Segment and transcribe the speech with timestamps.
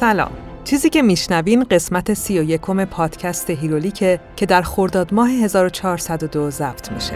[0.00, 0.30] سلام
[0.64, 6.92] چیزی که میشنوین قسمت سی و یکم پادکست هیرولیکه که در خرداد ماه 1402 ضبط
[6.92, 7.14] میشه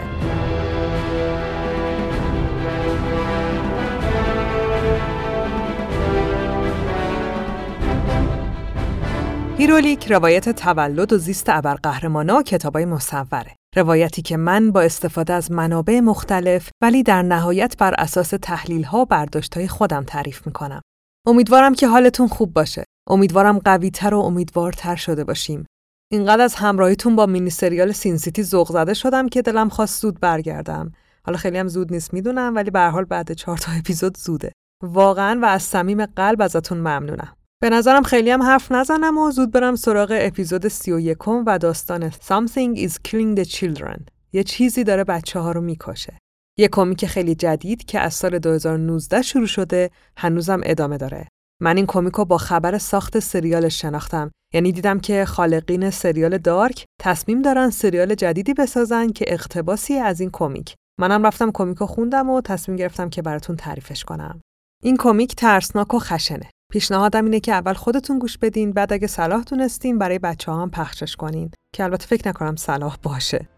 [9.57, 13.55] هیرولیک روایت تولد و زیست ابرقهرمانا و کتابای مصوره.
[13.75, 18.99] روایتی که من با استفاده از منابع مختلف ولی در نهایت بر اساس تحلیل ها
[18.99, 20.81] و برداشت های خودم تعریف می‌کنم.
[21.27, 22.83] امیدوارم که حالتون خوب باشه.
[23.09, 25.65] امیدوارم قویتر و امیدوارتر شده باشیم.
[26.11, 30.19] اینقدر از همراهیتون با مینی سریال سین سیتی ذوق زده شدم که دلم خواست زود
[30.19, 30.91] برگردم.
[31.25, 34.51] حالا خیلی هم زود نیست می‌دونم ولی به حال بعد چهار تا اپیزود زوده.
[34.83, 37.35] واقعا و از صمیم قلب ازتون ممنونم.
[37.61, 41.57] به نظرم خیلی هم حرف نزنم و زود برم سراغ اپیزود سی و یکم و
[41.57, 44.01] داستان Something is killing the children.
[44.33, 46.17] یه چیزی داره بچه ها رو می‌کشه.
[46.57, 51.27] یه کمیک خیلی جدید که از سال 2019 شروع شده هنوزم ادامه داره.
[51.61, 54.31] من این کمیک رو با خبر ساخت سریال شناختم.
[54.53, 60.29] یعنی دیدم که خالقین سریال دارک تصمیم دارن سریال جدیدی بسازن که اقتباسی از این
[60.33, 60.75] کمیک.
[60.99, 64.41] منم رفتم کمیک رو خوندم و تصمیم گرفتم که براتون تعریفش کنم.
[64.83, 66.49] این کمیک ترسناک و خشنه.
[66.71, 71.15] پیشنهادم اینه که اول خودتون گوش بدین بعد اگه صلاح دونستین برای بچه هم پخشش
[71.15, 73.52] کنین که البته فکر نکنم صلاح باشه.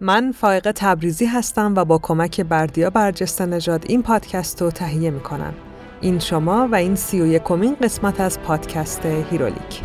[0.00, 5.54] من فائق تبریزی هستم و با کمک بردیا برجسته نژاد این پادکست رو تهیه می‌کنم.
[6.00, 9.82] این شما و این سی و یکمین قسمت از پادکست هیرولیک.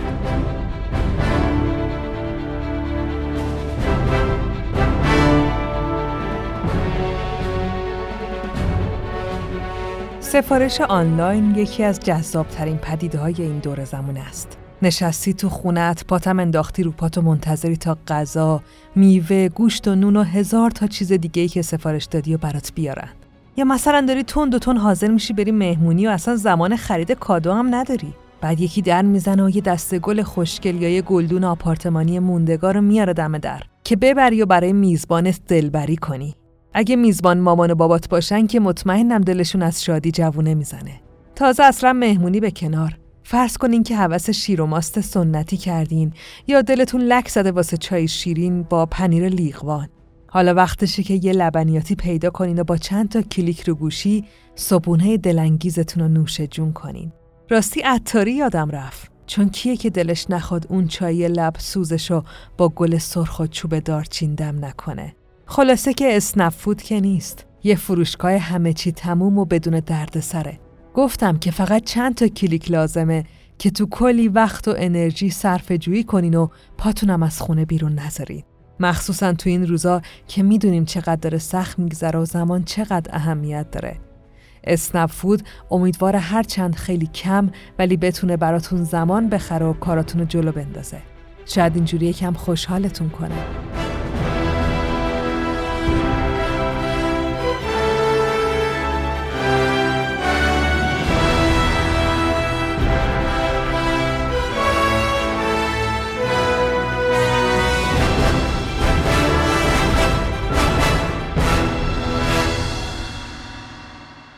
[10.19, 14.62] سفارش آنلاین یکی از جذابترین پدیده های این دور زمان است.
[14.83, 18.61] نشستی تو خونت، پاتم انداختی رو پاتو منتظری تا غذا،
[18.95, 22.71] میوه، گوشت و نون و هزار تا چیز دیگه ای که سفارش دادی و برات
[22.75, 23.09] بیارن.
[23.57, 27.53] یا مثلا داری تون دو تون حاضر میشی بری مهمونی و اصلا زمان خرید کادو
[27.53, 28.13] هم نداری.
[28.41, 32.81] بعد یکی در می‌زنه و یه دسته گل خوشگل یا یه گلدون آپارتمانی موندگار رو
[32.81, 36.35] میاره دم در که ببری و برای میزبانت دلبری کنی.
[36.73, 41.01] اگه میزبان مامان و بابات باشن که مطمئنم دلشون از شادی جوونه می‌زنه.
[41.35, 42.97] تازه اصلا مهمونی به کنار.
[43.23, 46.13] فرض کنین که حوس شیر و ماست سنتی کردین
[46.47, 49.89] یا دلتون لک زده واسه چای شیرین با پنیر لیقوان.
[50.27, 54.25] حالا وقتشه که یه لبنیاتی پیدا کنین و با چند تا کلیک رو گوشی
[54.55, 57.11] صبونه دلانگیزتون رو نوش جون کنین.
[57.49, 59.11] راستی عطاری یادم رفت.
[59.25, 62.23] چون کیه که دلش نخواد اون چای لب سوزشو
[62.57, 65.15] با گل سرخ و چوب دارچین دم نکنه.
[65.45, 67.45] خلاصه که اسنپ فود که نیست.
[67.63, 70.59] یه فروشگاه همه چی تموم و بدون دردسره.
[70.93, 73.23] گفتم که فقط چند تا کلیک لازمه
[73.57, 78.43] که تو کلی وقت و انرژی صرف جویی کنین و پاتونم از خونه بیرون نذارین.
[78.79, 83.99] مخصوصا تو این روزا که می‌دونیم چقدر داره سخت میگذره و زمان چقدر اهمیت داره.
[84.63, 87.49] اسنپ فود امیدوار هر چند خیلی کم
[87.79, 90.97] ولی بتونه براتون زمان بخره و کاراتون رو جلو بندازه.
[91.45, 93.35] شاید اینجوری یکم خوشحالتون کنه.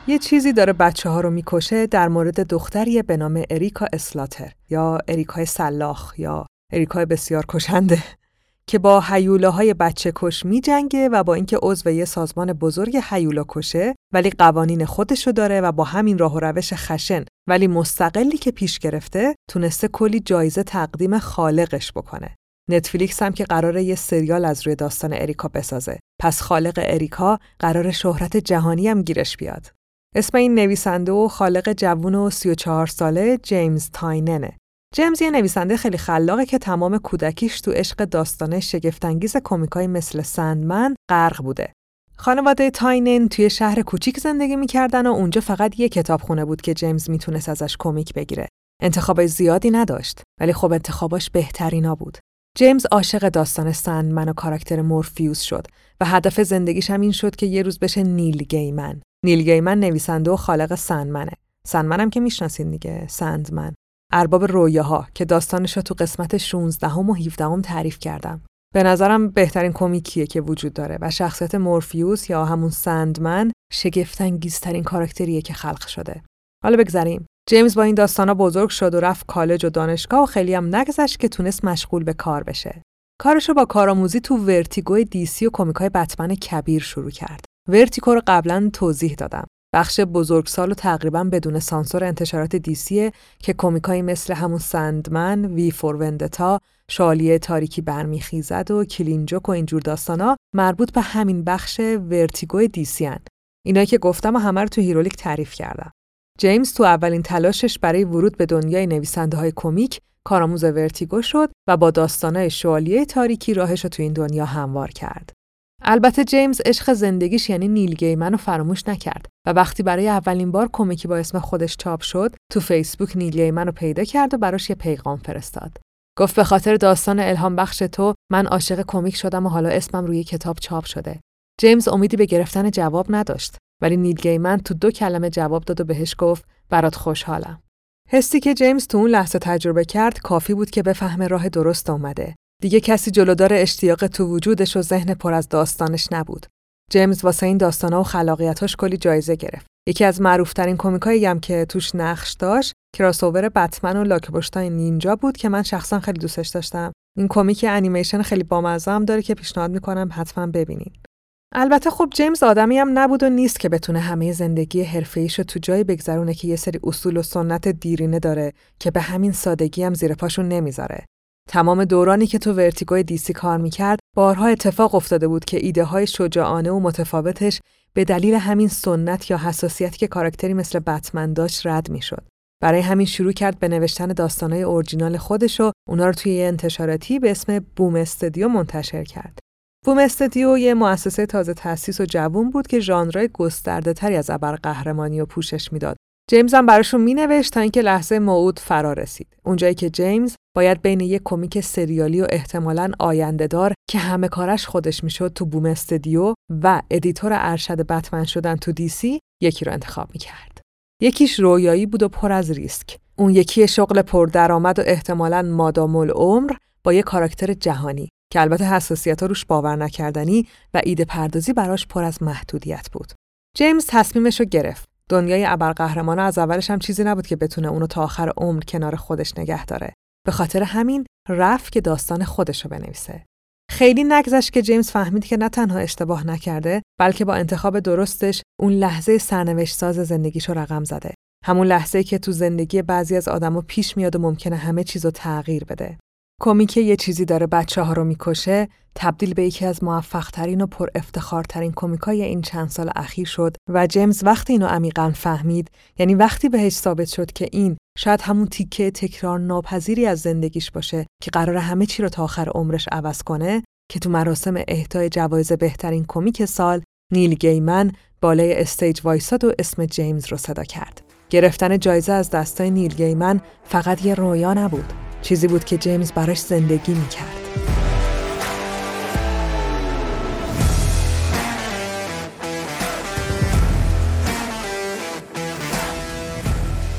[0.07, 4.99] یه چیزی داره بچه ها رو می‌کشه در مورد دختری به نام اریکا اسلاتر یا
[5.07, 8.03] اریکای سلاخ یا اریکای بسیار کشنده
[8.69, 12.97] که با حیوله های بچه کش می جنگه و با اینکه عضو یه سازمان بزرگ
[12.97, 18.37] حیولا کشه ولی قوانین خودشو داره و با همین راه و روش خشن ولی مستقلی
[18.37, 22.35] که پیش گرفته تونسته کلی جایزه تقدیم خالقش بکنه.
[22.69, 25.99] نتفلیکس هم که قراره یه سریال از روی داستان اریکا بسازه.
[26.21, 29.75] پس خالق اریکا قرار شهرت جهانی هم گیرش بیاد.
[30.17, 34.57] اسم این نویسنده و خالق جوون و 34 ساله جیمز تایننه.
[34.95, 40.95] جیمز یه نویسنده خیلی خلاقه که تمام کودکیش تو عشق داستانه شگفتانگیز کمیکای مثل سندمن
[41.09, 41.73] غرق بوده.
[42.17, 47.09] خانواده تاینن توی شهر کوچیک زندگی می‌کردن و اونجا فقط یه کتابخونه بود که جیمز
[47.09, 48.47] می‌تونست ازش کمیک بگیره.
[48.81, 52.17] انتخاب زیادی نداشت ولی خب انتخاباش بهترینا بود.
[52.57, 55.67] جیمز عاشق داستان سندمن و کاراکتر مورفیوس شد
[56.01, 59.01] و هدف زندگیش هم این شد که یه روز بشه نیل گیمن.
[59.25, 61.31] نیل گیمن نویسنده و خالق سندمنه.
[61.67, 63.73] سندمنم که می‌شناسین دیگه، سندمن.
[64.13, 68.41] ارباب رویاها که داستانش رو تو قسمت 16 و 17 هم تعریف کردم.
[68.73, 75.41] به نظرم بهترین کمیکیه که وجود داره و شخصیت مورفیوس یا همون سندمن شگفتانگیزترین کاراکتریه
[75.41, 76.21] که خلق شده.
[76.63, 77.25] حالا بگذریم.
[77.49, 81.19] جیمز با این داستانا بزرگ شد و رفت کالج و دانشگاه و خیلی هم نگذشت
[81.19, 82.81] که تونست مشغول به کار بشه.
[83.17, 87.45] کارشو با کارآموزی تو Vertigo DC و کمیکای بتمن کبیر شروع کرد.
[87.69, 89.45] Vertigo رو قبلا توضیح دادم.
[89.75, 95.71] بخش بزرگسال و تقریبا بدون سانسور انتشارات DC ه که کمیکایی مثل همون Sandman، V
[95.71, 101.79] for Vendetta، شوالیه تاریکی برمیخیزد و Killing Joke و اینجور داستانا مربوط به همین بخش
[101.79, 103.19] Vertigo DC ان.
[103.65, 105.91] اینا که گفتم و همه رو تو هیرولیک تعریف کردم.
[106.39, 111.77] جیمز تو اولین تلاشش برای ورود به دنیای نویسنده های کمیک کارآموز Vertigo شد و
[111.77, 115.33] با داستانهای شوالیه تاریکی راهش رو تو این دنیا هموار کرد.
[115.81, 120.69] البته جیمز عشق زندگیش یعنی نیل گیمن رو فراموش نکرد و وقتی برای اولین بار
[120.73, 124.69] کمیکی با اسم خودش چاپ شد تو فیسبوک نیل گیمن رو پیدا کرد و براش
[124.69, 125.77] یه پیغام فرستاد.
[126.17, 130.23] گفت به خاطر داستان الهام بخش تو من عاشق کمیک شدم و حالا اسمم روی
[130.23, 131.19] کتاب چاپ شده.
[131.59, 135.83] جیمز امیدی به گرفتن جواب نداشت ولی نیل گیمن تو دو کلمه جواب داد و
[135.83, 137.61] بهش گفت برات خوشحالم.
[138.09, 142.35] حسی که جیمز تو اون لحظه تجربه کرد کافی بود که بفهمه راه درست اومده.
[142.61, 146.45] دیگه کسی جلودار اشتیاق تو وجودش و ذهن پر از داستانش نبود.
[146.91, 149.65] جیمز واسه این داستانا و خلاقیتاش کلی جایزه گرفت.
[149.87, 155.37] یکی از معروفترین کمیکایی هم که توش نقش داشت کراسوور بتمن و لاکبشتای نینجا بود
[155.37, 156.91] که من شخصا خیلی دوستش داشتم.
[157.17, 161.05] این کمیک انیمیشن خیلی بامزه هم داره که پیشنهاد می‌کنم حتما ببینید.
[161.53, 165.83] البته خب جیمز آدمی هم نبود و نیست که بتونه همه زندگی حرفه‌ایشو تو جایی
[165.83, 170.13] بگذرونه که یه سری اصول و سنت دیرینه داره که به همین سادگی هم زیر
[170.13, 171.05] پاشون نمی‌ذاره.
[171.49, 176.07] تمام دورانی که تو ورتیگوی دیسی کار می‌کرد بارها اتفاق افتاده بود که ایده های
[176.07, 177.59] شجاعانه و متفاوتش
[177.93, 182.27] به دلیل همین سنت یا حساسیتی که کاراکتری مثل بتمن داشت رد می‌شد.
[182.61, 187.19] برای همین شروع کرد به نوشتن داستانهای اورجینال خودش و اونا رو توی یه انتشاراتی
[187.19, 189.39] به اسم بوم استدیو منتشر کرد.
[189.85, 194.29] بوم استدیو یه مؤسسه تازه تأسیس و جوون بود که ژانرهای گسترده تری از
[194.63, 195.97] قهرمانی و پوشش می‌داد
[196.29, 199.27] جیمز هم براشون مینوشت تا اینکه لحظه موعود فرا رسید.
[199.43, 205.03] اونجایی که جیمز باید بین یک کمیک سریالی و احتمالاً آیندهدار که همه کارش خودش
[205.03, 206.33] می‌شد تو Boom Studio
[206.63, 210.61] و editor ارشد بتمن شدن تو DC یکی رو انتخاب می‌کرد.
[211.01, 212.97] یکیش رویایی بود و پر از ریسک.
[213.15, 216.51] اون یکی شغل پردرآمد و احتمالاً مادام العمر
[216.83, 221.87] با یه کاراکتر جهانی که البته حساسیت ها روش باور نکردنی و ایده پردازی براش
[221.87, 223.13] پر از محدودیت بود.
[223.57, 224.89] جیمز تصمیمش رو گرفت.
[225.09, 229.37] دنیای ابرقهرمانا از اولش هم چیزی نبود که بتونه اونو تا آخر عمر کنار خودش
[229.37, 229.93] نگه داره.
[230.25, 233.25] به خاطر همین رفت که داستان خودش رو بنویسه.
[233.71, 238.73] خیلی نگذشت که جیمز فهمید که نه تنها اشتباه نکرده بلکه با انتخاب درستش اون
[238.73, 241.13] لحظه سرنوشت ساز زندگیشو رقم زده.
[241.45, 245.63] همون لحظه که تو زندگی بعضی از آدما پیش میاد و ممکنه همه چیزو تغییر
[245.63, 245.97] بده.
[246.41, 250.87] کمیک یه چیزی داره بچه ها رو می‌کشه تبدیل به یکی از موفقترین و پر
[250.95, 256.49] افتخارترین کمیکای این چند سال اخیر شد و جیمز وقتی اینو عمیقا فهمید یعنی وقتی
[256.49, 261.57] بهش ثابت شد که این شاید همون تیکه تکرار ناپذیری از زندگیش باشه که قراره
[261.57, 266.45] همه چی رو تا آخر عمرش عوض کنه که تو مراسم اهدای جوایز بهترین کمیک
[266.45, 266.81] سال
[267.13, 271.01] نیل گیمن بالای stage وایساد و اسم جیمز رو صدا کرد.
[271.29, 275.04] گرفتن جایزه از دستای نیل گیمن فقط یه رویا نبود.
[275.25, 277.27] چیزی بود که جیمز براش زندگی می‌کرد.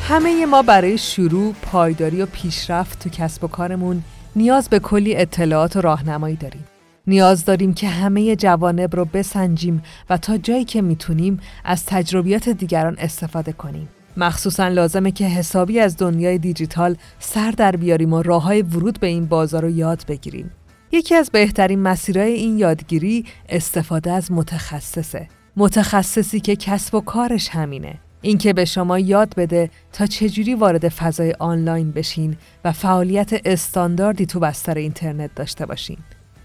[0.02, 4.02] همه ما برای شروع، پایداری و پیشرفت تو کسب و کارمون
[4.36, 6.64] نیاز به کلی اطلاعات و راهنمایی داریم.
[7.06, 12.96] نیاز داریم که همه جوانب رو بسنجیم و تا جایی که می‌تونیم از تجربیات دیگران
[12.98, 13.88] استفاده کنیم.
[14.16, 19.06] مخصوصا لازمه که حسابی از دنیای دیجیتال سر در بیاریم و راه های ورود به
[19.06, 20.50] این بازار رو یاد بگیریم.
[20.92, 25.28] یکی از بهترین مسیرهای این یادگیری استفاده از متخصصه.
[25.56, 27.94] متخصصی که کسب و کارش همینه.
[28.22, 34.40] اینکه به شما یاد بده تا چجوری وارد فضای آنلاین بشین و فعالیت استانداردی تو
[34.40, 35.98] بستر اینترنت داشته باشین.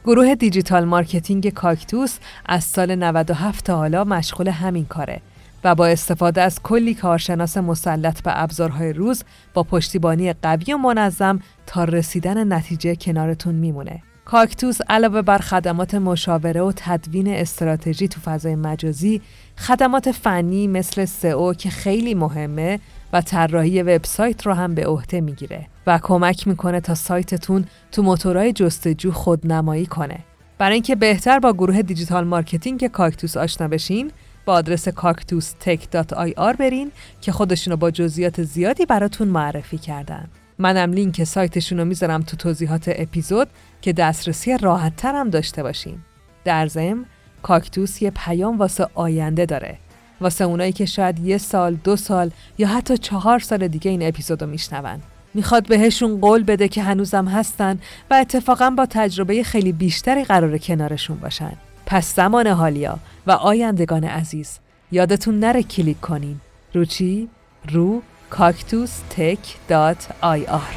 [0.06, 5.22] گروه digital marketing کاکتوس از سال 97 تا حالا مشغول همین کاره
[5.64, 11.40] و با استفاده از کلی کارشناس مسلط به ابزارهای روز با پشتیبانی قوی و منظم
[11.66, 14.02] تا رسیدن نتیجه کنارتون میمونه.
[14.26, 19.22] کاکتوس علاوه بر خدمات مشاوره و تدوین استراتژی تو فضای مجازی،
[19.58, 22.80] خدمات فنی مثل سئو که خیلی مهمه
[23.14, 28.54] و طراحی وبسایت رو هم به عهده می‌گیره و کمک می‌کنه تا سایتتون تو موتورهای
[28.54, 30.20] جستجو خودنمایی کنه.
[30.58, 34.12] برای اینکه بهتر با گروه digital marketing کاکتوس آشنا بشین،
[34.46, 40.28] به آدرس cactustech.ir برین که خودشونو با جزئیات زیادی براتون معرفی کردن.
[40.58, 43.48] منم لینک سایتشون رو می‌ذارم تو توضیحات اپیزود
[43.82, 45.98] که دسترسی راحت هم داشته باشین.
[46.44, 47.06] در ضمن
[47.42, 49.78] کاکتوس یه پیام واسه آینده داره.
[50.22, 54.42] واسه اونایی که شاید یه سال، دو سال یا حتی چهار سال دیگه این اپیزود
[54.42, 55.00] رو میشنون.
[55.34, 57.80] می‌خواد بهشون قول بده که هنوزم هستن
[58.12, 61.54] و اتفاقا با تجربه خیلی بیشتری قراره کنارشون باشن.
[61.86, 64.60] پس زمان حالیا و آیندگان عزیز
[64.92, 66.40] یادتون نره کلیک کنین
[66.74, 67.30] رو چی؟
[67.72, 70.76] رو Cactus Tech dot IR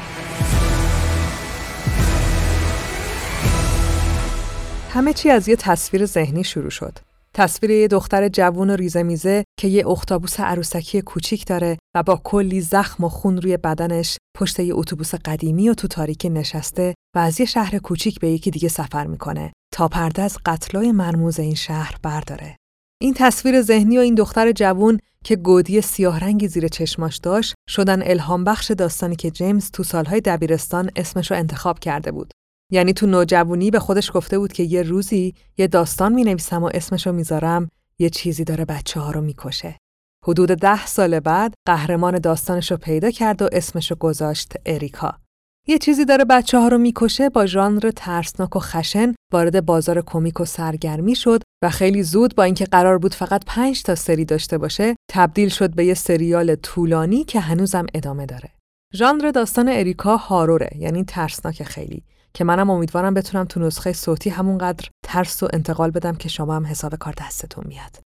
[4.95, 6.99] همه چی از یه تصویر ذهنی شروع شد.
[7.33, 12.21] تصویر یه دختر جوون و ریزه میزه که یه اختابوس عروسکی کوچیک داره و با
[12.23, 17.19] کلی زخم و خون روی بدنش پشت یه اتوبوس قدیمی و تو تاریکی نشسته و
[17.19, 21.55] از یه شهر کوچیک به یکی دیگه سفر می‌کنه تا پرده از قتلای مرموز این
[21.55, 22.57] شهر برداره.
[23.01, 28.01] این تصویر ذهنی و این دختر جوون که گودی سیاه رنگی زیر چشماش داشت شدن
[28.11, 32.31] الهام بخش داستانی که جیمز تو سالهای دبیرستان اسمش رو انتخاب کرده بود.
[32.71, 36.69] یعنی تو نوجوانی به خودش گفته بود که یه روزی یه داستان می نویسم و
[36.73, 39.77] اسمشو می‌ذارم یه چیزی داره بچه ها رو می‌کشه.
[40.25, 45.24] حدود ده سال بعد قهرمان داستانش رو پیدا کرد و اسمشو گذاشت اریکا.
[45.67, 50.39] یه چیزی داره بچه ها رو می‌کشه با ژانر ترسناک و خشن وارد بازار کمیک
[50.39, 54.57] و سرگرمی شد و خیلی زود با اینکه قرار بود فقط پنج تا سری داشته
[54.57, 58.51] باشه تبدیل شد به یه سریال طولانی که هنوزم ادامه داره.
[58.93, 62.03] ژانر داستان اریکا هاروره یعنی ترسناک خیلی
[62.33, 66.65] که منم امیدوارم بتونم تو نسخه صوتی همونقدر ترس و انتقال بدم که شما هم
[66.65, 67.99] حساب کار دستتون میاد.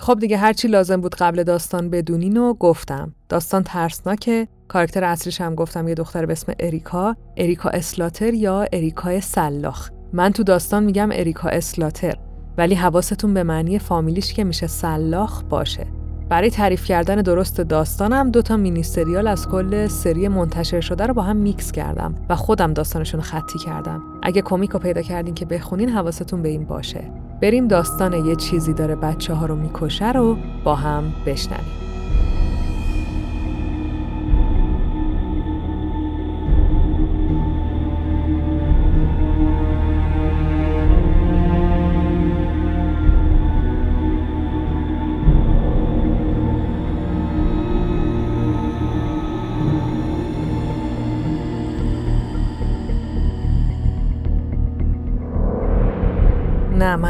[0.00, 3.14] خب دیگه هرچی لازم بود قبل داستان بدونین و گفتم.
[3.28, 4.48] داستان ترسناکه.
[4.68, 9.90] کارکتر اصلیش هم گفتم یه دختر به اسم اریکا، اریکا اسلاتر یا اریکای سلاخ.
[10.12, 12.14] من تو داستان میگم اریکا اسلاتر
[12.58, 15.86] ولی حواستون به معنی فامیلیش که میشه سلاخ باشه.
[16.28, 21.14] برای تعریف کردن درست داستانم دو تا مینی سریال از کل سری منتشر شده رو
[21.14, 24.02] با هم میکس کردم و خودم داستانشون خطی کردم.
[24.22, 27.10] اگه کمیک رو پیدا کردین که بخونین حواستون به این باشه.
[27.42, 31.85] بریم داستان یه چیزی داره بچه ها رو می‌کشه رو با هم بشنویم.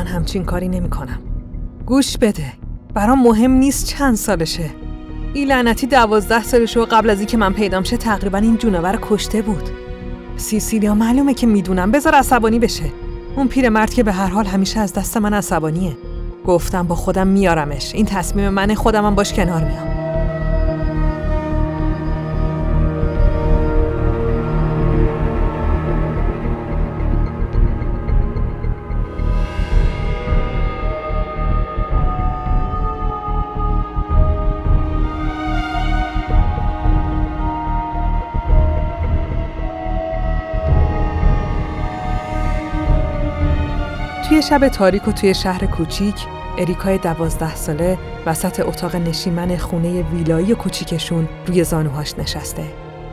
[0.07, 1.19] من همچین کاری نمی کنم.
[1.87, 2.53] گوش بده.
[2.95, 4.71] برام مهم نیست چند سالشه.
[5.35, 9.43] این لعنتی دوازده سالشه و قبل از اینکه من پیدام شه تقریبا این جونور کشته
[9.43, 9.71] بود.
[10.37, 11.91] سیسیلیا معلومه که می‌دونم.
[11.91, 12.85] بذار عصبانی بشه.
[13.37, 15.97] اون پیرمرد که به هر حال همیشه از دست من عصبانیه.
[16.47, 17.95] گفتم با خودم میارمش.
[17.95, 20.06] این تصمیم من خودمم باش کنار میام.
[44.37, 46.26] توی شب تاریک و توی شهر کوچیک
[46.59, 52.64] اریکای دوازده ساله وسط اتاق نشیمن خونه ویلایی کوچیکشون روی زانوهاش نشسته.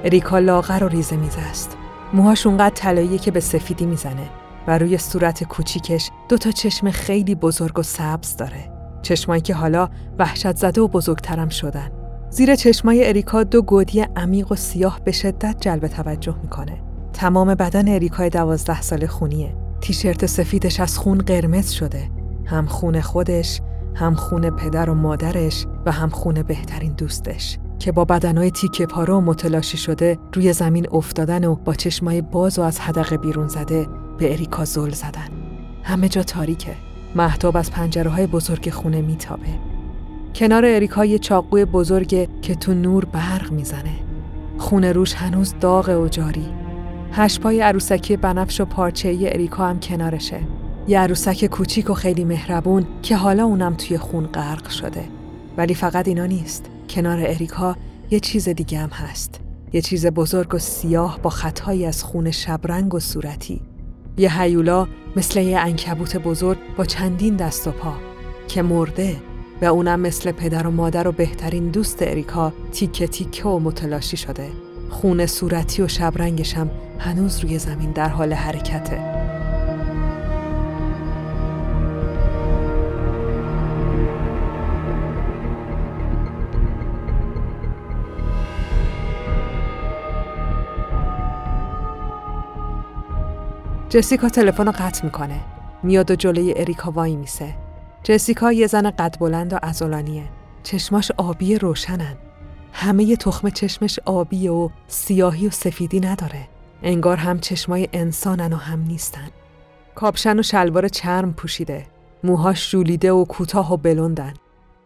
[0.03, 1.77] اریکا لاغر و ریزه میز است.
[2.13, 4.29] موهاش اونقدر طلاییه که به سفیدی می‌زنه
[4.67, 8.71] و روی صورت کوچیکش دو تا چشم خیلی بزرگ و سبز داره.
[9.01, 9.89] چشمایی که حالا
[10.19, 11.91] وحشت زده و بزرگترم شدن.
[12.29, 16.77] زیر چشمای اریکا دو گودی عمیق و سیاه به شدت جلب توجه می‌کنه.
[17.13, 19.62] تمام بدن اریکای دوازده ساله خونیه.
[19.83, 22.09] تیشرت سفیدش از خون قرمز شده.
[22.45, 23.61] هم خون خودش
[23.95, 29.13] هم خون پدر و مادرش و هم خون بهترین دوستش که با بدنهای تیکه پاره
[29.13, 33.87] متلاشی شده روی زمین افتادن و با چشمای باز و از حدقه بیرون زده
[34.17, 35.29] به اریکا زل زدن.
[35.83, 36.75] همه جا تاریکه.
[37.15, 39.59] محتاب از پنجره های بزرگ خونه میتابه.
[40.35, 43.95] کنار اریکا یه چاقوی بزرگه که تو نور برق می‌زنه.
[44.57, 46.62] خونه روش هنوز داغ و جاری.
[47.15, 50.39] هشپای عروسکی بنفش و پارچه اریکا هم کنارشه.
[50.87, 55.03] یه عروسک کوچیک و خیلی مهربون که حالا اونم توی خون غرق شده.
[55.57, 56.65] ولی فقط اینا نیست.
[56.89, 57.75] کنار اریکا
[58.11, 59.39] یه چیز دیگه هم هست.
[59.73, 63.61] یه چیز بزرگ و سیاه با خطهایی از خون شبرنگ و صورتی.
[64.17, 67.93] یه هیولا مثل یه انکبوت بزرگ با چندین دست و پا
[68.47, 69.15] که مرده
[69.61, 74.62] و اونم مثل پدر و مادر و بهترین دوست اریکا تیکه تیکه و متلاشی شده.
[74.93, 76.69] خون صورتی و شبرنگش هم
[76.99, 78.99] هنوز روی زمین در حال حرکته.
[93.89, 95.39] جسیکا تلفن رو قطع می‌کنه.
[95.83, 97.53] میاد و جلوی اریکا وای میسه.
[98.03, 100.23] جسیکا یه زن قد بلند و ازولانیه
[100.63, 102.15] چشماش آبی روشنن.
[102.73, 106.47] همه تخم چشمش آبی و سیاهی و سفیدی نداره
[106.83, 109.29] انگار هم چشمای انسانن و هم نیستن
[109.95, 111.85] کاپشن و شلوار چرم پوشیده
[112.23, 114.33] موهاش جولیده و کوتاه و بلندن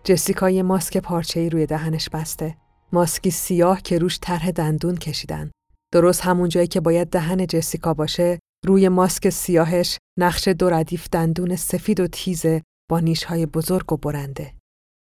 [0.04, 2.58] جسیکا یه ماسک پارچه‌ای روی دهنش بسته.
[2.94, 5.52] ماسکی سیاه که روش طرح دندون کشیدن.
[5.94, 11.56] درست همون جایی که باید دهن جسیکا باشه، روی ماسک سیاهش نقش دو ردیف دندون
[11.56, 14.54] سفید و تیزه با نیشهای بزرگ و برنده.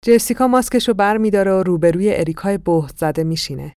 [0.05, 3.73] جسیکا ماسکش رو بر میداره و روبروی اریکای بهت زده میشینه.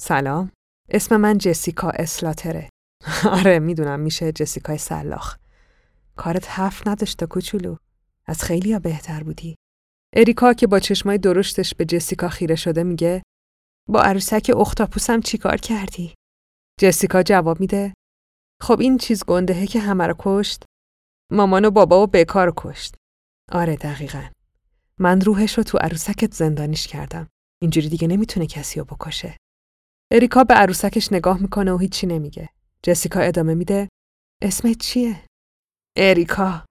[0.00, 0.52] سلام.
[0.88, 2.68] اسم من جسیکا اسلاتره.
[3.38, 5.36] آره می‌دونم میشه جسیکای سلاخ.
[6.16, 7.76] کارت حرف نداشت کوچولو.
[8.26, 9.56] از خیلی ها بهتر بودی.
[10.16, 13.22] اریکا که با چشمای درشتش به جسیکا خیره شده میگه
[13.88, 16.14] با عروسک اختاپوسم چیکار کردی؟
[16.80, 17.94] جسیکا جواب میده
[18.62, 20.64] خب این چیز گندهه که همه رو کشت
[21.32, 22.94] مامان و بابا و بکار کشت
[23.52, 24.35] آره دقیقا
[25.00, 27.28] من روحش رو تو عروسکت زندانیش کردم
[27.62, 29.36] اینجوری دیگه نمی‌تونه کسی رو بکشه
[30.12, 32.48] اریکا به عروسکش نگاه می‌کنه و هیچی نمیگه
[32.82, 33.88] جسیکا ادامه میده
[34.42, 35.22] اسمت چیه؟
[35.96, 36.64] اریکا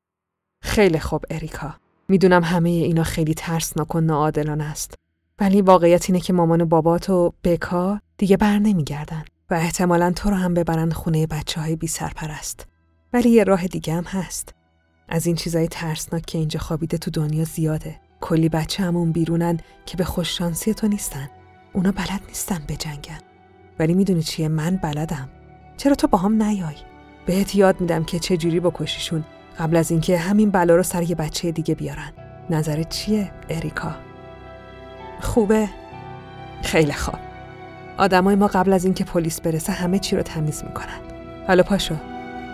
[0.63, 1.75] خیلی خوب اریکا
[2.09, 4.93] می‌دونم همه اینا خیلی ترسناک و ناعادلانه است
[5.39, 10.29] ولی واقعیت اینه که مامان و بابات و بکا دیگه بر نمیگردن و احتمالا تو
[10.29, 12.67] رو هم ببرن خونه بچه های بی سرپرست.
[13.13, 14.53] ولی یه راه دیگه هم هست.
[15.09, 17.99] از این چیزای ترسناک که اینجا خوابیده تو دنیا زیاده.
[18.25, 21.29] کلی بچه همون بیرونن که به خوششانسی تو نیستن.
[21.73, 23.19] اونا بلد نیستن بجنگن.
[23.79, 25.29] ولی می‌دونی چیه من بلدم.
[25.77, 26.75] چرا تو با هم نیای؟
[27.25, 29.25] بهت یاد میدم که چه جوری بکشیشون
[29.59, 32.11] قبل از اینکه همین بلا رو سر یه بچه دیگه بیارن.
[32.49, 33.95] نظرت چیه اریکا؟
[35.21, 35.69] خوبه؟
[36.63, 37.19] خیلی خوب.
[37.97, 40.99] آدمای ما قبل از اینکه پلیس برسه همه چی رو تمیز می‌کنن.
[41.47, 41.95] حالا پاشو.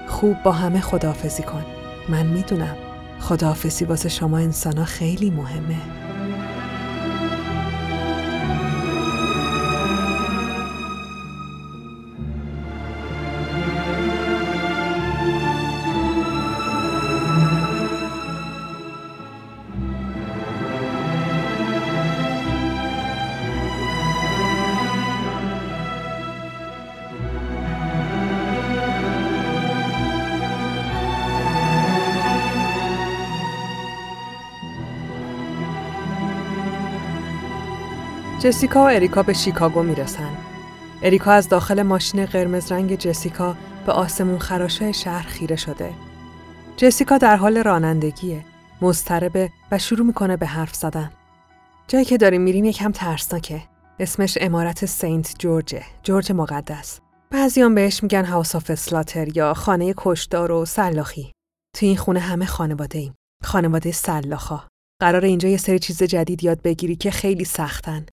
[0.07, 1.65] خوب با همه خداحافظی کن.
[2.09, 2.75] من می‌دونم
[3.21, 6.00] خداحافظی واسه شما انسانا خیلی مهمه.
[38.43, 40.37] جسیکا و اریکا به شیکاگو می‌رسن.
[41.03, 45.93] اریکا از داخل ماشین قرمز رنگ جسیکا به آسمون خراشای شهر خیره شده.
[46.77, 48.45] جسیکا در حال رانندگیه.
[48.81, 51.11] مضطربه و شروع می‌کنه به حرف زدن.
[51.87, 53.63] جایی که داریم میریم یکم ترسناکه.
[53.99, 55.83] اسمش امارت Saint George ه.
[56.03, 56.99] جورج مقدس.
[57.31, 61.31] بعضیان بهش میگن House of Slaughter یا خانه کشتار و سلاخی.
[61.77, 63.13] تو این خونه همه خانواده ایم.
[63.43, 64.63] خانواده سلاخا.
[65.01, 68.05] قرار اینجا یه سری چیز جدید یاد بگیری که خیلی سختن.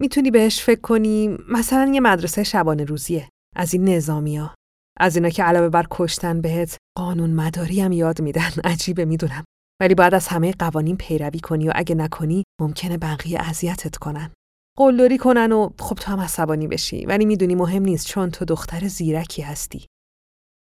[0.00, 3.28] می‌تونی بهش فکر کنی مثلا یه مدرسه شبانه روزیه.
[3.56, 4.54] از این نظامیا
[5.00, 8.50] از اینا که علاوه بر کشتن بهت قانون مداری هم یاد میدن.
[8.64, 9.44] عجیبه می‌دونم.
[9.80, 14.30] ولی باید از همه قوانین پیروی کنی و اگه نکنی ممکنه بقیه اذیتت کنن.
[14.78, 17.06] قلدری کنن و خب تو هم عصبانی بشی.
[17.06, 19.86] ولی می‌دونی مهم نیست چون تو دختر زیرکی هستی.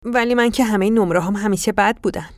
[0.06, 2.30] ولی من که همه نمره هم همیشه بد بودن.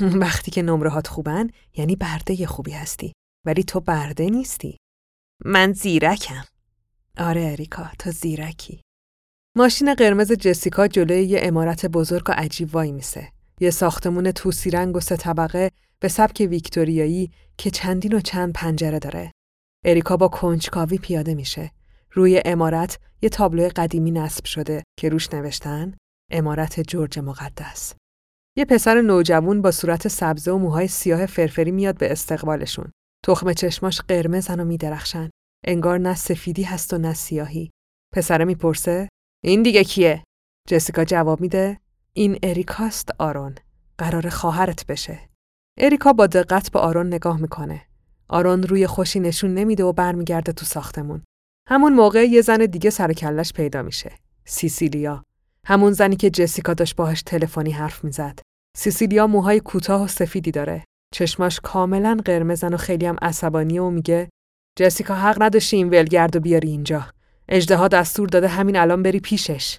[0.22, 3.12] وقتی که نمره خوبن یعنی برده خوبی هستی.
[3.46, 4.76] ولی تو برده نیستی.
[5.44, 6.44] من زیرکم.
[7.18, 8.80] آره اریکا تو زیرکی.
[9.56, 13.28] ماشین قرمز جسیکا جلوی یه امارت بزرگ و عجیب وای میسه.
[13.60, 15.70] یه ساختمون توسی رنگ و سه طبقه
[16.00, 19.32] به سبک ویکتوریایی که چندین و چند پنجره داره.
[19.84, 21.70] اریکا با کنجکاوی پیاده میشه.
[22.12, 25.96] روی امارت یه تابلو قدیمی نصب شده که روش نوشتن
[26.30, 27.94] امارت جورج مقدس.
[28.56, 32.90] یه پسر نوجوون با صورت سبزه و موهای سیاه فرفری میاد به استقبالشون.
[33.24, 35.30] تخم چشماش قرمزن و میدرخشن.
[35.64, 37.70] انگار نه سفیدی هست و نه سیاهی.
[38.14, 39.08] پسره می‌پرسه
[39.44, 40.24] این دیگه کیه؟
[40.68, 41.80] جسیکا جواب میده
[42.12, 43.54] این اریکاست آرون.
[43.98, 45.28] قرار خواهرت بشه.
[45.78, 47.82] اریکا با دقت به آرون نگاه می‌کنه.
[48.28, 51.24] آرون روی خوشی نشون نمیده و برمیگرده تو ساختمون.
[51.68, 54.12] همون موقع یه زن دیگه سر کلش پیدا میشه.
[54.44, 55.24] سیسیلیا.
[55.64, 58.38] همون زنی که جسیکا داشت باهاش تلفنی حرف می‌زد.
[58.76, 60.84] سیسیلیا موهای کوتاه و سفیدی داره.
[61.14, 64.28] چشماش کاملا قرمزن و خیلی هم عصبانی و میگه
[64.78, 67.06] جسیکا حق نداشتی این ولگرد و بیاری اینجا.
[67.48, 69.78] اجدها دستور داده همین الان بری پیشش.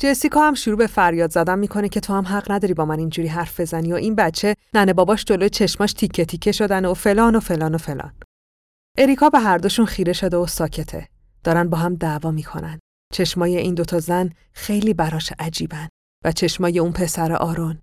[0.00, 3.28] جسیکا هم شروع به فریاد زدن می‌کنه که تو هم حق نداری با من اینجوری
[3.28, 7.40] حرف بزنی و این بچه ننه باباش جلوی چشماش تیکه تیکه شدن و فلان و
[7.40, 8.12] فلان و فلان.
[8.98, 11.08] اریکا به هر دوشون خیره شده و ساکته.
[11.44, 12.78] دارن با هم دعوا می‌کنن.
[13.12, 15.88] چشمای این دوتا زن خیلی براش عجیبن
[16.24, 17.80] و چشمای اون پسر آرون.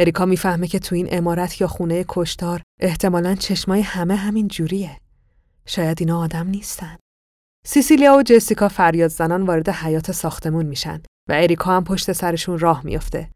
[0.00, 5.00] اریکا می‌فهمه که تو این امارت یا خونه کشتار احتمالا چشمای همه همین جوریه.
[5.66, 6.96] شاید اینا آدم نیستن.
[7.66, 12.84] سیسیلیا و جسیکا فریاد زنان وارد حیات ساختمون میشن و اریکا هم پشت سرشون راه
[12.84, 13.30] میافته.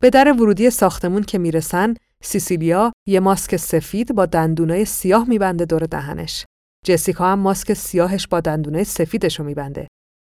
[0.00, 5.80] به در ورودی ساختمون که می‌رسن، سیسیلیا یه ماسک سفید با دندونای سیاه میبنده دور
[5.80, 6.44] دهنش.
[6.84, 9.88] جسیکا هم ماسک سیاهش با دندونای سفیدش رو میبنده.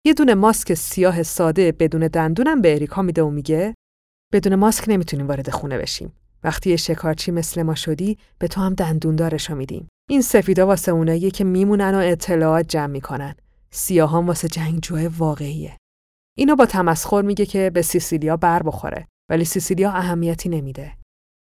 [0.06, 3.74] یه دونه ماسک سیاه ساده بدون دندونم به اریکا میده و میگه
[4.34, 6.14] بدون ماسک نمی‌تونیم وارد خونه بشیم.
[6.44, 9.88] وقتی یه شکارچی مثل ما شدی به تو هم دندوندارش میدیم.
[10.10, 13.36] این سفیدا واسه اوناییه که میمونن و اطلاعات جمع می‌کنن.
[13.72, 15.78] سیاهان واسه جنگجوه واقعیه.
[16.38, 20.92] اینو با تمسخر میگه که به سیسیلیا بر بخوره ولی سیسیلیا اهمیتی نمیده.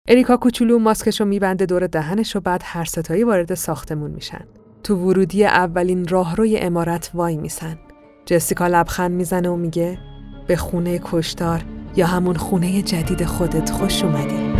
[0.08, 4.46] اریکا کوچولو ماسکش رو میبنده دور دهنش و بعد هر ستایی وارد ساختمون میشن.
[4.82, 7.78] تو ورودی اولین راهروی امارت وای میسن.
[8.26, 9.98] جسیکا لبخند می‌زنه و میگه
[10.46, 11.64] به خونه کشتار
[11.96, 14.52] یا همون خونه جدید خودت خوش اومدی.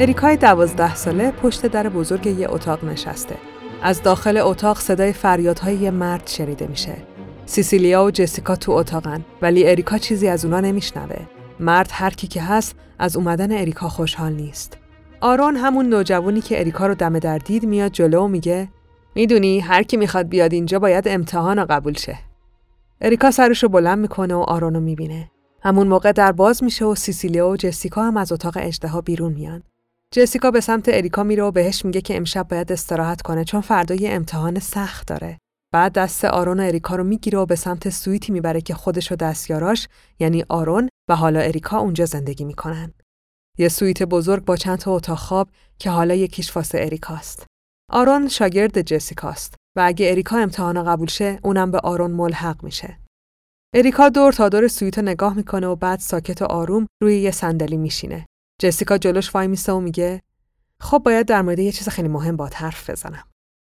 [0.00, 3.36] اریکای دوازده ساله پشت در بزرگ یه اتاق نشسته.
[3.82, 7.13] از داخل اتاق صدای فریادهای یه مرد شنیده میشه.
[7.46, 11.26] سیسیلیا و جسیکا تو اتاقن ولی اریکا چیزی از اونا نمیشنوه.
[11.60, 14.78] مرد هر کی که هست از اومدن اریکا خوشحال نیست.
[15.20, 18.68] آرون همون نوجوانی که اریکا رو دم در دید میاد جلو و میگه
[19.14, 22.18] می‌دونی هر کی می‌خواد بیاد اینجا باید امتحان قبول شه.
[23.00, 25.30] اریکا سرش رو بلند می‌کنه و آرون رو می‌بینه.
[25.62, 29.62] همون موقع در باز میشه و سیسیلیا و جسیکا هم از اتاق اجدها بیرون میان.
[30.10, 33.94] جسیکا به سمت اریکا میره و بهش میگه که امشب باید استراحت کنه چون فردا
[33.94, 35.38] یه امتحان سخت داره.
[35.74, 39.16] بعد دست آرون و اریکا رو می‌گیره و به سمت سویتی می‌بره که خودش و
[39.16, 42.94] دستیاراش یعنی آرون و حالا اریکا اونجا زندگی می‌کنن.
[43.58, 47.46] یه سویت بزرگ با چند تا اتاق خواب که حالا یکیش واسه اریکاست.
[47.92, 52.98] آرون شاگرد جسیکاست و اگه اریکا امتحان قبول شه اونم به آرون ملحق میشه.
[53.74, 57.76] اریکا دور تا دور سویت نگاه می‌کنه و بعد ساکت و آروم روی یه صندلی
[57.76, 58.26] میشینه.
[58.60, 60.22] جسیکا جلوش وای میسته و میگه
[60.80, 63.24] خب باید در مورد یه چیز خیلی مهم با حرف بزنم.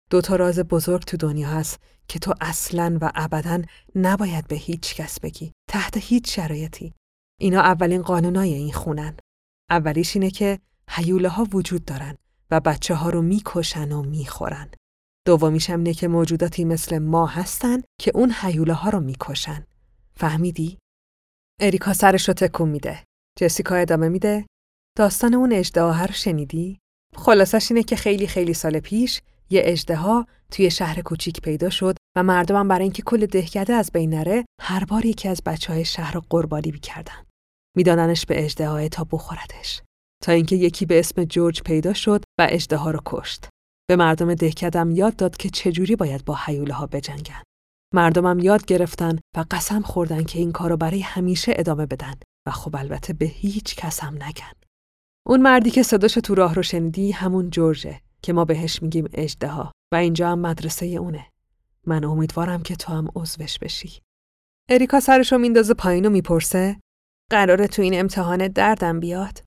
[0.09, 3.61] دو تا راز بزرگ تو دنیا هست که تو اصلا و ابدا
[3.95, 5.51] نباید به هیچ کس بگی.
[5.69, 6.93] تحت هیچ شرایطی.
[7.39, 9.17] اینا اولین قانونای این خونن.
[9.69, 12.17] اولیش اینه که حیوله ها وجود دارن
[12.51, 14.71] و بچه ها رو می‌کشن و می‌خورن.
[15.25, 19.65] دومیش هم اینه که موجوداتی مثل ما هستن که اون حیوله ها رو می‌کشن.
[20.15, 20.77] فهمیدی؟
[21.61, 23.03] اریکا سرش رو تکون میده.
[23.39, 24.45] جسیکا ادامه میده.
[24.97, 26.79] داستان اون اجدها رو شنیدی؟
[27.15, 32.23] خلاصش اینه که خیلی خیلی سال پیش یه اجدها توی شهر کوچیک پیدا شد و
[32.23, 36.13] مردمم برای اینکه کل دهکده از بین نره هر بار یکی از بچه های شهر
[36.13, 37.25] رو قربانی می‌کردن.
[37.77, 39.81] میداننش به اجدها تا بخوردش.
[40.23, 43.47] تا اینکه یکی به اسم جورج پیدا شد و اجدها رو کشت.
[43.89, 47.43] به مردم دهکدم یاد داد که چجوری باید با حیوله ها بجنگن.
[47.93, 52.13] مردمم یاد گرفتن و قسم خوردن که این کارو برای همیشه ادامه بدن
[52.47, 54.53] و خب البته به هیچ کس هم نگن.
[55.27, 59.71] اون مردی که صداش تو راه رو شنیدی همون جورجه که ما بهش میگیم اجدها
[59.93, 61.31] و اینجا هم مدرسه اونه.
[61.87, 64.01] من امیدوارم که تو هم عضوش بشی.
[64.69, 66.79] اریکا سرش رو میندازه پایین و می‌پرسه
[67.31, 69.43] قراره تو این امتحان دردم بیاد؟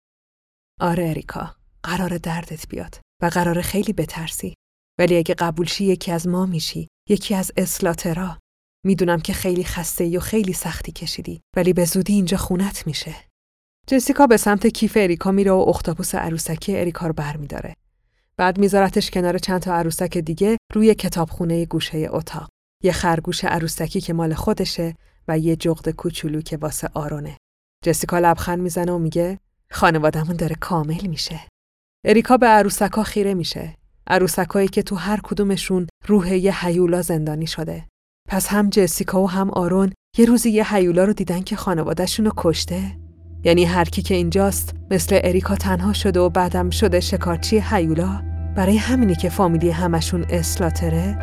[0.80, 4.54] آره اریکا، قرار دردت بیاد و قراره خیلی بترسی.
[4.98, 8.38] ولی اگه قبول شی یکی از ما میشی، یکی از اسلاترا.
[8.84, 13.14] می‌دونم که خیلی خسته و خیلی سختی کشیدی ولی به زودی اینجا خونت میشه.
[13.86, 17.74] جسیکا به سمت کیف اریکا میره و اختاپوس عروسکی اریکا رو برمیداره.
[18.38, 22.48] بعد میذارتش کنار چند تا عروسک دیگه روی کتابخونه گوشه اتاق.
[22.84, 24.94] یه خرگوش عروسکی که مال خودشه
[25.28, 27.36] و یه جغد کوچولو که واسه آرونه.
[27.84, 29.38] جسیکا لبخند می‌زنه و میگه
[29.70, 31.40] خانوادمون داره کامل میشه.
[32.06, 33.74] اریکا به عروسکا خیره میشه.
[34.06, 37.84] عروسکایی که تو هر کدومشون روح یه هیولا زندانی شده.
[38.28, 42.32] پس هم جسیکا و هم آرون یه روزی یه هیولا رو دیدن که خانوادهشون رو
[42.36, 42.98] کشته.
[43.44, 48.27] یعنی هر کی که اینجاست مثل اریکا تنها شده و بعدم شده شکارچی هیولا
[48.58, 51.18] برای همینی که فامیلی همشون اسلاتره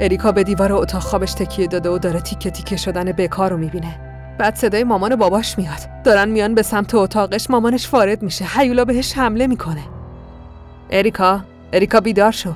[0.00, 3.94] اریکا به دیوار اتاق خوابش تکیه داده و داره تیکه تیکه شدن بکار رو می‌بینه.
[4.38, 6.02] بعد صدای مامان و باباش میاد.
[6.04, 8.44] دارن میان به سمت اتاقش مامانش وارد میشه.
[8.44, 9.82] حیولا بهش حمله می‌کنه.
[10.90, 11.40] اریکا،
[11.72, 12.52] اریکا بیدار شو.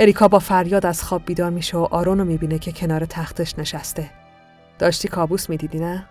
[0.00, 4.10] اریکا با فریاد از خواب بیدار میشه و آرون رو می‌بینه که کنار تختش نشسته.
[4.78, 6.06] داشتی کابوس می‌دیدی نه؟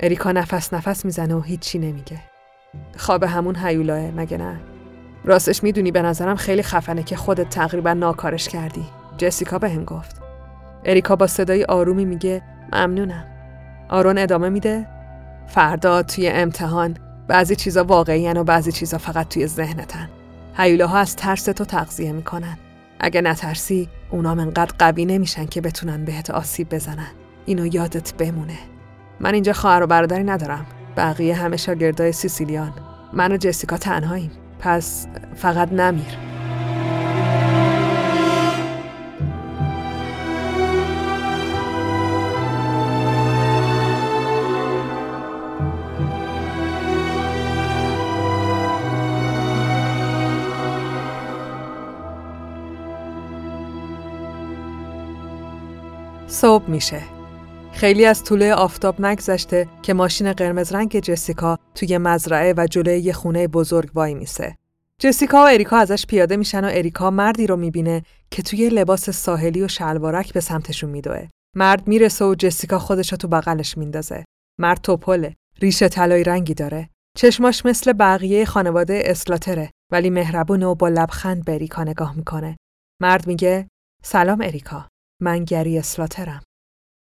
[0.00, 2.18] اریکا نفس نفس می‌زنه و هیچی نمیگه.
[2.96, 4.60] خواب همون حیولاه مگه نه؟
[5.24, 8.84] راستش می‌دونی به نظرم خیلی خفنه که خودت تقریبا ناکارش کردی.
[9.18, 10.16] جسیکا به هم گفت.
[10.84, 12.42] اریکا با صدای آرومی میگه
[12.72, 13.24] ممنونم.
[13.88, 14.86] آرون ادامه میده
[15.46, 16.96] فردا توی امتحان
[17.28, 20.08] بعضی چیزا واقعی و بعضی چیزا فقط توی ذهنتن.
[20.56, 22.58] هیولاها از ترس تو تغذیه می‌کنن
[23.04, 27.10] اگه نترسی اونام انقدر قوی نمیشن که بتونن بهت آسیب بزنن.
[27.46, 28.58] اینو یادت بمونه.
[29.20, 30.66] من اینجا خواهر و برادری ندارم.
[30.96, 32.72] بقیه همه شاگردای سیسیلیان.
[33.12, 34.30] من و جسیکا تنهاییم.
[34.58, 36.33] پس فقط نمیر.
[56.34, 57.02] صبح میشه.
[57.72, 63.12] خیلی از طول آفتاب نگذشته که ماشین قرمز رنگ جسیکا توی مزرعه و جلوی یه
[63.12, 64.56] خونه بزرگ وای میسه.
[65.00, 69.62] جسیکا و اریکا ازش پیاده میشن و اریکا مردی رو می‌بینه که توی لباس ساحلی
[69.62, 71.28] و شلوارک به سمتشون میدوه.
[71.56, 74.24] مرد می‌رسه و جسیکا خودش رو تو بغلش میندازه.
[74.60, 75.34] مرد توپله.
[75.62, 76.90] ریشه طلایی رنگی داره.
[77.16, 82.56] چشماش مثل بقیه خانواده اسلاتره ولی مهربونه و با لبخند به اریکا نگاه می‌کنه.
[83.02, 83.68] مرد میگه
[84.02, 84.88] سلام اریکا.
[85.22, 86.42] من گری اسلاترم.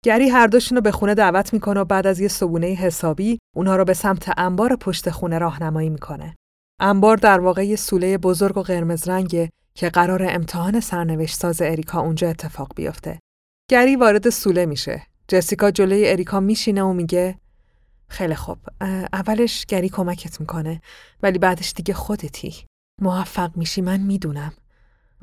[0.05, 3.75] گری هر دوشون رو به خونه دعوت می‌کنه و بعد از یه صبونه حسابی اونها
[3.75, 6.35] رو به سمت انبار پشت خونه راهنمایی می‌کنه.
[6.81, 11.99] انبار در واقع یه سوله بزرگ و قرمز رنگه که قرار امتحان سرنوشت ساز اریکا
[12.01, 13.19] اونجا اتفاق بیفته.
[13.71, 15.01] گری وارد سوله میشه.
[15.27, 17.37] جسیکا جلوی اریکا میشینه و میگه
[18.07, 18.57] خیلی خوب
[19.13, 20.81] اولش گری کمکت می‌کنه
[21.23, 22.65] ولی بعدش دیگه خودتی
[23.01, 24.53] موفق میشی من می‌دونم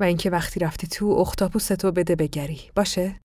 [0.01, 2.61] و اینکه وقتی رفتی تو اختاپوس تو بده بگری.
[2.75, 3.19] باشه؟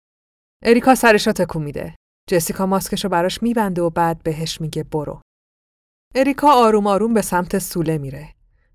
[0.65, 1.95] اریکا سرشو تکون میده.
[2.31, 5.21] جسیکا ماسکشو براش میبنده و بعد بهش میگه برو.
[6.15, 8.29] اریکا آروم آروم به سمت سوله میره.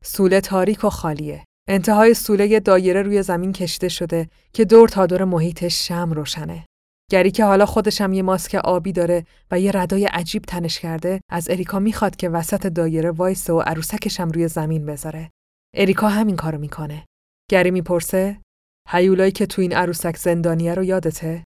[0.03, 1.43] سوله تاریک و خالیه.
[1.69, 6.65] انتهای سوله یه دایره روی زمین کشته شده که دور تا دور محیطش شم روشنه.
[7.11, 11.21] گری که حالا خودش هم یه ماسک آبی داره و یه ردای عجیب تنش کرده
[11.29, 15.29] از اریکا می‌خواد که وسط دایره وایسه و عروسکش هم روی زمین بذاره.
[15.75, 17.05] اریکا همین کارو می‌کنه.
[17.51, 18.41] گری می‌پرسه
[18.89, 21.43] هیولایی که تو این عروسک زندانیه رو یادته؟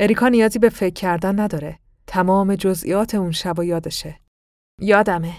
[0.00, 1.78] اریکا نیازی به فکر کردن نداره.
[2.06, 4.20] تمام جزئیات اون شب و یادشه.
[4.80, 5.34] یادمه.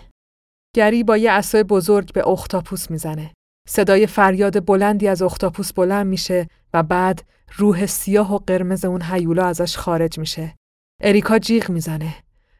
[0.75, 3.33] گری با یه عصای بزرگ به اختاپوس می‌زنه.
[3.67, 7.23] صدای فریاد بلندی از اختاپوس بلند میشه و بعد
[7.57, 10.55] روح سیاه و قرمز اون هیولا ازش خارج میشه.
[11.01, 12.15] اریکا جیغ می‌زنه.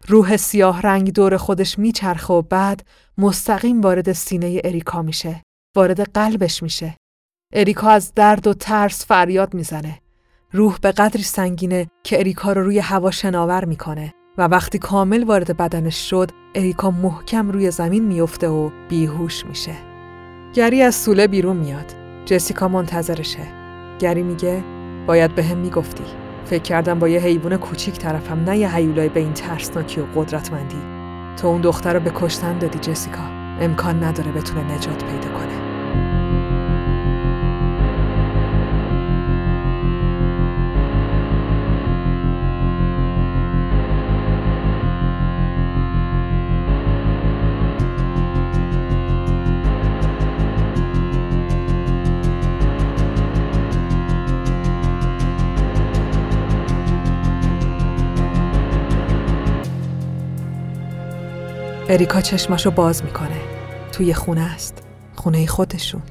[0.07, 5.41] روح سیاه رنگ دور خودش میچرخه و بعد مستقیم وارد سینه اریکا میشه.
[5.75, 6.95] وارد قلبش میشه.
[7.53, 9.99] اریکا از درد و ترس فریاد می‌زنه.
[10.51, 15.57] روح به قدری سنگینه که اریکا رو روی هوا شناور می‌کنه و وقتی کامل وارد
[15.57, 19.73] بدنش شد اریکا محکم روی زمین میفته و بیهوش میشه.
[20.53, 21.93] گری از سوله بیرون میاد.
[22.25, 23.47] جسیکا منتظرشه.
[23.99, 24.63] گری میگه
[25.07, 26.03] باید به هم می‌گفتی.
[26.45, 30.81] فکر کردم با یه حیوان کوچیک طرفم نه یه حیولای به این ترسناکی و قدرتمندی.
[31.37, 33.23] تو اون دختر رو به کشتن دادی جسیکا.
[33.59, 35.67] امکان نداره بتونه نجات پیدا کنه.
[61.97, 63.41] اریکا چشماشو باز می‌کنه.
[63.91, 64.83] توی خونه است.
[65.15, 66.01] خونه خودشون.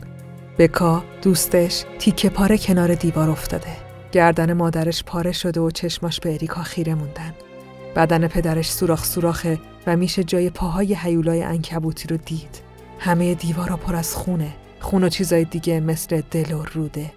[0.59, 3.77] بکا دوستش تیکه پاره کنار دیوار افتاده.
[4.12, 7.35] گردن مادرش پاره شده و چشماش به اریکا خیره موندن.
[7.96, 12.61] بدن پدرش سوراخ سوراخه و میشه جای پاهای حیولای انکبوتی رو دید.
[12.99, 14.53] همه دیوارا پر از خونه.
[14.81, 17.12] خون و چیزای دیگه مثل دل و روده.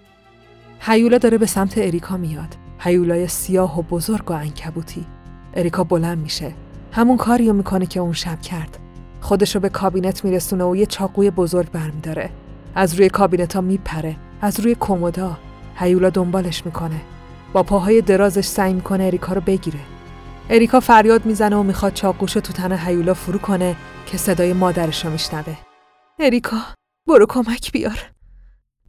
[0.80, 2.56] حیولا داره به سمت اریکا میاد.
[2.80, 5.06] حیولای سیاه و بزرگ و انکبوتی.
[5.54, 6.54] اریکا بلند میشه
[6.92, 8.78] همون کاریو می‌کنه که اون شب کرد.
[9.22, 12.30] خودشو به کابینت میرسونه و یه چاقوی بزرگ برمیداره.
[12.76, 14.16] از روی کابینت ها میپره.
[14.42, 15.38] از روی کمودا
[15.76, 17.02] هیولا دنبالش می‌کنه.
[17.54, 19.80] با پاهای درازش سعی می‌کنه اریکا رو بگیره.
[20.50, 23.76] اریکا فریاد می‌زنه و می‌خواد چاقوشو تو تن هیولا فرو کنه
[24.06, 25.58] که صدای مادرش رو میشنوه.
[26.20, 26.58] اریکا
[27.08, 28.12] برو کمک بیار.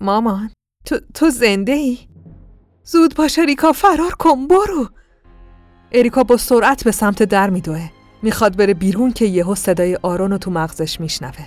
[0.01, 0.51] مامان
[0.85, 1.99] تو, تو زنده ای؟
[2.85, 4.89] زود باش اریکا فرار کن برو.
[5.93, 7.91] اریکا با سرعت به سمت در میدوه.
[8.23, 11.47] می‌خواد بره بیرون که یهو صدای آرون رو تو مغزش میشنوه.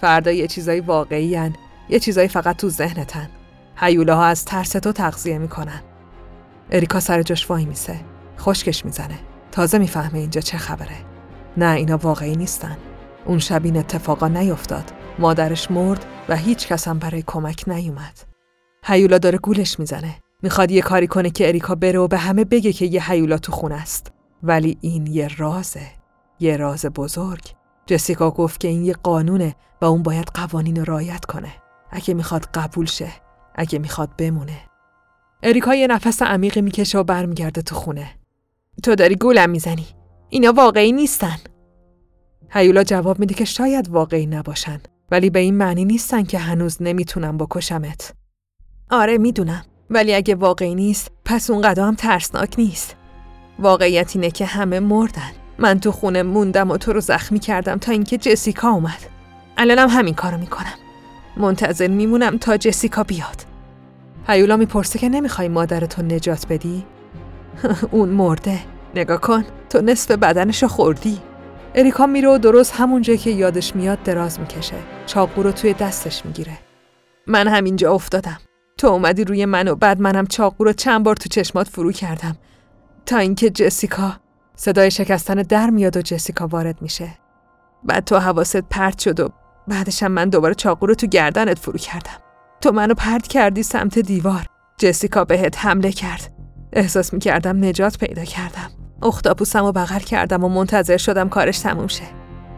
[0.00, 1.56] فردا یه چیزای واقعی هن.
[1.88, 3.30] یه چیزایی فقط تو ذهنتن.
[4.08, 5.82] ها از ترس تو تغذیه می‌کنن.
[6.70, 8.00] اریکا سر جاش وای میسه.
[8.38, 9.18] خشکش می‌زنه.
[9.52, 10.96] تازه می‌فهمه اینجا چه خبره.
[11.56, 12.76] نه اینا واقعی نیستن.
[13.24, 14.92] اون شب این اتفاقا نیفتاد.
[15.18, 18.18] مادرش مرد و هیچ کس هم برای کمک نیومد.
[18.84, 20.21] هیولا داره گولش می‌زنه.
[20.42, 23.52] می‌خواد یه کاری کنه که اریکا بره و به همه بگه که یه هیولا تو
[23.52, 24.12] خونه است.
[24.42, 25.86] ولی این یه رازه.
[26.40, 27.44] یه راز بزرگ.
[27.86, 31.52] جسیکا گفت که این یه قانونه و اون باید قوانین رو رعایت کنه.
[31.90, 33.12] اگه می‌خواد قبول شه
[33.54, 34.60] اگه می‌خواد بمونه
[35.42, 38.10] اریکا یه نفس عمیقی می‌کشه و برمیگرده تو خونه
[38.82, 39.86] تو داری گولم می‌زنی
[40.28, 41.36] اینا واقعی نیستن
[42.50, 47.38] هیولا جواب میده که شاید واقعی نباشن ولی به این معنی نیستن که هنوز نمی‌تونم
[47.38, 48.14] بکشمت
[48.90, 52.96] آره می‌دونم ولی اگه واقعی نیست پس اون قدم ترسناک نیست.
[53.58, 55.30] واقعیت اینه که همه مردن.
[55.58, 58.98] من تو خونه موندم و تو رو زخمی کردم تا اینکه جسیکا اومد.
[59.56, 60.74] الانم همین کارو می‌کنم.
[61.36, 63.42] منتظر میمونم تا جسیکا بیاد.
[64.28, 66.84] هیولا می‌پرسه که نمی‌خوای مادرتو نجات بدی؟
[67.90, 68.58] اون مرده.
[68.94, 71.18] نگاه کن تو نصف بدنشو خوردی.
[71.74, 74.76] اریکا میره و درست همونجا که یادش میاد دراز می‌کشه.
[75.06, 76.58] چاقو رو توی دستش می‌گیره.
[77.26, 78.38] من همینجا افتادم.
[78.82, 82.36] تو اومدی روی من و بعد منم چاقو رو چند بار تو چشمات فرو کردم.
[83.06, 84.12] تا اینکه جسیکا
[84.56, 87.08] صدای شکستن در میاد و جسیکا وارد میشه.
[87.84, 89.28] بعد تو حواست پرت شد و
[89.68, 92.16] بعدشم من دوباره چاقو رو تو گردنت فرو کردم.
[92.60, 94.46] تو منو پرت کردی سمت دیوار.
[94.78, 96.32] جسیکا بهت حمله کرد.
[96.72, 98.70] احساس می‌کردم نجات پیدا کردم.
[99.02, 102.04] اختاپوسم و بغل کردم و منتظر شدم کارش تموم شه.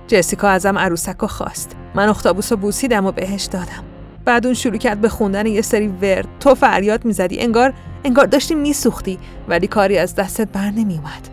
[0.06, 1.76] جسیکا ازم عروسک و خواست.
[1.94, 3.93] من اختابوس رو بوسیدم و بهش دادم.
[4.24, 6.28] بعد اون شروع کرد به خوندن یه سری ورد.
[6.40, 7.40] تو فریاد می‌زدی.
[7.40, 7.72] انگار
[8.04, 11.28] انگار داشتی میسوختی ولی کاری از دستت بر نمیومد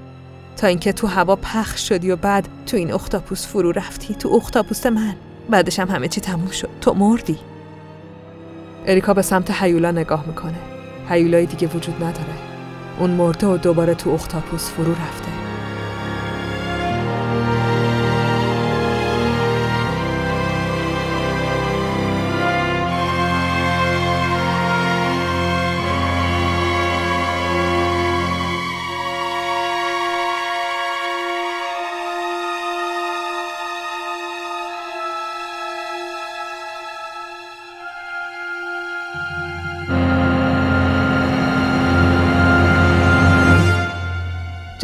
[0.58, 4.16] تا اینکه تو هوا پخش شدی و بعد تو این اختاپوس فرو رفتی.
[4.16, 5.16] تو اختاپوس من.
[5.50, 6.70] بعدش هم همه چی تموم شد.
[6.82, 7.38] تو مردی.
[8.86, 10.58] اریکا به سمت هیولا نگاه می‌کنه.
[11.10, 12.34] هیولای دیگه وجود نداره.
[13.00, 15.41] اون مرده و دوباره تو اختاپوس فرو رفته.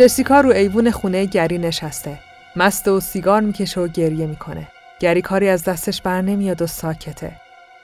[0.07, 2.19] جسیکا رو ایوون خونه گری نشسته.
[2.55, 4.67] مست و سیگار می‌کشه و گریه می‌کنه.
[4.99, 7.31] گری کاری از دستش بر نمیاد و ساکته.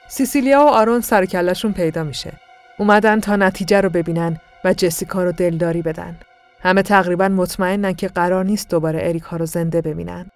[0.08, 2.34] سیسیلیا و آرون سرکلشون پیدا میشه.
[2.80, 6.18] اومدن تا نتیجه رو ببینن و جسیکا رو دلداری بدن.
[6.62, 10.30] همه تقریبا مطمئنن که قرار نیست دوباره اریکا رو زنده ببینن.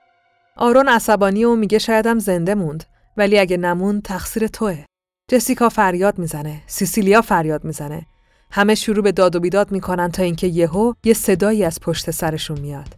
[0.56, 2.84] آرون عصبانی و میگه شایدم زنده موند
[3.18, 4.86] ولی اگه نموند تقصیر توه.
[5.30, 6.62] جسیکا فریاد می‌زنه.
[6.68, 8.06] سیسیلیا فریاد می‌زنه.
[8.52, 12.60] همه شروع به داد و بیداد می‌کنن تا اینکه یهو یه صدایی از پشت سرشون
[12.60, 12.96] میاد.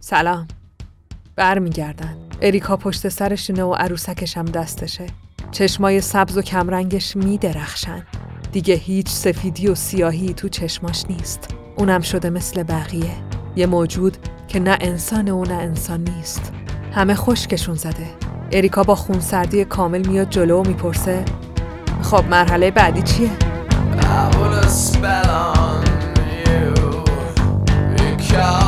[0.00, 0.48] سلام.
[1.36, 2.16] برمیگردن.
[2.42, 5.06] اریکا پشت سرشونه و عروسکش هم دستشه.
[5.50, 8.06] چشمای سبز و کمرنگش میدرخشن.
[8.52, 11.48] دیگه هیچ سفیدی و سیاهی تو چشماش نیست.
[11.76, 13.14] اونم شده مثل بقیه.
[13.56, 14.16] یه موجود
[14.48, 16.52] که نه انسان و نه انسان نیست.
[16.92, 18.06] همه خشکشون زده.
[18.52, 21.24] اریکا با خونسردی کامل میاد جلو و می‌پرسه
[22.02, 23.55] خب مرحله بعدی چیه؟
[23.92, 25.84] I put a spell on
[26.46, 27.04] you
[27.94, 28.65] because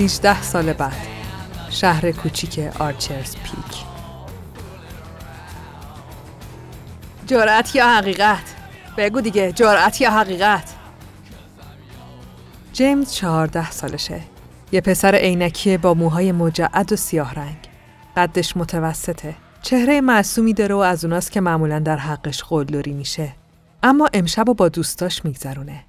[0.00, 1.06] 18 سال بعد
[1.70, 3.84] شهر کوچیک آرچرز پیک.
[7.26, 8.54] جرأت یا حقیقت؟
[8.96, 10.74] بگو دیگه جرأت یا حقیقت؟
[12.72, 14.20] جیمز چهارده سالشه.
[14.72, 17.58] یه پسر عینکی با موهای مجعد و سیاه رنگ.
[18.16, 19.34] قدش متوسطه.
[19.62, 23.32] چهره معصومی داره و از اوناست که معمولا در حقش قلدری میشه.
[23.82, 25.84] اما امشب و با دوستاش میگذرونه.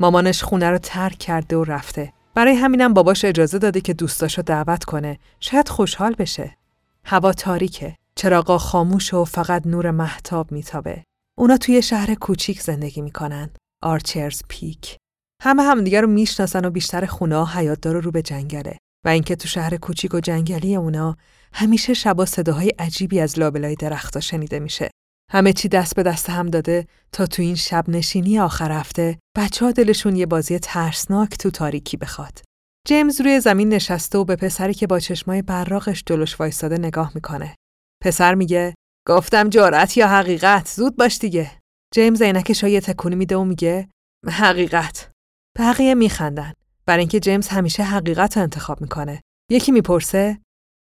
[0.00, 2.12] مامانش خونه رو ترک کرده و رفته.
[2.34, 5.18] برای همینم باباش اجازه داده که دوستاشو دعوت کنه.
[5.40, 6.56] شاید خوشحال بشه.
[7.04, 7.96] هوا تاریکه.
[8.14, 11.04] چراغا خاموش و فقط نور محتاب میتابه.
[11.38, 13.50] اونا توی شهر کوچیک زندگی می‌کنن.
[13.82, 14.96] آرچرز پیک.
[15.42, 18.78] همه همدیگه رو می‌شناسن و بیشتر خونه حیاتدار رو به جنگله.
[19.04, 21.16] و اینکه تو شهر کوچیک و جنگلی اونا
[21.52, 24.90] همیشه شبا صداهای عجیبی از لابلای درختها شنیده میشه.
[25.32, 29.64] همه چی دست به دست هم داده تا تو این شب نشینی آخر هفته بچه
[29.64, 32.42] ها دلشون یه بازی ترسناک تو تاریکی بخواد.
[32.88, 37.54] جیمز روی زمین نشسته و به پسری که با چشمای براقش جلوش وایستاده نگاه می‌کنه.
[38.02, 38.74] پسر میگه
[39.08, 41.50] گفتم جرأت یا حقیقت زود باش دیگه.
[41.94, 43.88] جیمز عینکش یه تکونی میده و میگه
[44.28, 45.10] حقیقت.
[45.58, 46.52] بقیه میخندن.
[46.86, 49.20] برای اینکه جیمز همیشه حقیقت رو انتخاب می‌کنه.
[49.50, 50.38] یکی می‌پرسه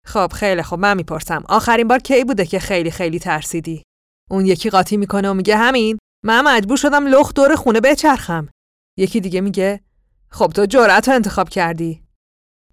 [0.07, 3.83] خب خیلی خب من می‌پرسم آخرین بار کی بوده که خیلی خیلی ترسیدی؟
[4.29, 8.47] اون یکی قاطی می‌کنه و میگه همین من مجبور شدم لخت دور خونه بچرخم.
[8.97, 9.81] یکی دیگه میگه
[10.29, 12.03] خب تو جرأت رو انتخاب کردی.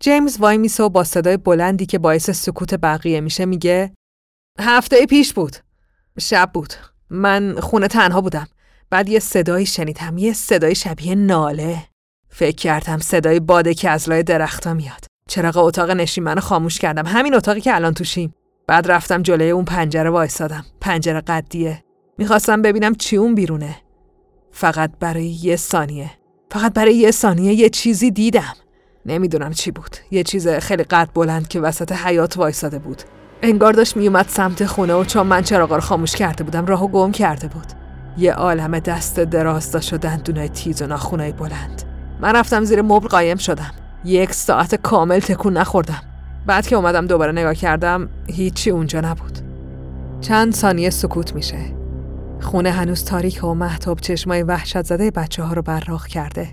[0.01, 3.95] جیمز وای میسه و با صدای بلندی که باعث سکوت بقیه میشه میگه
[4.61, 5.57] هفته پیش بود.
[6.21, 6.73] شب بود.
[7.11, 8.49] من خونه تنها بودم.
[8.91, 11.87] بعد یه صدایی شنیدم یه صدای شبیه ناله.
[12.29, 15.05] فکر کردم صدای باده که از لای درختا میاد.
[15.29, 17.07] چراغ اتاق نشیمن خاموش کردم.
[17.07, 18.35] همین اتاقی که الان توشیم.
[18.69, 20.64] بعد رفتم جلوی اون پنجره وایسادم.
[20.81, 21.85] پنجره قدیه.
[22.19, 23.77] می‌خواستم ببینم چی اون بیرونه.
[24.51, 26.11] فقط برای یه ثانیه.
[26.51, 28.55] فقط برای یه ثانیه یه چیزی دیدم.
[29.07, 29.97] نمی‌دونم چی بود.
[30.11, 33.03] یه چیز خیلی قد بلند که وسط حیات وایساده بود.
[33.43, 37.12] انگار داشت میومد سمت خونه و چون من چراغا رو خاموش کرده بودم راهو گم
[37.12, 37.67] کرده بود.
[38.19, 41.83] یه عالم دست دراز داشت و دندونای تیز و ناخونای بلند.
[42.21, 43.71] من رفتم زیر مبل قایم شدم.
[44.05, 46.03] یک ساعت کامل تکون نخوردم.
[46.47, 49.39] بعد که اومدم دوباره نگاه کردم هیچی اونجا نبود.
[50.21, 51.59] چند ثانیه سکوت میشه.
[52.41, 56.49] خونه هنوز تاریک و محتاب چشمای وحشت زده بچه ها رو براق کرده.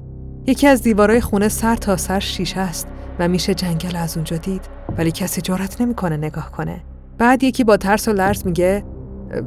[0.47, 2.87] یکی از دیوارای خونه سر تا سر شیشه است
[3.19, 4.61] و میشه جنگل از اونجا دید
[4.97, 6.83] ولی کسی جرأت نمی‌کنه نگاه کنه.
[7.17, 8.83] بعد یکی با ترس و لرز میگه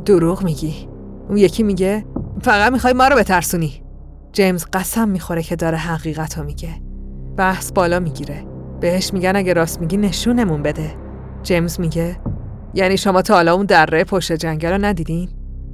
[0.05, 0.89] دروغ میگی.
[1.29, 2.05] اون یکی میگه
[2.43, 3.83] فقط می‌خوای ما رو بترسونی.
[4.33, 6.69] جیمز قسم می‌خوره که داره حقیقت رو میگه.
[7.37, 8.56] بحث بالا می‌گیره.
[8.81, 10.95] بهش میگن اگه راست میگی نشونمون بده.
[11.43, 12.17] جیمز میگه
[12.75, 15.29] یعنی شما تا حالا اون دره پشت جنگل رو ندیدین؟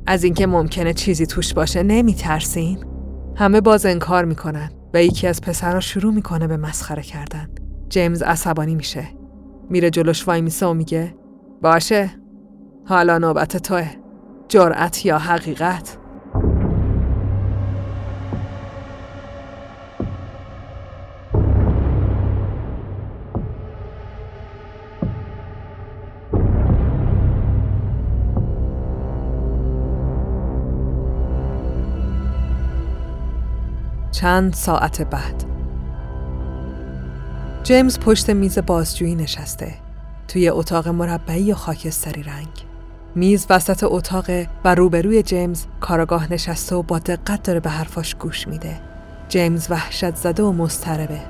[0.06, 2.84] از اینکه ممکنه چیزی توش باشه نمیترسین؟
[3.36, 7.48] همه باز انکار می‌کنن و یکی از پسرها شروع می‌کنه به مسخره کردن.
[7.88, 9.08] جیمز عصبانی میشه.
[9.70, 11.14] میره جلوش وای میسه و میگه
[11.62, 12.10] باشه
[12.84, 13.90] حالا نوبت توه.
[14.48, 15.98] جرأت یا حقیقت؟
[34.22, 35.44] چند ساعت بعد.
[37.62, 39.74] جیمز پشت میز بازجویی نشسته
[40.28, 42.48] توی اتاق مربعی و خاکستری رنگ.
[43.14, 44.24] میز وسط اتاق
[44.64, 48.80] و روبروی جیمز کاراگاه نشسته و با دقت داره به حرفاش گوش میده.
[49.28, 51.20] جیمز وحشت زده و مضطربه.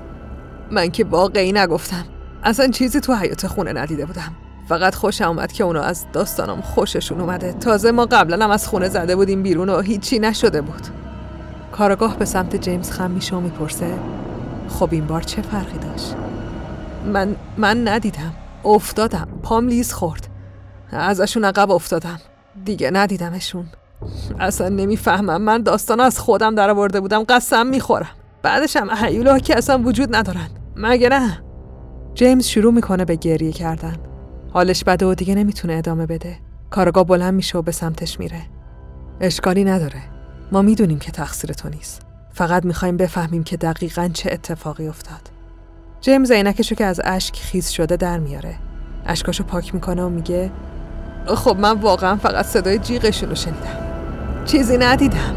[0.71, 2.05] من که واقعی نگفتم.
[2.45, 4.33] اصلا چیزی تو حیات خونه ندیده بودم.
[4.69, 7.53] فقط خوشم اومد که اونا از داستانم خوششون اومده.
[7.53, 11.12] تازه ما قبلا هم از خونه زده بودیم بیرون و هیچی نشده بود.
[11.73, 13.95] کاراگاه به سمت جیمز خم میشه و می‌پرسه
[14.69, 16.15] خب این بار چه فرقی داشت؟
[17.07, 18.33] من من ندیدم.
[18.65, 19.29] افتادم.
[19.43, 20.29] پام لیز خورد.
[20.91, 22.21] ازشون عقب افتادم.
[22.65, 23.67] دیگه ندیدمشون.
[24.41, 25.43] اصلا نمی‌فهمم.
[25.43, 28.11] من داستان از خودم در آورده بودم قسم می‌خورم.
[28.43, 30.49] بعدش هم حیوله که اصلا وجود ندارن.
[30.77, 31.43] مگه نه؟
[32.15, 33.97] جیمز شروع می‌کنه به گریه کردن.
[34.53, 36.39] حالش بده و دیگه نمی‌تونه ادامه بده.
[36.71, 38.43] کارگاه بلند میشه و به سمتش میره.
[39.21, 40.03] اشکالی نداره.
[40.53, 42.03] ما می‌دونیم که تقصیر تو نیست.
[42.33, 45.31] فقط می‌خوایم بفهمیم که دقیقا چه اتفاقی افتاد.
[46.01, 48.55] جیمز عینکشو که از اشک خیز شده در میاره.
[49.07, 50.51] اشکاشو پاک می‌کنه و میگه
[51.27, 54.45] خب من واقعا فقط صدای جیغشون رو شنیدم.
[54.45, 55.37] چیزی ندیدم.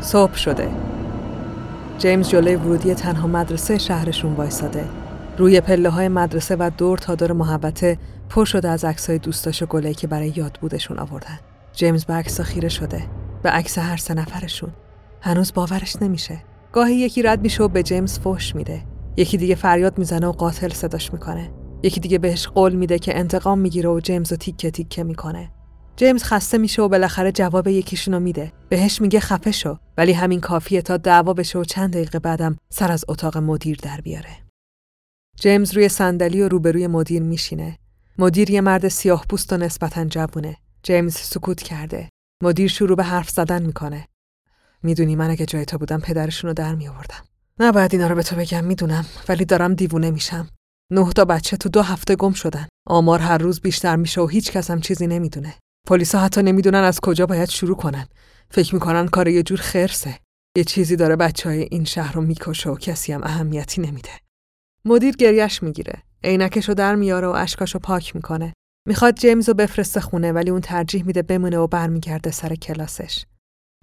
[0.00, 0.85] صبح شده.
[1.98, 4.84] جیمز جلوی ورودی تنها مدرسه شهرشون وایساده.
[5.38, 9.66] روی پله های مدرسه و دور تا دور محبته پر شده از عکسای دوستاش و
[9.66, 11.38] گله که برای یاد بودشون آوردن.
[11.72, 13.02] جیمز به عکس خیره شده.
[13.42, 14.70] به عکس هر سه نفرشون.
[15.20, 16.42] هنوز باورش نمیشه.
[16.72, 18.82] گاهی یکی رد میشه و به جیمز فوش میده.
[19.16, 21.50] یکی دیگه فریاد می‌زنه و قاتل صداش می‌کنه.
[21.82, 25.50] یکی دیگه بهش قول میده که انتقام می‌گیره و جیمز رو تیکه تیکه می‌کنه.
[25.96, 28.52] جیمز خسته میشه و بالاخره جواب یکیشونو میده.
[28.68, 32.92] بهش میگه خفه شو ولی همین کافیه تا دعوا بشه و چند دقیقه بعدم سر
[32.92, 34.36] از اتاق مدیر در بیاره.
[35.40, 37.78] جیمز روی صندلی و روبروی مدیر میشینه.
[38.18, 40.56] مدیر یه مرد سیاه پوست و نسبتا جوونه.
[40.82, 42.08] جیمز سکوت کرده.
[42.42, 44.08] مدیر شروع به حرف زدن می‌کنه.
[44.82, 47.24] می‌دونی من اگه جای تو بودم پدرشونو در میآوردم.
[47.58, 50.48] نباید اینا رو به تو بگم می‌دونم ولی دارم دیوونه میشم.
[50.90, 52.66] نه تا بچه تو دو هفته گم شدن.
[52.86, 55.54] آمار هر روز بیشتر میشه و هیچ کس هم چیزی نمی‌دونه.
[55.86, 58.06] پلیسا حتی نمی‌دونن از کجا باید شروع کنن.
[58.50, 60.18] فکر می‌کنن کار یه جور خرسه.
[60.56, 64.10] یه چیزی داره بچه های این شهر رو می‌کشه و کسی هم اهمیتی نمیده.
[64.84, 66.02] مدیر گریش می‌گیره.
[66.24, 68.52] عینکش رو در میاره و اشکاشو پاک می‌کنه.
[68.88, 73.24] می‌خواد جیمز رو بفرسته خونه ولی اون ترجیح میده بمونه و برمیگرده سر کلاسش.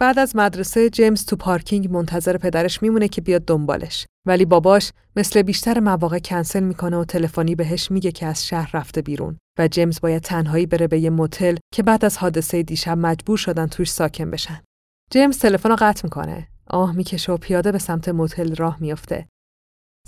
[0.02, 5.42] بعد از مدرسه جیمز تو پارکینگ منتظر پدرش میمونه که بیاد دنبالش ولی باباش مثل
[5.42, 10.02] بیشتر مواقع کنسل می‌کنه و تلفنی بهش میگه که از شهر رفته بیرون و جیمز
[10.02, 14.32] باید تنهایی بره به یه موتل که بعد از حادثه دیشب مجبور شدن توش ساکن
[14.32, 14.64] بشن.
[15.12, 16.48] جیمز تلفن رو قطع می‌کنه.
[16.68, 19.28] آه می‌کشه و پیاده به سمت موتل راه میافته.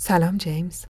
[0.00, 0.84] سلام جیمز.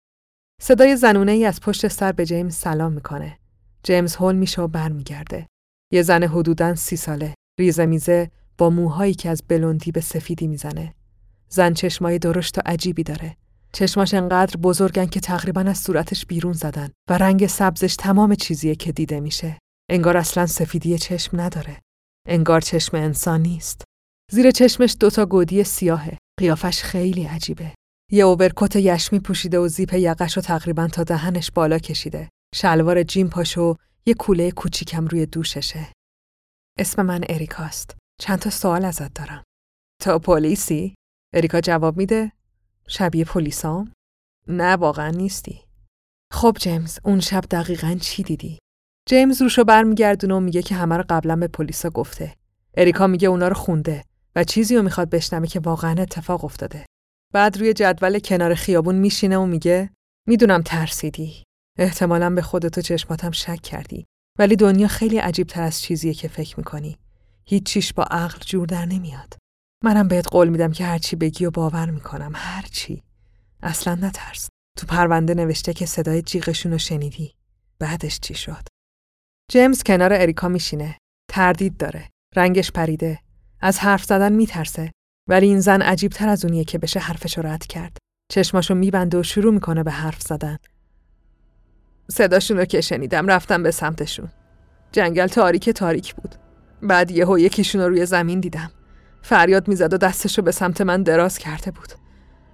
[0.62, 3.39] صدای زنونه ای از پشت سر به جیمز سلام می‌کنه.
[3.84, 5.47] جیمز هول میشه و برمیگرده.
[5.91, 10.93] یه زن حدوداً سی ساله، ریزه میزه با موهایی که از بلوندی به سفیدی می‌زنه.
[11.49, 13.38] زن چشمای درشت و عجیبی داره.
[13.76, 18.91] چشماش انقدر بزرگن که تقریبا از صورتش بیرون زدن و رنگ سبزش تمام چیزیه که
[18.91, 19.59] دیده میشه.
[19.89, 21.82] انگار اصلا سفیدی چشم نداره.
[22.28, 23.84] انگار چشم انسان نیست.
[24.32, 26.17] زیر چشمش دوتا گودی سیاهه.
[26.39, 27.76] قیافش خیلی عجیبه.
[28.11, 32.30] یه اوورکوت یشمی پوشیده و زیپ یقش رو تقریبا تا دهنش بالا کشیده.
[32.55, 35.91] شلوار جیم پاشو یه کوله کوچیکم روی دوششه.
[36.80, 37.97] اسم من اریکاست.
[38.21, 39.43] چند تا سوال ازت دارم.
[40.01, 40.95] تا پلیسی؟
[41.34, 42.32] اریکا جواب میده؟
[42.88, 43.91] شبیه پلیسام؟
[44.47, 45.61] نه واقعا نیستی.
[46.33, 48.59] خب جیمز اون شب دقیقا چی دیدی؟
[49.09, 52.36] جیمز روشو برمیگردونه و میگه که همه رو قبلا به پلیسا گفته.
[52.77, 54.03] اریکا میگه اونا رو خونده
[54.36, 56.86] و چیزی رو می‌خواد بشنوه که واقعا اتفاق افتاده.
[57.33, 59.89] بعد روی جدول کنار خیابون میشینه و میگه
[60.27, 61.43] می‌دونم ترسیدی.
[61.79, 64.05] احتمالا به خودتو چشماتم شک کردی.
[64.39, 66.97] ولی دنیا خیلی عجیب تر از چیزیه که فکر می‌کنی.
[67.45, 69.38] هیچ چیش با عقل جور در نمیاد.
[69.86, 73.03] منم بهت قول میدم که هرچی بگی و باور می‌کنم هرچی.
[73.63, 74.49] اصلا نترس.
[74.77, 77.33] تو پرونده نوشته که صدای جیغشون رو شنیدی.
[77.79, 78.67] بعدش چی شد؟
[79.51, 80.97] جیمز کنار اریکا میشینه.
[81.31, 82.09] تردید داره.
[82.36, 83.19] رنگش پریده.
[83.61, 84.91] از حرف زدن میترسه.
[85.29, 87.97] ولی این زن عجیب تر از اونیه که بشه حرفشو رد کرد.
[88.31, 90.57] چشماشو میبنده و شروع می‌کنه به حرف زدن.
[92.11, 94.29] صداشون رو که شنیدم رفتم به سمتشون.
[94.91, 96.36] جنگل تاریک تاریک بود.
[96.81, 98.71] بعد یهو یکیشون رو روی زمین دیدم.
[99.28, 101.88] فریاد می‌زد و دستشو به سمت من دراز کرده بود.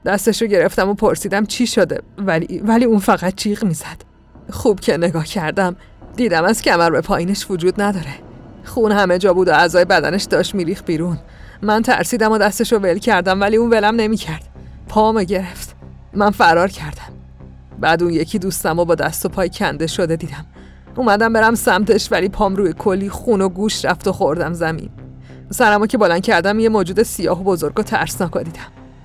[0.06, 4.04] دستشو گرفتم و پرسیدم چی شده ولی ولی اون فقط جیغ می‌زد.
[4.50, 5.76] خوب که نگاه کردم
[6.16, 8.14] دیدم از کمر به پایینش وجود نداره.
[8.64, 11.18] خون همه جا بود و اعضای بدنش داشت میریخ بیرون.
[11.62, 14.44] من ترسیدم و دستشو ول کردم ولی اون ولم نمی‌کرد.
[14.88, 15.76] پامو گرفت.
[16.14, 17.14] من فرار کردم.
[17.80, 20.46] بعد اون یکی دوستم و با دست و پای کنده شده دیدم.
[20.96, 24.90] اومدم برم سمتش ولی پام روی کلی خون و گوش رفت و خوردم زمین.
[25.52, 28.60] سرمو که بلند کردم یه موجود سیاه و بزرگ و ترسناک دیدم.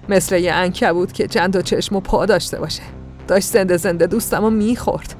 [0.08, 2.82] مثل یه انکبوت که چند تا چشم و پا داشته باشه.
[3.28, 5.14] داشت زنده زنده دوستم رو می‌خورد.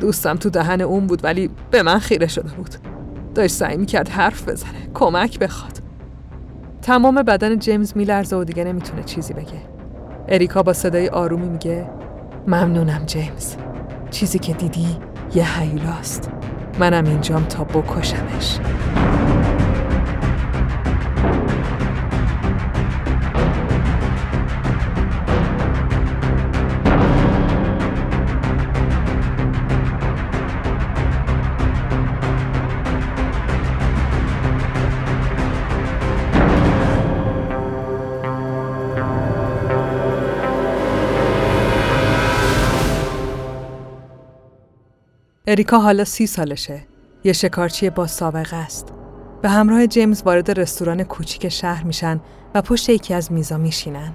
[0.00, 2.74] دوستم تو دهن اون بود ولی به من خیره شده بود.
[3.34, 4.88] داشت سعی می‌کرد حرف بزنه.
[4.94, 5.78] کمک بخواد.
[6.82, 9.62] تمام بدن جیمز میلرزه و دیگه نمی‌تونه چیزی بگه.
[10.28, 11.90] اریکا با صدای آرومی میگه
[12.46, 13.54] ممنونم جیمز.
[14.10, 14.96] چیزی که دیدی
[15.34, 16.30] یه حیولاست.
[16.78, 18.58] منم اینجام تا بکشمش.
[45.46, 46.86] اریکا حالا سی سالشه.
[47.24, 48.92] یه شکارچی با سابقه است.
[49.42, 52.20] به همراه جیمز وارد رستوران کوچیک شهر میشن
[52.54, 54.12] و پشت یکی از میزا میشینن.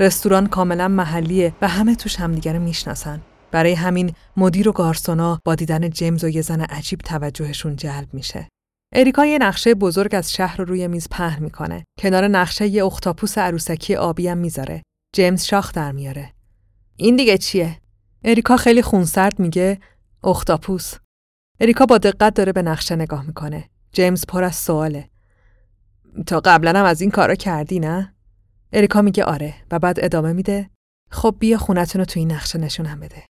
[0.00, 3.20] رستوران کاملا محلیه و همه توش همدیگه رو می‌شناسن.
[3.50, 8.48] برای همین مدیر و گارسونا با دیدن جیمز و یه زن عجیب توجهشون جلب میشه.
[8.94, 11.84] اریکا یه نقشه بزرگ از شهر رو روی میز پهن می‌کنه.
[11.98, 14.82] کنار نقشه یه اختاپوس عروسکی آبی هم می‌ذاره.
[15.14, 16.32] جیمز شاخ در میاره.
[16.96, 17.76] این دیگه چیه؟
[18.24, 19.78] اریکا خیلی خونسرد میگه
[20.24, 20.94] اختاپوس
[21.60, 23.70] اریکا با دقت داره به نقشه نگاه می‌کنه.
[23.92, 25.10] جیمز پر از سواله.
[26.26, 28.14] تا قبلا هم از این کارا کردی نه؟
[28.72, 30.70] اریکا میگه آره و بعد ادامه میده.
[31.10, 33.26] خب بیا خونتون رو تو این نقشه نشونم بده.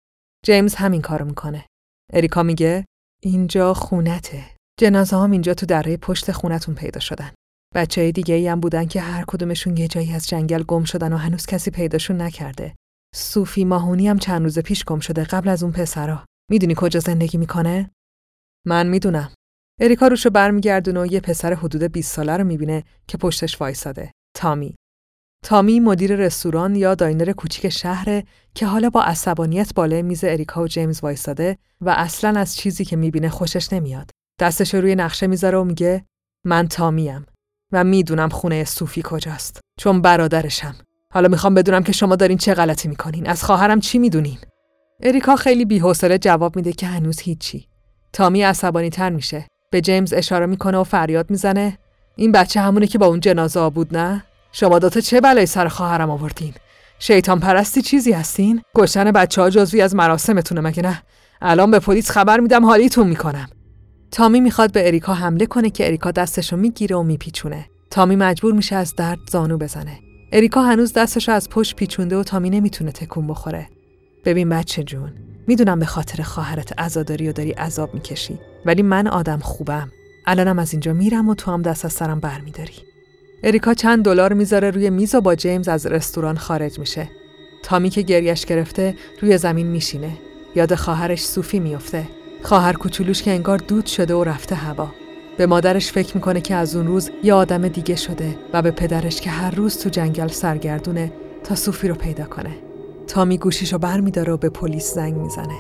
[0.45, 1.64] جیمز همین کارو می‌کنه.
[2.12, 2.85] اریکا میگه
[3.22, 4.45] اینجا خونته.
[4.80, 7.30] جنازه هم اینجا تو دره پشت خونتون پیدا شدن.
[7.74, 11.16] بچه دیگه ای هم بودن که هر کدومشون یه جایی از جنگل گم شدن و
[11.16, 12.74] هنوز کسی پیداشون نکرده.
[13.14, 16.24] صوفی ماهونی هم چند روز پیش گم شده قبل از اون پسرا.
[16.53, 17.90] می‌دونی کجا زندگی می‌کنه؟
[18.66, 19.32] من می‌دونم.
[19.80, 24.12] اریکا روشو برمیگردونه و یه پسر حدود 20 ساله رو می‌بینه که پشتش وایساده.
[24.36, 24.74] تامی.
[25.44, 28.24] تامی مدیر رستوران یا داینر کوچیک شهره
[28.55, 32.96] که حالا با عصبانیت بالای میز اریکا و جیمز وایساده و اصلا از چیزی که
[32.96, 34.11] می‌بینه خوشش نمیاد.
[34.40, 36.05] دستش روی نقشه می‌ذاره و میگه
[36.46, 37.26] من تامیم
[37.72, 40.74] و می‌دونم خونه صوفی کجاست چون برادرشم.
[41.12, 43.28] حالا می‌خوام بدونم که شما دارین چه غلطی می‌کنین.
[43.28, 44.38] از خواهرم چی می‌دونین؟
[45.05, 47.66] اریکا خیلی بی‌حوصله جواب میده که هنوز هیچی.
[48.12, 49.46] تامی عصبانی تر میشه.
[49.70, 51.78] به جیمز اشاره می‌کنه و فریاد می‌زنه
[52.16, 56.11] این بچه همونه که با اون جنازه بود نه؟ شما دوتا چه بلایی سر خواهرم
[56.11, 56.55] آوردین؟
[56.98, 61.03] شیطان پرستی چیزی هستین؟ کشتن بچه ها جزوی از مراسمتونه مگه نه؟
[61.42, 63.48] الان به پلیس خبر میدم حالیتون می‌کنم.
[64.11, 67.66] تامی می‌خواد به اریکا حمله کنه که اریکا دستشو می‌گیره و میپیچونه.
[67.90, 69.98] تامی مجبور میشه از درد زانو بزنه.
[70.32, 73.68] اریکا هنوز دستشو از پشت پیچونده و تامی نمی‌تونه تکون بخوره.
[74.25, 75.12] ببین بچه جون،
[75.47, 79.93] می‌دونم به خاطر خواهرت عزاداری و داری عذاب می‌کشی، ولی من آدم خوبم.
[80.27, 82.75] الانم از اینجا میرم و تو هم دست از سرم برمیداری.
[83.43, 87.09] اریکا چند دلار می‌ذاره روی میز و با جیمز از رستوران خارج میشه.
[87.62, 90.12] تامی که گریش گرفته روی زمین میشینه.
[90.57, 92.09] یاد خواهرش صوفی میفته.
[92.43, 94.89] خواهر کوچولوش که انگار دود شده و رفته هوا.
[95.37, 99.20] به مادرش فکر می‌کنه که از اون روز یه آدم دیگه شده و به پدرش
[99.20, 101.12] که هر روز تو جنگل سرگردونه
[101.45, 102.55] تا صوفی رو پیدا کنه.
[103.07, 105.59] تامی گوشیشو بر میداره و به پلیس زنگ می‌زنه.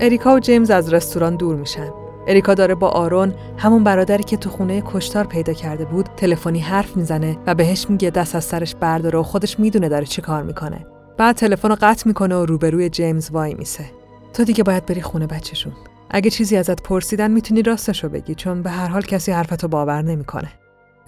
[0.00, 1.97] اریکا و جیمز از رستوران دور میشن.
[2.28, 6.96] اریکا داره با آرون همون برادری که تو خونه کشتار پیدا کرده بود تلفنی حرف
[6.96, 10.86] می‌زنه و بهش میگه دست از سرش برداره و خودش می‌دونه داره چی کار می‌کنه.
[11.16, 13.84] بعد تلفن رو قطع می‌کنه و روبروی جیمز وای میسه.
[14.32, 15.72] تو دیگه باید بری خونه بچهشون.
[16.10, 20.48] اگه چیزی ازت پرسیدن می‌تونی راستشو بگی چون به هر حال کسی حرفتو باور نمی‌کنه.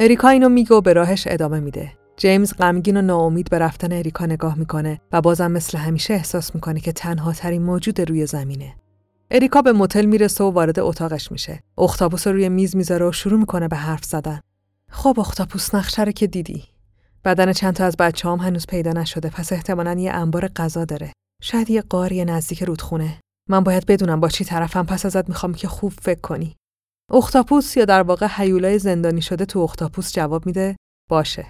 [0.01, 1.93] اریکا اینو میگه و به راهش ادامه میده.
[2.17, 6.81] جیمز غمگین و ناامید به رفتن اریکا نگاه می‌کنه و بازم مثل همیشه احساس می‌کنه
[6.81, 8.75] که تنها ترین موجود روی زمینه.
[9.33, 11.61] اریکا به متل می‌رسه و وارد اتاقش میشه.
[11.79, 14.41] اختاپوس روی میز می‌ذاره و شروع می‌کنه به حرف زدن.
[14.91, 16.65] خب اختاپوس نقشه رو که دیدی.
[17.25, 21.13] بدن چند تا از بچه هم هنوز پیدا نشده پس احتمالا یه انبار غذا داره.
[21.43, 23.21] شاید یه قاری نزدیک رودخونه.
[23.49, 26.57] من باید بدونم با چی طرفم پس ازت می‌خوام که خوب فکر کنی.
[27.13, 30.77] اختاپوس یا در واقع حیولای زندانی شده تو اختاپوس جواب میده
[31.09, 31.47] باشه.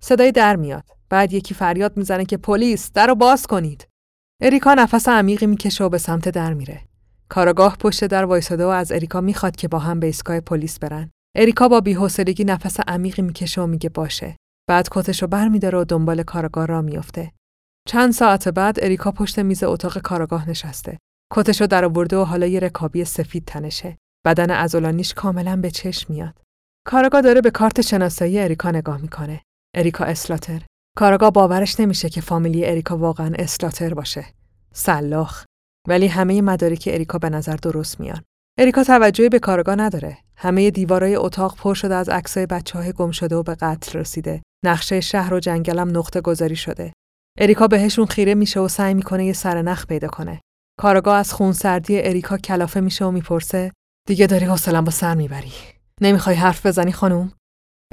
[0.00, 0.84] صدای در میاد.
[1.08, 3.88] بعد یکی فریاد می‌زنه که پلیس درو باز کنید.
[4.42, 6.89] اریکا نفس عمیقی می‌کشه و به سمت در میره.
[7.30, 11.10] کاراگاه پشت در وایساده و از اریکا می‌خواد که با هم به ایستگاه پلیس برن.
[11.36, 14.36] اریکا با بی‌حوصلگی نفس عمیقی می‌کشه و میگه باشه.
[14.68, 17.32] بعد کتشو برمیداره و دنبال کاراگاه را میافته.
[17.88, 20.98] چند ساعت بعد اریکا پشت میز اتاق کاراگاه نشسته.
[21.32, 23.96] کتشو در آورده و حالا یه رکابی سفید تنشه.
[24.26, 26.42] بدن ازولانیش کاملا به چشم میاد.
[26.86, 29.40] کاراگاه داره به کارت شناسایی اریکا نگاه می‌کنه.
[29.76, 30.62] اریکا اسلاتر.
[30.96, 34.26] کاراگاه باورش نمیشه که فامیلی اریکا واقعا اسلاتر باشه.
[34.72, 35.44] سلاخ.
[35.88, 38.22] ولی همه مدارک اریکا به نظر درست میان.
[38.58, 40.18] اریکا توجهی به کارگاه نداره.
[40.36, 44.42] همه دیوارای اتاق پر شده از عکسای بچه های گم شده و به قتل رسیده.
[44.64, 46.92] نقشه شهر و جنگلم نقطه گذاری شده.
[47.38, 50.40] اریکا بهشون خیره میشه و سعی می‌کنه یه سرنخ پیدا کنه.
[50.78, 53.72] کارگاه از خونسردی اریکا کلافه میشه و می‌پرسه
[54.08, 55.52] دیگه داری حوصلم با سر می‌بری.
[56.00, 57.32] نمی‌خوای حرف بزنی خانوم؟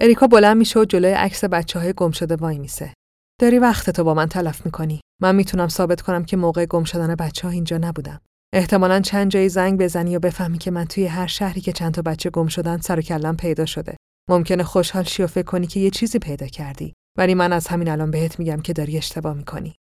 [0.01, 2.93] اریکا بلند میشه و جلوی عکس بچه های گم شده وای میسه.
[3.41, 5.01] داری وقتتو با من تلف می‌کنی.
[5.21, 8.21] من می‌تونم ثابت کنم که موقع گم شدن بچه ها اینجا نبودم.
[8.53, 12.01] احتمالا چند جایی زنگ بزنی و بفهمی که من توی هر شهری که چند تا
[12.01, 13.95] بچه گم شدن سر و کلم پیدا شده.
[14.29, 16.93] ممکنه خوشحال شی و فکر کنی که یه چیزی پیدا کردی.
[17.17, 19.75] ولی من از همین الان بهت میگم که داری اشتباه می‌کنی.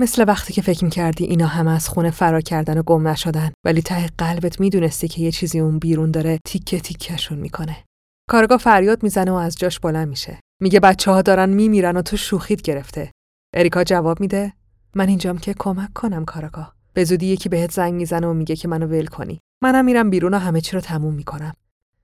[0.00, 3.82] مثل وقتی که فکر می‌کردی اینا همه از خونه فرار کردن و گم نشدن ولی
[3.82, 7.84] ته قلبت می‌دونستی که یه چیزی اون بیرون داره تیکه تیکشون می‌کنه.
[8.28, 10.40] کارگاه فریاد می‌زنه و از جاش بلند میشه.
[10.60, 13.12] میگه بچه ها دارن میمیرن و تو شوخیت گرفته.
[13.54, 14.52] اریکا جواب میده
[14.94, 16.74] من اینجام که کمک کنم کارگاه.
[16.92, 19.40] به زودی یکی بهت زنگ می‌زنه و میگه که منو ول کنی.
[19.62, 21.54] منم میرم بیرون و همه چی رو تموم می‌کنم.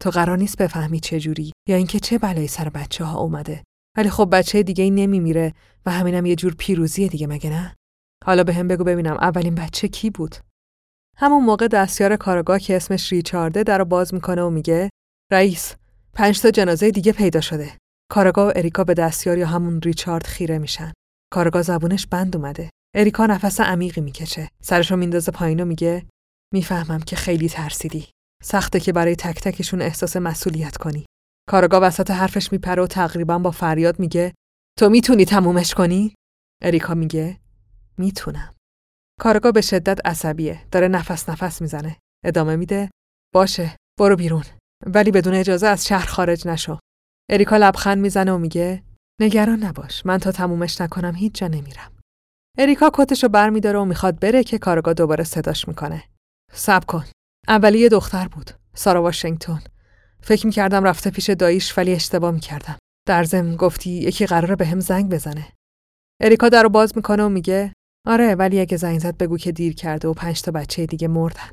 [0.01, 3.63] تو قرار نیست بفهمی چه جوری یا اینکه چه بلایی سر بچه ها اومده.
[3.97, 5.53] ولی خب بچه دیگه ای نمیمیره
[5.87, 7.75] و همینم یه جور پیروزیه دیگه مگه نه؟
[8.25, 10.37] حالا به هم بگو ببینم اولین بچه کی بود؟
[11.17, 14.91] همون موقع دستیار کارگاه که اسمش ریچارده در باز می‌کنه و میگه
[15.33, 15.75] رئیس
[16.15, 17.73] پنج تا جنازه دیگه پیدا شده.
[18.11, 20.93] کارگاه و اریکا به دستیار یا همون ریچارد خیره میشن.
[21.33, 22.71] کارگاه زبونش بند اومده.
[22.97, 24.49] اریکا نفس عمیقی می‌کشه.
[24.63, 26.07] سرشو میندازه پایین و میگه
[26.55, 28.09] می‌فهمم که خیلی ترسیدی.
[28.43, 31.07] سخته که برای تک تکشون احساس مسئولیت کنی.
[31.49, 34.35] کارگاه وسط حرفش میپره و تقریبا با فریاد میگه
[34.79, 36.15] تو می‌تونی تمومش کنی؟
[36.63, 37.41] اریکا میگه
[37.99, 38.55] می‌تونم.
[39.21, 40.67] کارگاه به شدت عصبیه.
[40.71, 41.97] داره نفس نفس می‌زنه.
[42.25, 42.91] ادامه میده
[43.35, 44.45] باشه برو بیرون.
[44.87, 46.79] ولی بدون اجازه از شهر خارج نشو.
[47.31, 48.83] اریکا لبخند می‌زنه و میگه
[49.20, 51.93] نگران نباش من تا تمومش نکنم هیچ جا نمیرم.
[52.59, 56.05] اریکا کتش رو برمیداره و می‌خواد بره که کارگاه دوباره صداش می‌کنه.
[56.53, 57.05] سب کن
[57.49, 59.62] اولی یه دختر بود سارا واشنگتن.
[60.20, 62.79] فکر می‌کردم رفته پیش داییش ولی اشتباه می‌کردم.
[63.07, 65.53] در ضمن گفتی یکی قراره به هم زنگ بزنه.
[66.22, 67.72] اریکا در رو باز می‌کنه و میگه
[68.07, 71.51] آره ولی اگه زنگ زد بگو که دیر کرده و پنج تا بچه دیگه مردن.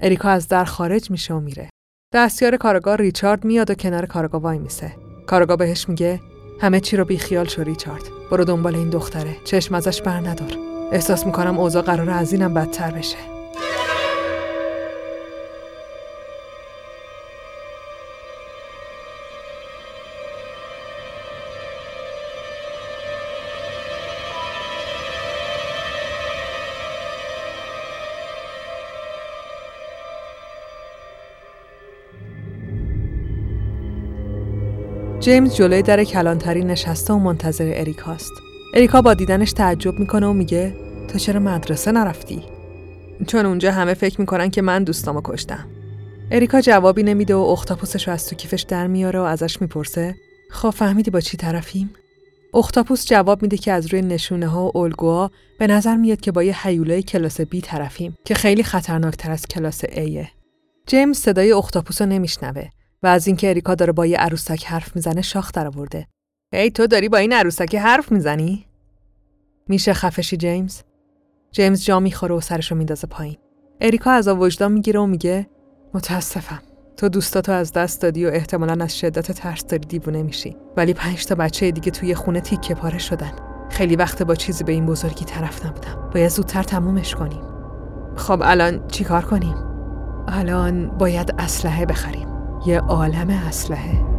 [0.00, 1.70] اریکا از در خارج میشه و میره.
[2.12, 4.92] دستیار کارگاه ریچارد میاد و کنار کارگاه وای میسه.
[5.26, 6.20] کارگاه بهش میگه
[6.60, 8.02] همه چی رو بیخیال شو ریچارد.
[8.30, 9.36] برو دنبال این دختره.
[9.44, 10.58] چشم ازش بر ندار.
[10.92, 13.31] احساس می‌کنم اوضاع قرار از اینم بدتر بشه.
[35.22, 38.32] جیمز جلوی در کلانتری نشسته و منتظر اریکاست.
[38.74, 40.74] اریکا با دیدنش تعجب می‌کنه و میگه
[41.08, 42.42] تو چرا مدرسه نرفتی؟
[43.26, 45.68] چون اونجا همه فکر می‌کنن که من دوستامو کشتم.
[46.30, 50.14] اریکا جوابی نمیده و اختاپوسش رو از تو کیفش در میاره و ازش می‌پرسه
[50.50, 51.90] خب فهمیدی با چی طرفیم؟
[52.54, 56.42] اختاپوس جواب میده که از روی نشونه ها و الگوها به نظر میاد که با
[56.42, 60.26] یه حیولای کلاس B طرفیم که خیلی خطرناکتر از کلاس A.
[60.86, 62.68] جیمز صدای اختاپوس رو نمیشنوه
[63.02, 66.06] و از اینکه اریکا داره با یه عروسک حرف می‌زنه شاخ درآورده.
[66.52, 68.66] ای تو داری با این عروسک حرف می‌زنی؟
[69.68, 70.80] میشه خفشی جیمز؟
[71.52, 73.36] جیمز جا می‌خوره و سرشو میندازه پایین.
[73.80, 75.46] اریکا از وجدان می‌گیره و میگه
[75.94, 76.62] متاسفم.
[76.96, 80.56] تو دوستاتو از دست دادی و احتمالا از شدت ترس داری دیوونه میشی.
[80.76, 83.32] ولی پنج تا بچه دیگه توی خونه تیکه پاره شدن.
[83.70, 86.10] خیلی وقت با چیزی به این بزرگی طرف نبودم.
[86.14, 87.42] باید زودتر تمومش کنیم.
[88.16, 89.54] خب الان چیکار کنیم؟
[90.28, 92.31] الان باید اسلحه بخریم.
[92.66, 94.12] یه عالم اسلحه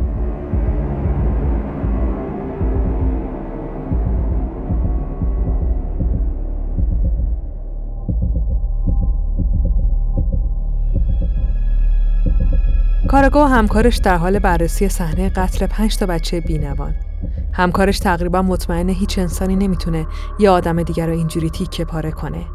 [13.07, 16.95] کارگاه همکارش در حال بررسی صحنه قتل پنج تا بچه بینوان.
[17.53, 20.07] همکارش تقریبا مطمئنه هیچ انسانی نمی‌تونه
[20.39, 22.45] یه آدم دیگر رو اینجوری تیکه پاره کنه.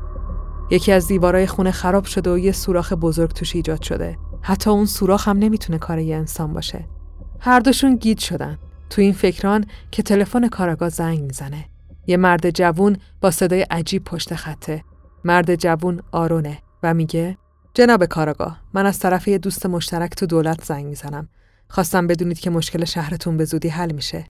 [0.70, 4.18] یکی از دیوارای خونه خراب شده و یه سوراخ بزرگ توش ایجاد شده.
[4.48, 6.84] حتی اون سوراخ هم نمی‌تونه کار یه انسان باشه.
[7.40, 8.58] هر دوشون گید شدن.
[8.90, 11.64] تو این فکران که تلفن کاراگاه زنگ می‌زنه.
[12.06, 14.84] یه مرد جوون با صدای عجیب پشت خطه.
[15.24, 17.38] مرد جوون آرونه و میگه
[17.74, 21.28] جناب کاراگاه من از طرف یه دوست مشترک تو دولت زنگ می‌زنم.
[21.68, 24.26] خواستم بدونید که مشکل شهرتون به زودی حل میشه.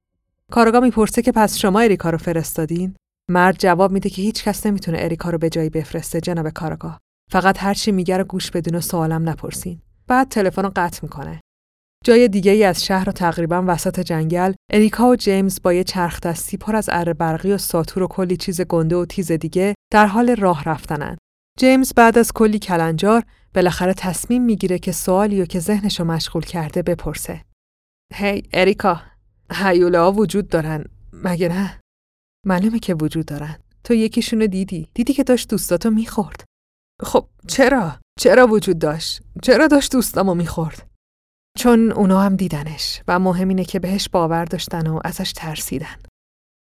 [0.52, 2.96] کاراگاه می‌پرسه که پس شما اریکا رو فرستادین؟
[3.28, 6.98] مرد جواب میده که هیچ کس نمی‌تونه اریکا رو به جایی بفرسته جناب کاراگاه.
[7.30, 9.82] فقط هر چی میگه رو گوش بدون و سوالم نپرسین.
[10.08, 11.40] بعد تلفن رو قطع می‌کنه.
[12.04, 16.20] جای دیگه ای از شهر و تقریبا وسط جنگل اریکا و جیمز با یه چرخ
[16.20, 20.06] دستی پر از اره برقی و ساتور و کلی چیز گنده و تیز دیگه در
[20.06, 21.16] حال راه رفتنن.
[21.58, 23.22] جیمز بعد از کلی کلنجار
[23.54, 27.44] بالاخره تصمیم می‌گیره که سوالی رو که ذهنشو مشغول کرده بپرسه.
[28.14, 29.02] هی hey, اریکا،
[29.52, 31.80] هیوله وجود دارن مگه نه؟
[32.46, 33.58] معلومه که وجود دارن.
[33.84, 34.88] تو یکیشونو دیدی.
[34.94, 36.44] دیدی که داشت دوستاتو می‌خورد.
[37.02, 40.90] خب چرا؟ چرا وجود داشت؟ چرا داشت دوستامو می‌خورد؟
[41.58, 45.96] چون اونا هم دیدنش و مهم اینه که بهش باور داشتن و ازش ترسیدن.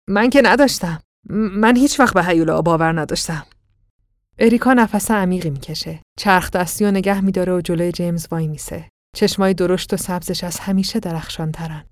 [0.09, 1.01] من که نداشتم.
[1.31, 3.47] من هیچ وقت به هیولا باور نداشتم.
[4.39, 6.03] اریکا نفس عمیقی می‌کشه.
[6.19, 8.89] چرخ دستی و نگه میداره و جلوی جیمز وای میسه.
[9.17, 11.85] چشمای درشت و سبزش از همیشه درخشان ترن.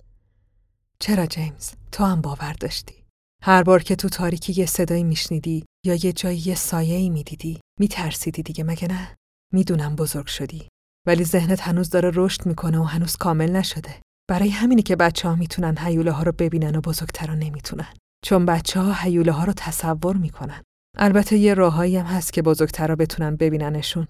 [0.98, 3.04] چرا جیمز؟ تو هم باور داشتی.
[3.42, 8.42] هر بار که تو تاریکی یه صدایی میشنیدی یا یه جایی یه سایه‌ای می‌دیدی؟ میترسیدی
[8.42, 9.16] دیگه مگه نه؟
[9.52, 10.68] می‌دونم بزرگ شدی.
[11.06, 13.94] ولی ذهنت هنوز داره رشد می‌کنه و هنوز کامل نشده.
[14.30, 17.94] برای همینی که بچه ها می‌تونن حیوله ها رو ببینن و بزرگترا نمی‌تونن.
[18.24, 20.62] چون بچه ها حیوله ها رو تصور می‌کنن.
[20.98, 24.06] البته یه راهایی هم هست که بزرگترا بتونن ببیننشون.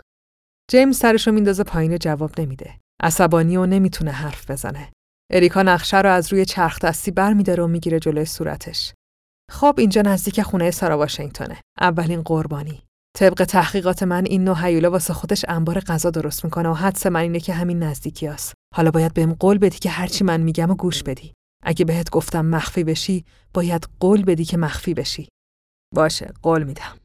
[0.71, 2.79] جیمز سرشو میندازه پایین جواب نمیده.
[3.03, 4.93] عصبانی و نمی‌تونه حرف بزنه.
[5.33, 8.93] اریکا نقشه رو از روی چرخ دستی برمیداره و می‌گیره جلوی صورتش.
[9.53, 11.61] خب اینجا نزدیک خونه سارا واشنگتونه.
[11.81, 12.83] اولین قربانی.
[13.19, 17.21] طبق تحقیقات من این نوع هیولا واسه خودش انبار غذا درست می‌کنه و حدس من
[17.21, 18.55] اینه که همین نزدیکی هست.
[18.75, 21.33] حالا باید بهم قول بدی که هرچی من میگم و گوش بدی.
[21.63, 23.25] اگه بهت گفتم مخفی بشی،
[23.55, 25.29] باید قول بدی که مخفی بشی.
[25.95, 26.97] باشه، قول میدم.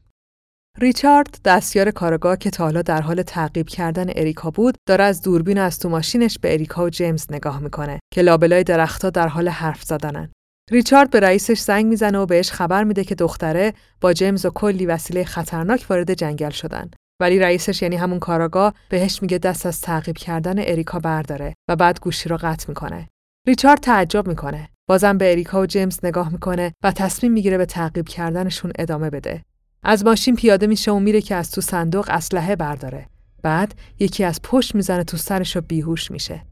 [0.78, 5.58] ریچارد دستیار کارگاه که تا حالا در حال تعقیب کردن اریکا بود داره از دوربین
[5.58, 9.82] از تو ماشینش به اریکا و جیمز نگاه می‌کنه که لابلای درختها در حال حرف
[9.82, 10.32] زدنن
[10.70, 14.86] ریچارد به رئیسش زنگ می‌زنه و بهش خبر میده که دختره با جیمز و کلی
[14.86, 16.90] وسیله خطرناک وارد جنگل شدن.
[17.20, 22.00] ولی رئیسش یعنی همون کاراگاه بهش میگه دست از تعقیب کردن اریکا برداره و بعد
[22.00, 23.08] گوشی رو قطع می‌کنه.
[23.46, 24.68] ریچارد تعجب می‌کنه.
[24.88, 29.42] بازم به اریکا و جیمز نگاه می‌کنه و تصمیم می‌گیره به تعقیب کردنشون ادامه بده.
[29.82, 33.06] از ماشین پیاده میشه و میره که از تو صندوق اسلحه برداره.
[33.42, 36.42] بعد یکی از پشت می‌زنه تو سرش و بیهوش میشه.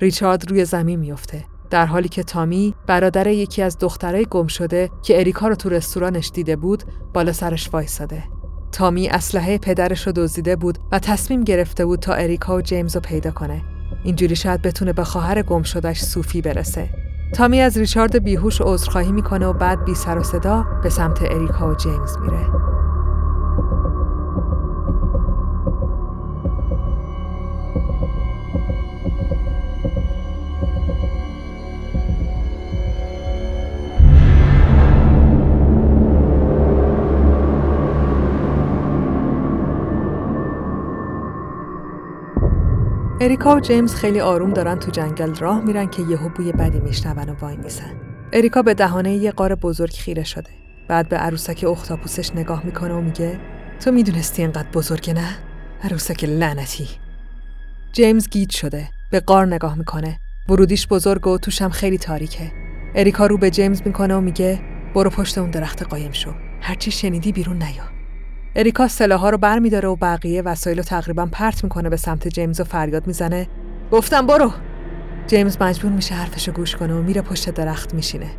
[0.00, 1.44] ریچارد روی زمین میفته.
[1.72, 6.30] در حالی که تامی برادر یکی از دخترای گم شده که اریکا رو تو رستورانش
[6.34, 6.82] دیده بود
[7.14, 8.24] بالا سرش وایساده.
[8.72, 13.00] تامی اسلحه پدرش رو دزدیده بود و تصمیم گرفته بود تا اریکا و جیمز رو
[13.00, 13.62] پیدا کنه.
[14.04, 16.88] اینجوری شاید بتونه به خواهر گم شدش صوفی برسه.
[17.34, 21.70] تامی از ریچارد بیهوش عذرخواهی می‌کنه و بعد بی سر و صدا به سمت اریکا
[21.70, 22.46] و جیمز میره.
[43.22, 47.28] اریکا و جیمز خیلی آروم دارن تو جنگل راه میرن که یهو بوی بدی میشنون
[47.28, 47.90] و وای میسن.
[48.32, 50.50] اریکا به دهانه یه قار بزرگ خیره شده.
[50.88, 53.40] بعد به عروسک اختاپوسش نگاه می‌کنه و میگه
[53.80, 55.28] تو می‌دونستی اینقدر بزرگه نه؟
[55.82, 56.88] عروسک لعنتی.
[57.92, 58.88] جیمز گیج شده.
[59.10, 60.18] به قار نگاه می‌کنه.
[60.48, 62.52] ورودیش بزرگ و توش هم خیلی تاریکه.
[62.94, 64.60] اریکا رو به جیمز می‌کنه و میگه
[64.94, 66.30] برو پشت اون درخت قایم شو.
[66.60, 68.01] هرچی شنیدی بیرون نیا.
[68.56, 72.60] اریکا سلاح رو بر میداره و بقیه وسایل رو تقریبا پرت می‌کنه به سمت جیمز
[72.60, 73.46] و فریاد می‌زنه.
[73.92, 74.52] گفتم برو.
[75.26, 78.30] جیمز مجبور میشه حرفشو گوش کنه و میره پشت درخت میشینه.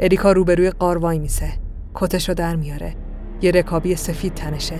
[0.00, 1.52] اریکا روبروی قار وای میسه.
[1.94, 2.94] کتشو در میاره.
[3.42, 4.78] یه رکابی سفید تنشه.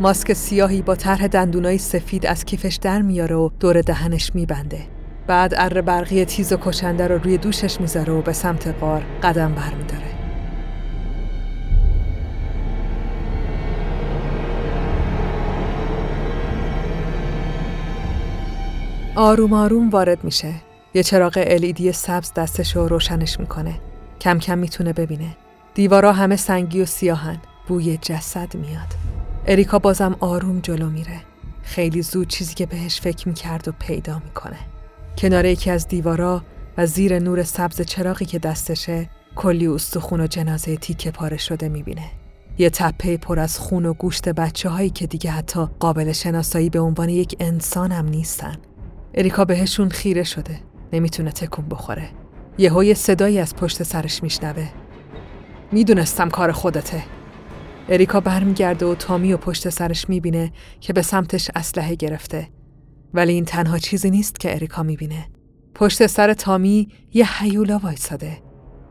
[0.00, 4.80] ماسک سیاهی با طرح دندونای سفید از کیفش در میاره و دور دهنش میبنده.
[5.26, 9.54] بعد اره برقی تیز و کشنده رو روی دوشش می‌ذاره و به سمت قار قدم
[9.54, 10.23] برمیداره.
[19.16, 20.54] آروم آروم وارد میشه.
[20.94, 23.80] یه چراغ الیدی سبز دستش رو روشنش می‌کنه.
[24.20, 25.36] کم کم می‌تونه ببینه.
[25.74, 27.38] دیوارا همه سنگی و سیاهن.
[27.68, 28.94] بوی جسد میاد.
[29.46, 31.20] اریکا بازم آروم جلو میره.
[31.62, 34.58] خیلی زود چیزی که بهش فکر می‌کرد و پیدا می‌کنه.
[35.18, 36.42] کنار یکی از دیوارا
[36.76, 42.10] و زیر نور سبز چراغی که دستشه کلی استخون و جنازه تیکه پاره شده می‌بینه.
[42.58, 46.80] یه تپه پر از خون و گوشت بچه هایی که دیگه حتی قابل شناسایی به
[46.80, 48.56] عنوان یک انسان هم نیستن.
[49.16, 50.60] اریکا بهشون خیره شده.
[50.92, 52.08] نمی‌تونه تکون بخوره.
[52.58, 54.68] یهو یه صدایی از پشت سرش میشنوه.
[55.72, 57.02] می‌دونستم کار خودته.
[57.88, 62.48] اریکا برمیگرده و تامی و پشت سرش می‌بینه که به سمتش اسلحه گرفته.
[63.14, 65.26] ولی این تنها چیزی نیست که اریکا می‌بینه.
[65.74, 68.42] پشت سر تامی یه حیولا وایساده.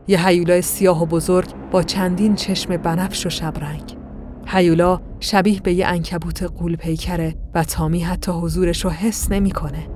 [0.08, 3.96] یه حیولای سیاه و بزرگ با چندین چشم بنفش و شبرنگ
[4.46, 9.88] حیولا شبیه به یه انکبوت قول پیکره و تامی حتی حضورش رو حس نمی‌کنه.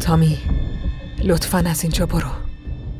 [0.00, 0.38] تامی
[1.24, 2.28] لطفا از اینجا برو.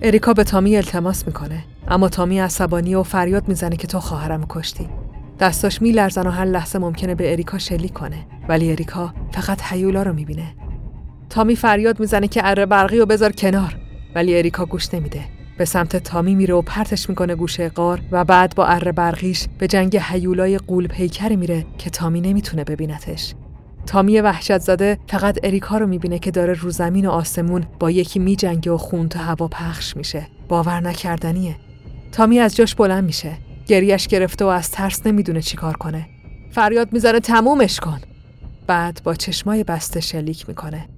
[0.02, 4.88] اریکا به تامی التماس می‌کنه اما تامی عصبانی و فریاد می‌زنه که تو خواهرم کشتی.
[5.40, 10.12] دستاش میلرزن و هر لحظه ممکنه به اریکا شلیک کنه ولی اریکا فقط حیولا رو
[10.12, 10.54] می‌بینه.
[11.30, 13.76] تامی فریاد می‌زنه که اره برقی و بذار کنار
[14.14, 15.20] ولی اریکا گوش نمیده.
[15.58, 19.66] به سمت تامی میره و پرتش می‌کنه گوشه قار و بعد با اره برقیش به
[19.66, 23.34] جنگ حیولای قول پیکری میره که تامی نمی‌تونه ببینتش.
[23.90, 28.18] تامی وحشت زده فقط اریکا رو می‌بینه که داره رو زمین و آسمون با یکی
[28.18, 30.26] میجنگه و خون تو هوا پخش میشه.
[30.48, 31.56] باور نکردنیه.
[32.12, 33.32] تامی از جاش بلند میشه.
[33.66, 36.06] گریش گرفته و از ترس نمی‌دونه چیکار کنه.
[36.50, 38.00] فریاد می‌زنه تمومش کن.
[38.66, 40.88] بعد با چشمای بسته شلیک می‌کنه.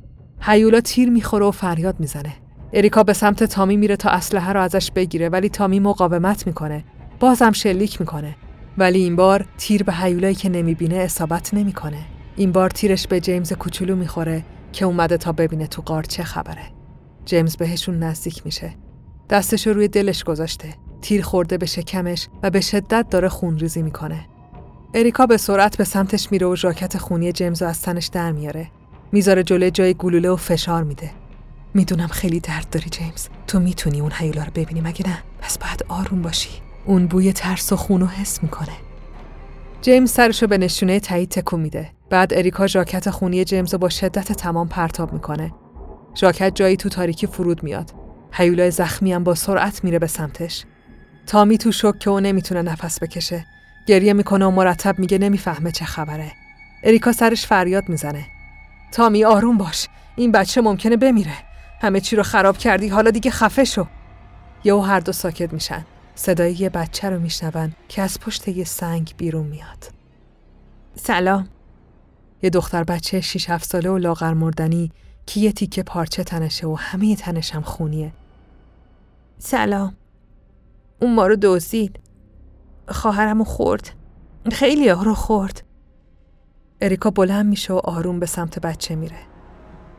[0.41, 2.33] هیولا تیر می‌خوره و فریاد می‌زنه.
[2.73, 6.85] اریکا به سمت تامی میره تا اسلحه رو ازش بگیره ولی تامی مقاومت می‌کنه.
[7.21, 8.37] بازم شلیک می‌کنه.
[8.79, 11.99] ولی این بار تیر به هیولایی که نمی‌بینه اصابت نمی‌کنه.
[12.37, 16.63] این بار تیرش به جیمز کوچولو می‌خوره که اومده تا ببینه تو قار چه خبره.
[17.25, 18.75] جیمز بهشون نزدیک میشه.
[19.31, 20.75] دستش روی دلش گذاشته.
[21.03, 24.27] تیر خورده به شکمش و به شدت داره خونریزی می‌کنه.
[24.95, 28.71] اریکا به سرعت به سمتش میره و ژاکت خونی جیمز رو از تنش در میاره.
[29.13, 31.11] می‌ذاره جلوی جای گلوله و فشار میده.
[31.75, 33.29] می‌دونم خیلی درد داری جیمز.
[33.47, 36.51] تو می‌تونی اون حیولا رو ببینی مگه نه؟ پس باید آروم باشی.
[36.85, 38.77] اون بوی ترس و خونو حس می‌کنه.
[39.83, 41.91] جیمز سرشو به نشونه تایید تکون میده.
[42.13, 45.53] بعد اریکا ژاکت خونی جیمز رو با شدت تمام پرتاب می‌کنه.
[46.15, 47.91] ژاکت جایی تو تاریکی فرود میاد.
[48.33, 50.65] هیولای زخمی هم با سرعت میره به سمتش.
[51.27, 53.47] تامی تو شک که او نمی‌تونه نفس بکشه.
[53.87, 56.33] گریه می‌کنه و مرتب میگه نمی‌فهمه چه خبره.
[56.85, 58.25] اریکا سرش فریاد می‌زنه.
[58.93, 59.89] تامی آروم باش.
[60.17, 61.37] این بچه ممکنه بمیره.
[61.81, 63.87] همه چی رو خراب کردی حالا دیگه خفه شو.
[64.65, 65.85] یهو هر دو ساکت میشن.
[66.15, 69.91] صدای یه بچه رو میشنون که از پشت یه سنگ بیرون میاد.
[70.95, 71.49] سلام.
[72.43, 74.93] یه دختر بچه 6 7 ساله و لاغر مردنی
[75.27, 78.13] که یه تیکه پارچه تنشه و همه تنش هم خونیه.
[79.39, 79.95] سلام.
[81.01, 82.01] اون ما رو دزدید.
[82.89, 83.91] خواهرم رو خورد.
[84.53, 85.63] خیلی ها رو خورد.
[86.81, 89.19] اریکا بلند میشه و آروم به سمت بچه میره.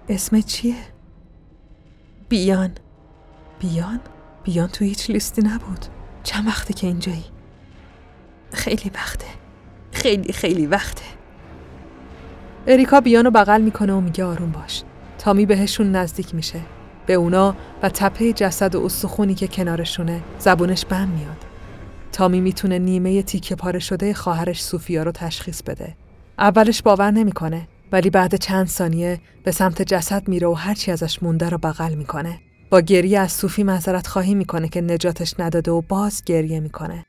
[0.10, 0.76] اسم چیه؟
[2.30, 2.72] بیان.
[3.60, 4.00] بیان؟
[4.44, 5.86] بیان تو هیچ لیستی نبود.
[6.24, 7.26] چند وقته که اینجایی؟
[8.54, 9.28] خیلی وقته.
[9.92, 11.04] خیلی خیلی وقته.
[12.68, 14.84] اریکا بیانو بغل می‌کنه و میگه آروم باش.
[15.18, 16.60] تامی بهشون نزدیک میشه.
[17.06, 21.38] به اونا و تپه جسد و استخونی که کنارشونه زبونش بم میاد.
[22.12, 25.96] تامی می‌تونه نیمه تیکه پاره شده خواهرش سوفیا رو تشخیص بده.
[26.40, 31.50] اولش باور نمی‌کنه ولی بعد چند ثانیه به سمت جسد میره و هرچی ازش مونده
[31.50, 32.40] رو بغل می‌کنه.
[32.70, 37.06] با گریه از صوفی معذرت خواهی می‌کنه که نجاتش نداده و باز گریه می‌کنه.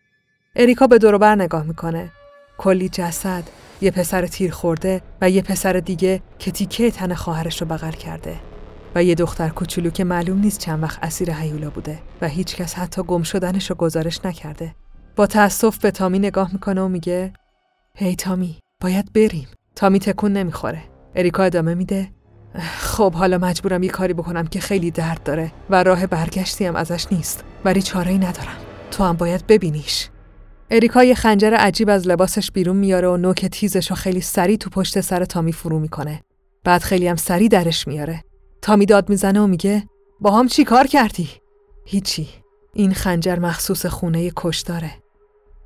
[0.56, 2.12] اریکا به دروبر نگاه می‌کنه.
[2.58, 3.44] کلی جسد،
[3.80, 8.36] یه پسر تیر خورده و یه پسر دیگه که تیکه تن خواهرش رو بغل کرده.
[8.94, 13.02] و یه دختر کوچولو که معلوم نیست چند وقت اسیر حیولا بوده و هیچکس حتی
[13.02, 14.74] گم شدنش رو گزارش نکرده.
[15.16, 17.32] با تأسف به تامی نگاه می‌کنه و میگه
[17.96, 19.48] هی تامی باید بریم.
[19.76, 20.82] تامی تکون نمی‌خوره.
[21.14, 22.08] اریکا ادامه میده
[22.78, 27.06] خب حالا مجبورم یه کاری بکنم که خیلی درد داره و راه برگشتی هم ازش
[27.12, 28.56] نیست ولی چاره ای ندارم
[28.90, 30.08] تو هم باید ببینیش
[30.70, 34.70] اریکا یه خنجر عجیب از لباسش بیرون میاره و نوک تیزش رو خیلی سریع تو
[34.70, 36.22] پشت سر تامی فرو می‌کنه.
[36.64, 38.24] بعد خیلی هم سریع درش میاره.
[38.62, 39.84] تامی داد می‌زنه و میگه
[40.20, 41.28] با هم چی کار کردی؟
[41.84, 42.28] هیچی.
[42.72, 44.90] این خنجر مخصوص خونه کشداره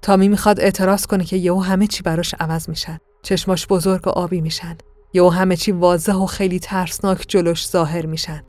[0.03, 2.99] تامی می‌خواد اعتراض کنه که یهو همه چی براش عوض میشن.
[3.23, 4.77] چشماش بزرگ و آبی میشن.
[5.13, 8.43] یهو همه چی واضح و خیلی ترسناک جلوش ظاهر میشن.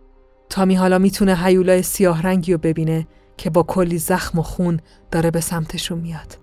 [0.49, 3.07] تامی حالا می‌تونه حیولای سیاه رنگی رو ببینه
[3.39, 4.79] که با کلی زخم و خون
[5.11, 6.37] داره به سمتشون میاد.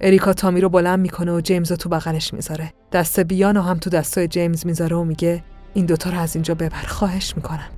[0.00, 2.72] اریکا تامی رو بلند می‌کنه و جیمز رو تو بغلش می‌ذاره.
[2.92, 6.82] دست بیان هم تو دستای جیمز می‌ذاره و میگه این دوتا رو از اینجا ببر
[6.86, 7.68] خواهش می‌کنم.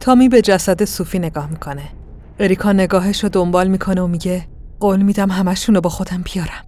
[0.00, 1.88] تامی به جسد صوفی نگاه می‌کنه.
[2.38, 4.46] اریکا نگاهش رو دنبال می‌کنه و میگه
[4.80, 6.64] قول میدم همشون رو با خودم بیارم.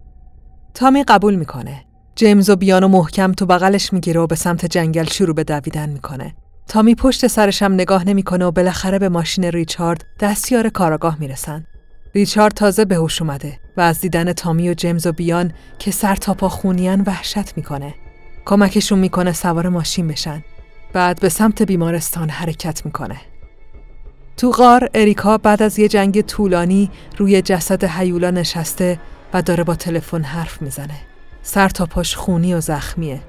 [0.75, 1.85] تامی قبول می‌کنه.
[2.17, 6.35] جیمز و بیانو محکم تو بغلش می‌گیره و به سمت جنگل شروع به دویدن می‌کنه.
[6.69, 11.67] تامی پشت سرشم نگاه نمی‌کنه و بالاخره به ماشین ریچارد دستیار کاراگاه می‌رسن.
[12.15, 16.17] ریچارد تازه به هوش اومده و از دیدن تامی و جیمز و بیان که سر
[16.17, 17.95] تا پا خونیان وحشت می‌کنه.
[18.45, 20.45] کمکشون می‌کنه سوار ماشین بشن.
[20.93, 23.17] بعد به سمت بیمارستان حرکت می‌کنه.
[24.37, 29.01] تو غار اریکا بعد از یه جنگ طولانی روی جسد هیولا نشسته
[29.35, 30.99] و داره با تلفن حرف می‌زنه.
[31.43, 33.21] سر تا پاش خونی و زخمیه.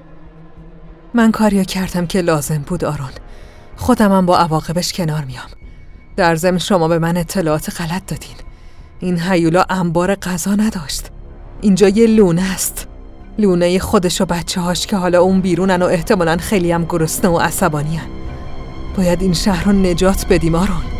[1.14, 3.10] من کاریو کردم که لازم بود آرون.
[3.78, 5.46] خودمم با عواقبش کنار میام.
[6.16, 8.36] در ضمن شما به من اطلاعات غلط دادین.
[9.00, 11.06] این هیولا انبار غذا نداشت.
[11.60, 12.88] اینجا یه لونه است.
[13.38, 17.38] لونه خودش و بچه هاش که حالا اون بیرونن و احتمالا خیلی هم گرسنه و
[17.38, 18.00] عصبانی
[18.96, 20.97] باید این شهر رو نجات بدیم آرون.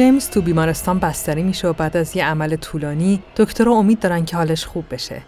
[0.00, 4.36] جیمز تو بیمارستان بستری میشه و بعد از یه عمل طولانی دکتر امید دارن که
[4.36, 5.22] حالش خوب بشه.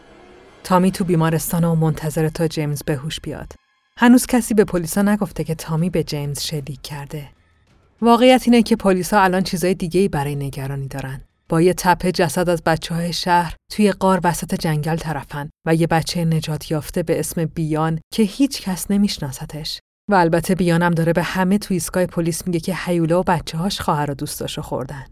[0.64, 3.52] تامی تو بیمارستان و منتظر تا جیمز بهوش بیاد.
[3.96, 7.28] هنوز کسی به پلیسا نگفته که تامی به جیمز شلیک کرده.
[8.02, 11.20] واقعیت اینه که پلیسا الان چیزای دیگه ای برای نگرانی دارن.
[11.48, 15.86] با یه تپه جسد از بچه های شهر توی قار وسط جنگل طرفن و یه
[15.86, 19.80] بچه نجات یافته به اسم بیان که هیچ کس نمیشناستش.
[20.10, 23.80] و البته بیانم داره به همه تو ایستگاه پلیس میگه که حیولا و بچه هاش
[23.80, 25.04] خواهر و دوستاشو خوردن.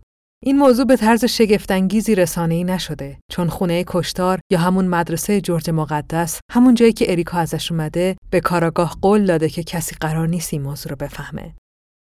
[0.44, 6.40] این موضوع به طرز شگفتانگیزی ای نشده چون خونه کشتار یا همون مدرسه جورج مقدس
[6.52, 10.62] همون جایی که اریکا ازش اومده به کاراگاه قول داده که کسی قرار نیست این
[10.62, 11.54] موضوع رو بفهمه.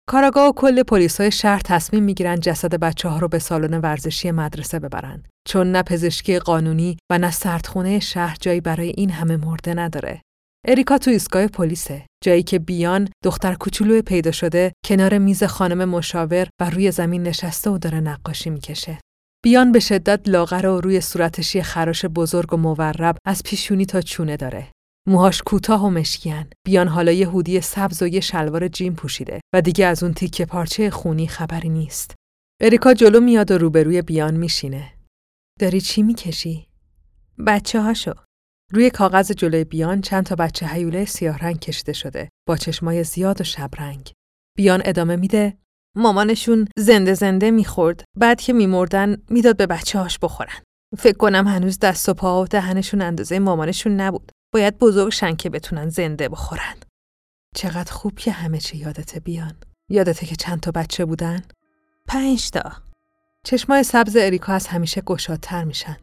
[0.09, 4.79] کاراگاه و کل پلیسای شهر تصمیم می‌گیرن جسد بچه ها رو به سالن ورزشی مدرسه
[4.79, 10.21] ببرن چون نه پزشکی قانونی و نه سردخونه شهر جایی برای این همه مرده نداره.
[10.67, 16.47] اریکا تو ایستگاه پلیسه جایی که بیان دختر کوچولو پیدا شده کنار میز خانم مشاور
[16.61, 18.99] و روی زمین نشسته و داره نقاشی می‌کشه.
[19.43, 24.01] بیان به شدت لاغر و روی صورتش یه خراش بزرگ و مورب از پیشونی تا
[24.01, 24.67] چونه داره.
[25.07, 26.45] موهاش کوتاه و مشکیان.
[26.65, 30.45] بیان حالا یه هودی سبز و یه شلوار جیم پوشیده و دیگه از اون تیکه
[30.45, 32.15] پارچه خونی خبری نیست.
[32.61, 34.93] اریکا جلو میاد و روبروی بیان میشینه.
[35.59, 36.67] داری چی می‌کشی؟
[37.47, 38.13] بچه هاشو.
[38.71, 43.41] روی کاغذ جلوی بیان چند تا بچه هیوله سیاه رنگ کشیده شده با چشمای زیاد
[43.41, 44.11] و شبرنگ.
[44.57, 45.57] بیان ادامه میده
[45.95, 50.63] مامانشون زنده زنده می‌خورد بعد که میمردن می‌داد به بچه هاش بخورن.
[50.97, 54.31] فکر کنم هنوز دست و پا و دهنشون اندازه مامانشون نبود.
[54.53, 56.75] باید بزرگ شن که بتونن زنده بخورن.
[57.55, 59.55] چقدر خوب که همه چی یادته بیان.
[59.89, 61.41] یادته که چند تا بچه بودن؟
[62.07, 62.71] پنج تا.
[63.45, 65.97] چشمای سبز اریکا از همیشه گشادتر میشن.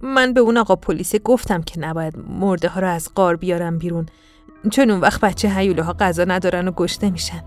[0.00, 4.06] من به اون آقا پلیس گفتم که نباید مرده ها رو از قار بیارم بیرون
[4.70, 7.42] چون اون وقت بچه هیوله ها غذا ندارن و گشته میشن.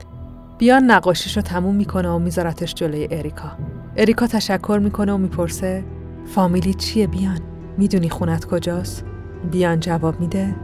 [0.58, 3.52] بیان نقاشیش رو تموم می‌کنه و میذارتش جلوی اریکا.
[3.98, 5.86] اریکا تشکر می‌کنه و می‌پرسه
[6.26, 7.40] فامیلی چیه بیان؟
[7.78, 9.06] می‌دونی خونت کجاست؟
[9.52, 10.56] بیان جواب میده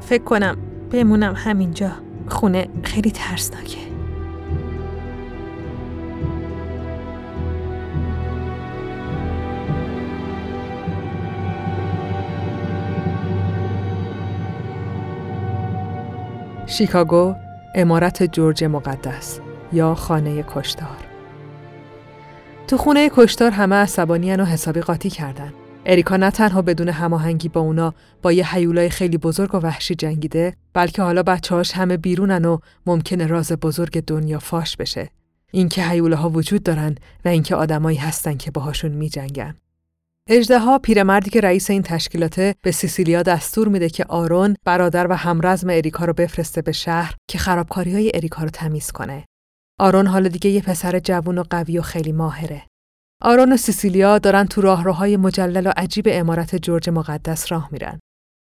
[0.00, 0.56] فکر کنم
[0.90, 1.92] بمونم همینجا
[2.28, 3.89] خونه خیلی ترسناکه
[16.80, 17.34] شیکاگو
[17.74, 19.40] امارت جورج مقدس
[19.72, 20.96] یا خانه کشتار.
[22.68, 25.52] تو خونه کشتار همه عصبانی و حسابی قاطی کردن
[25.86, 30.54] اریکا نه تنها بدون هماهنگی با اونا با یه حیولای خیلی بزرگ و وحشی جنگیده
[30.72, 35.10] بلکه حالا بچه‌هاش همه بیرونن و ممکنه راز بزرگ دنیا فاش بشه.
[35.50, 35.84] اینکه
[36.16, 39.54] ها وجود دارن و اینکه آدمایی هستن که باهاشون میجنگن.
[40.30, 45.68] ها پیرمردی که رئیس این تشکیلاته به سیسیلیا دستور میده که آرون برادر و همرزم
[45.70, 49.24] اریکا رو بفرسته به شهر که خرابکاری های اریکا رو تمیز کنه.
[49.80, 52.62] آرون حالا دیگه یه پسر جوون و قوی و خیلی ماهره.
[53.22, 58.00] آرون و سیسیلیا دارن تو راهروهای مجلل و عجیب امارت جورج مقدس راه میرن.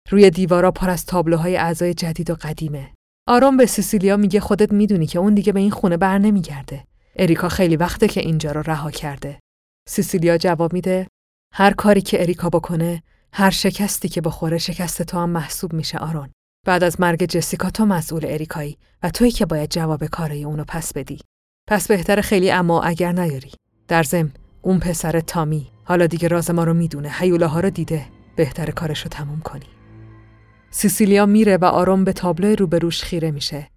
[0.09, 2.93] روی دیوارا پر از تابلوهای اعضای جدید و قدیمه.
[3.27, 6.83] آرون به سیسیلیا میگه خودت می‌دونی که اون دیگه به این خونه بر نمیگرده.
[7.15, 9.39] اریکا خیلی وقته که اینجا رو رها کرده.
[9.89, 11.07] سیسیلیا جواب میده
[11.59, 13.03] هر کاری که اریکا بکنه،
[13.33, 16.29] هر شکستی که بخوره شکست تو هم محسوب میشه آرون.
[16.65, 20.93] بعد از مرگ جسیکا تو مسئول اریکایی و تویی که باید جواب کارای اونو پس
[20.93, 21.19] بدی.
[21.67, 23.51] پس بهتر خیلی اما اگر نیاری.
[23.87, 24.31] در ضمن
[24.61, 28.05] اون پسر تامی حالا دیگه راز ما رو می‌دونه حیوله ها رو دیده
[28.35, 29.65] بهتر کارش رو تموم کنی
[30.71, 33.67] سیسیلیا میره و آرام به تابلو روبروش خیره میشه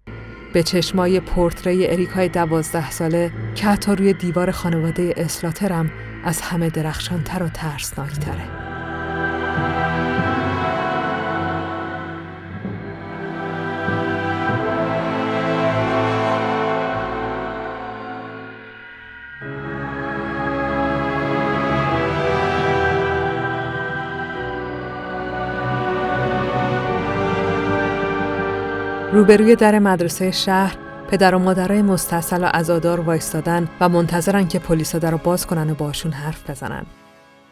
[0.53, 5.91] به چشمای پورتری اریکای دوازده ساله که حتی روی دیوار خانواده اسلاترم
[6.23, 8.61] از همه درخشانتر و ترسناکتره.
[29.13, 30.77] روبروی در مدرسه شهر
[31.09, 35.69] پدر و مادرای مستصل و ازادار وایستادن و منتظرن که پلیسا در رو باز کنن
[35.69, 36.85] و باشون حرف بزنن.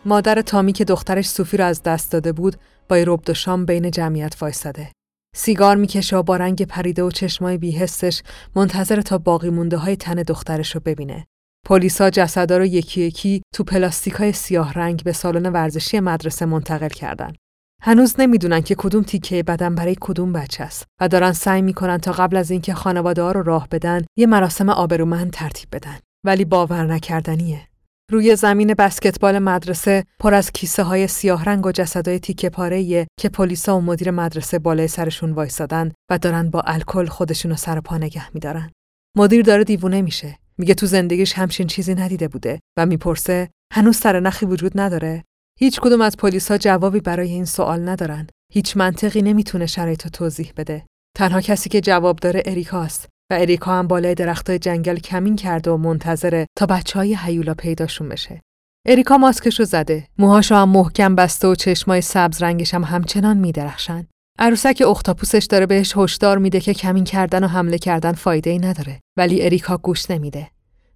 [0.05, 2.55] مادر تامی که دخترش صوفی رو از دست داده بود
[2.89, 4.91] با ربد و شام بین جمعیت وایستاده.
[5.35, 8.23] سیگار می‌کشه و با رنگ پریده و چشمای بیهستش
[8.55, 11.25] منتظر تا باقی مونده های تن دخترش رو ببینه.
[11.65, 17.33] پلیسا جسدا رو یکی یکی تو پلاستیکای سیاه رنگ به سالن ورزشی مدرسه منتقل کردن.
[17.81, 22.11] هنوز نمی‌دونن که کدوم تیکه بدن برای کدوم بچه است و دارن سعی می‌کنن تا
[22.11, 26.85] قبل از اینکه خانواده ها رو راه بدن یه مراسم آبرومند ترتیب بدن ولی باور
[26.85, 27.67] نکردنیه
[28.11, 33.29] روی زمین بسکتبال مدرسه پر از کیسه های سیاه رنگ و جسدای تیکه پاره که
[33.29, 38.33] پلیسا و مدیر مدرسه بالای سرشون وایسادن و دارن با الکل خودشونو سر پا نگه
[38.33, 38.71] میدارن.
[39.17, 40.37] مدیر داره دیوونه میشه.
[40.57, 45.23] میگه تو زندگیش همچین چیزی ندیده بوده و می‌پرسه هنوز سر نخی وجود نداره
[45.61, 48.27] هیچ کدوم از پلیسا جوابی برای این سوال ندارن.
[48.53, 50.85] هیچ منطقی نمی‌تونه شرایط توضیح بده.
[51.17, 55.77] تنها کسی که جواب داره اریکاست و اریکا هم بالای درختای جنگل کمین کرده و
[55.77, 58.41] منتظره تا بچه های حیولا پیداشون بشه.
[58.87, 60.07] اریکا ماسکشو زده.
[60.17, 64.07] موهاشو هم محکم بسته و چشمای سبز رنگش هم همچنان میدرخشن.
[64.39, 68.99] عروسک اختاپوسش داره بهش هشدار میده که کمین کردن و حمله کردن فایده ای نداره
[69.17, 70.47] ولی اریکا گوش نمیده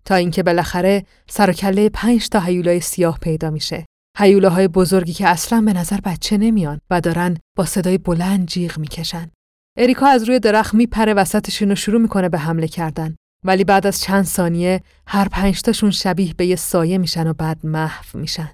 [0.05, 3.85] تا اینکه بالاخره سر و کله پنج تا هیولای سیاه پیدا میشه
[4.17, 8.79] حیوله های بزرگی که اصلا به نظر بچه نمیان و دارن با صدای بلند جیغ
[8.79, 9.31] می‌کشن.
[9.77, 13.15] اریکا از روی درخت میپره وسطشون و شروع می‌کنه به حمله کردن.
[13.45, 18.19] ولی بعد از چند ثانیه هر پنجتاشون شبیه به یه سایه میشن و بعد محو
[18.19, 18.53] میشن.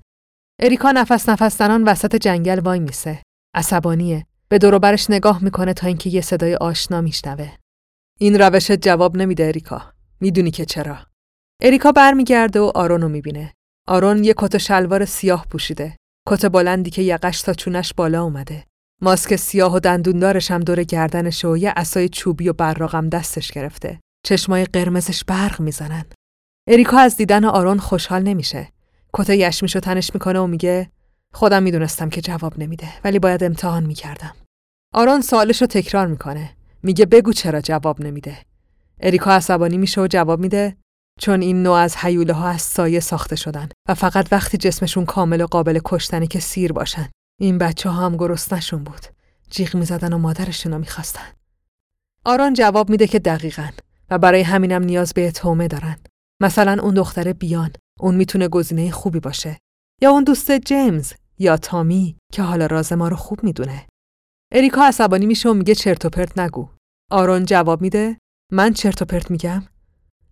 [0.61, 3.21] اریکا نفس نفس زنان وسط جنگل وای میسه.
[3.55, 4.25] عصبانیه.
[4.49, 7.51] به دوروبرش نگاه می‌کنه تا اینکه یه صدای آشنا میشنوه.
[8.19, 9.93] این روش جواب نمیده اریکا.
[10.19, 10.97] می‌دونی که چرا.
[11.61, 13.53] اریکا برمیگرده و آرونو می‌بینه.
[13.89, 15.95] آرون یه کت شلوار سیاه پوشیده.
[16.27, 18.63] کت بلندی که یقش تا چونش بالا اومده.
[19.01, 23.99] ماسک سیاه و دندوندارش هم دور گردنش و یه عصای چوبی و براغم دستش گرفته.
[24.25, 26.05] چشمای قرمزش برق می‌زنن.
[26.67, 28.69] اریکا از دیدن آرون خوشحال نمیشه.
[29.13, 30.89] کت یشمیشو تنش می‌کنه و میگه
[31.33, 34.35] خودم می‌دونستم که جواب نمیده ولی باید امتحان می‌کردم.
[34.93, 36.55] آرون سوالش رو تکرار می‌کنه.
[36.83, 38.37] میگه بگو چرا جواب نمیده.
[38.99, 40.77] اریکا عصبانی میشه و جواب میده
[41.21, 45.41] چون این نوع از حیوله ها از سایه ساخته شدن و فقط وقتی جسمشون کامل
[45.41, 47.09] و قابل کشتنی که سیر باشن.
[47.41, 49.05] این بچه ها هم گرسنشون بود.
[49.49, 51.27] جیغ می‌زدن و مادرشون رو می‌خواستن.
[52.25, 53.69] آرون جواب میده که دقیقا
[54.09, 55.97] و برای همینم نیاز به تومه دارن.
[56.41, 59.57] مثلا اون دختر بیان اون می‌تونه گزینه خوبی باشه
[60.01, 63.87] یا اون دوست جیمز یا تامی که حالا راز ما رو خوب می‌دونه.
[64.53, 66.69] اریکا عصبانی میشه و میگه چرت و پرت نگو.
[67.11, 68.17] آرون جواب میده
[68.51, 69.63] من چرت و پرت میگم؟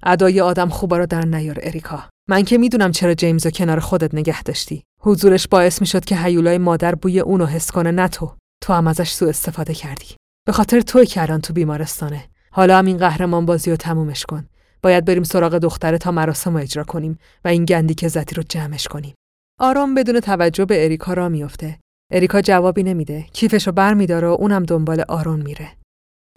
[0.03, 2.03] ادای آدم خوبا رو در نیار اریکا.
[2.29, 4.83] من که می‌دونم چرا جیمز رو کنار خودت نگه داشتی.
[5.01, 8.35] حضورش باعث می‌شد که هیولای مادر بوی اونو حس کنه نه تو.
[8.63, 10.15] تو هم ازش سوء استفاده کردی.
[10.45, 12.23] به خاطر توی که الان تو بیمارستانه.
[12.51, 14.47] حالا هم این قهرمان بازی رو تمومش کن.
[14.83, 18.43] باید بریم سراغ دختره تا مراسم رو اجرا کنیم و این گندی که زدی رو
[18.49, 19.15] جمعش کنیم.
[19.59, 21.79] آرام بدون توجه به اریکا را میافته.
[22.11, 23.25] اریکا جوابی نمیده.
[23.33, 25.69] کیفشو بر میداره و اونم دنبال آرون میره.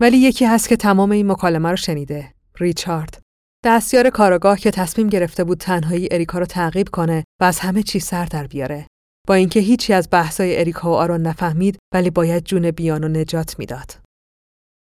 [0.01, 2.35] ولی یکی هست که تمام این مکالمه رو شنیده.
[2.59, 3.19] ریچارد.
[3.65, 8.01] دستیار کاراگاه که تصمیم گرفته بود تنهایی اریکا رو تعقیب کنه و از همه چی
[8.01, 8.87] سر در بیاره.
[9.29, 13.59] با اینکه هیچی از بحثای اریکا و آرون نفهمید ولی باید جون بیان و نجات
[13.59, 13.99] می‌داد.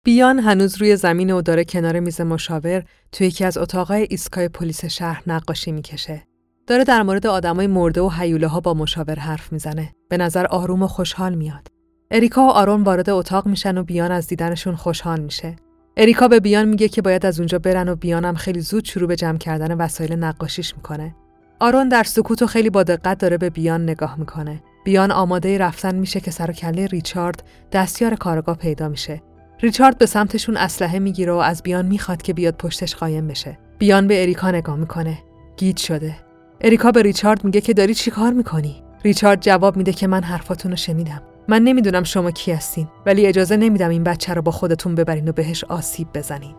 [0.05, 4.85] بیان هنوز روی زمین و داره کنار میز مشاور توی یکی از اتاقای ایستگاه پلیس
[4.85, 6.23] شهر نقاشی می‌کشه.
[6.67, 9.91] داره در مورد آدمای مرده و حیوله ها با مشاور حرف می‌زنه.
[10.09, 11.67] به نظر آروم و خوشحال میاد.
[12.11, 15.55] اریکا و آرون وارد اتاق میشن و بیان از دیدنشون خوشحال میشه.
[15.97, 19.15] اریکا به بیان میگه که باید از اونجا برن و بیانم خیلی زود شروع به
[19.15, 21.15] جمع کردن وسایل نقاشیش می‌کنه.
[21.59, 24.63] آرون در سکوت و خیلی با دقت داره به بیان نگاه می‌کنه.
[24.85, 29.21] بیان آماده رفتن میشه که سر کله ریچارد دستیار کارگاه پیدا میشه.
[29.61, 33.57] ریچارد به سمتشون اسلحه می‌گیره و از بیان می‌خواد که بیاد پشتش قایم بشه.
[33.79, 35.17] بیان به اریکا نگاه می‌کنه.
[35.57, 36.15] گیج شده.
[36.61, 40.71] اریکا به ریچارد میگه که داری چی کار می‌کنی؟ ریچارد جواب میده که من حرفاتون
[40.71, 41.21] رو شنیدم.
[41.47, 45.31] من نمی‌دونم شما کی هستین ولی اجازه نمیدم این بچه رو با خودتون ببرین و
[45.31, 46.55] بهش آسیب بزنین.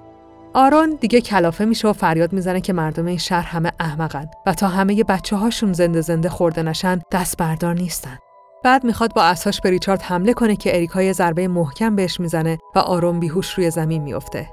[0.54, 4.68] آرون دیگه کلافه میشه و فریاد می‌زنه که مردم این شهر همه احمقن و تا
[4.68, 8.18] همه بچه هاشون زنده زنده خورده نشن دست بردار نیستن.
[8.64, 12.58] بعد می‌خواد با اساش به ریچارد حمله کنه که اریکا یه ضربه محکم بهش می‌زنه
[12.76, 14.48] و آرون بیهوش روی زمین میافته.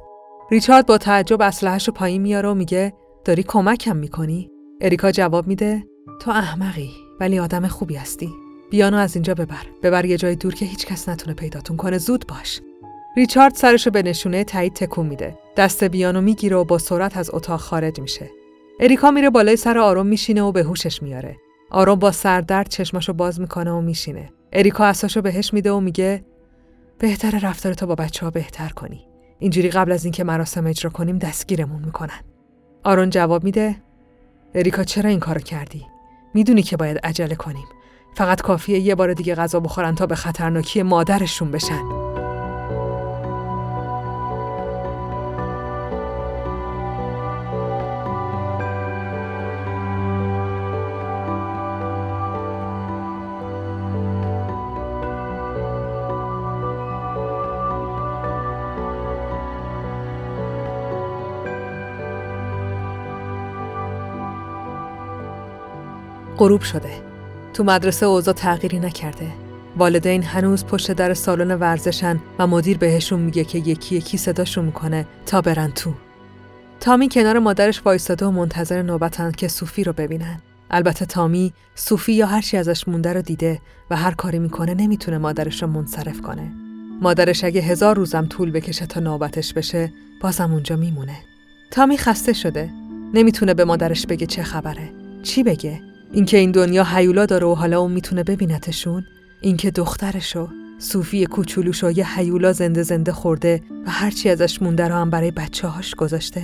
[0.51, 2.93] ریچارد با تعجب اسلحه‌شو پایین میاره و میگه
[3.25, 4.49] داری کمکم می‌کنی؟
[4.81, 5.83] اریکا جواب میده
[6.21, 8.42] تو احمقی ولی آدم خوبی هستی.
[8.73, 9.65] بیانو از اینجا ببر.
[9.83, 12.61] ببر یه جای دور که هیچ کس نتونه پیداتون کنه زود باش.
[13.17, 15.37] ریچارد سرشو به نشونه تایید تکون میده.
[15.57, 18.29] دست بیانو می‌گیره و با سرعت از اتاق خارج میشه.
[18.79, 21.37] اریکا میره بالای سر آروم میشینه و به هوشش میاره.
[21.71, 24.29] آروم با سردرد چشماشو باز می‌کنه و میشینه.
[24.53, 26.25] اریکا اساشو بهش میده و میگه
[26.99, 29.07] بهتر رفتارتو با بچه ها بهتر کنی.
[29.39, 32.19] اینجوری قبل از اینکه مراسم اجرا کنیم دستگیرمون می‌کنن.
[32.83, 33.75] آرون جواب میده
[34.55, 35.85] اریکا چرا این کارو کردی؟
[36.33, 37.65] می‌دونی که باید عجله کنیم.
[38.15, 42.03] فقط کافیه یه بار دیگه غذا بخورن تا به خطرناکی مادرشون بشن.
[66.37, 67.12] غروب شده.
[67.53, 69.27] تو مدرسه اوضاع تغییری نکرده.
[69.77, 75.07] والدین هنوز پشت در سالن ورزشن و مدیر بهشون میگه که یکی یکی صداشون می‌کنه
[75.25, 75.93] تا برن تو.
[76.79, 80.41] تامی کنار مادرش وایستاده و منتظر نوبتن که صوفی رو ببینن.
[80.71, 85.61] البته تامی صوفی یا هرچی ازش مونده رو دیده و هر کاری می‌کنه نمی‌تونه مادرش
[85.61, 86.51] رو منصرف کنه.
[87.01, 91.17] مادرش اگه هزار روزم طول بکشه تا نوبتش بشه بازم اونجا میمونه.
[91.71, 92.69] تامی خسته شده.
[93.13, 94.89] نمی‌تونه به مادرش بگه چه خبره.
[95.23, 99.05] چی بگه؟ اینکه این دنیا حیولا داره و حالا اون می‌تونه ببینتشون
[99.41, 100.47] اینکه دخترشو
[100.79, 105.67] صوفی کوچولوشو یه حیولا زنده زنده خورده و هرچی ازش مونده رو هم برای بچه
[105.67, 106.43] هاش گذاشته.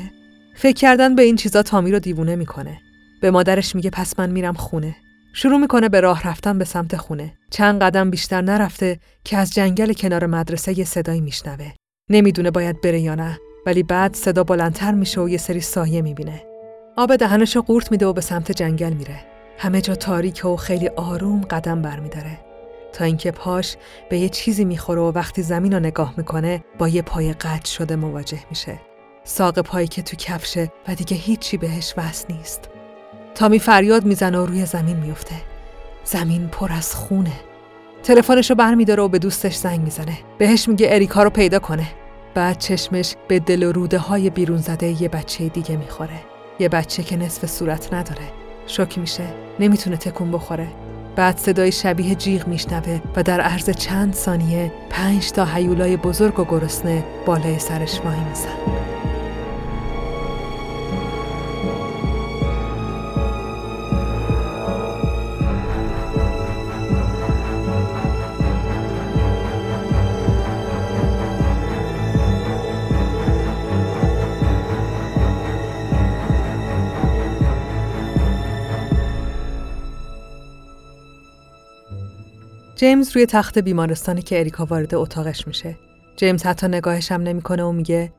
[0.56, 2.80] فکر کردن به این چیزا تامی رو دیوونه می‌کنه.
[3.22, 4.96] به مادرش میگه پس من میرم خونه.
[5.34, 7.34] شروع می‌کنه به راه رفتن به سمت خونه.
[7.52, 11.72] چند قدم بیشتر نرفته که از جنگل کنار مدرسه یه صدایی میشنوه.
[12.10, 16.44] نمی‌دونه باید بره یا نه ولی بعد صدا بلندتر میشه و یه سری سایه می‌بینه.
[16.98, 19.39] آب دهنشو قورت میده و به سمت جنگل میره.
[19.62, 22.40] همه جا تاریک و خیلی آروم قدم برمیداره.
[22.94, 23.76] تا اینکه پاش
[24.10, 27.96] به یه چیزی می‌خوره و وقتی زمین رو نگاه می‌کنه با یه پای قطع شده
[27.96, 28.80] مواجه میشه.
[29.24, 32.70] ساق پایی که تو کفشه و دیگه هیچی بهش وصل نیست.
[33.36, 35.36] تامی فریاد می‌زنه و روی زمین میفته
[36.04, 37.40] زمین پر از خونه.
[38.04, 40.18] تلفنشو برمیداره و به دوستش زنگ می‌زنه.
[40.38, 41.88] بهش میگه اریکا رو پیدا کنه.
[42.34, 46.20] بعد چشمش به دل و روده های بیرون زده یه بچه دیگه می‌خوره.
[46.60, 48.39] یه بچه که نصف صورت نداره.
[48.70, 49.24] شوک میشه
[49.60, 50.68] نمی‌تونه تکون بخوره
[51.16, 56.46] بعد صدای شبیه جیغ میشنوه و در عرض چند ثانیه پنج تا هیولای بزرگ و
[56.46, 58.99] گرسنه بالای سرش وای میسن.
[82.80, 85.78] جیمز روی تخت بیمارستانی که اریکا وارد اتاقش میشه.
[86.16, 88.14] جیمز حتی نگاهش هم نمی‌کنه و میگه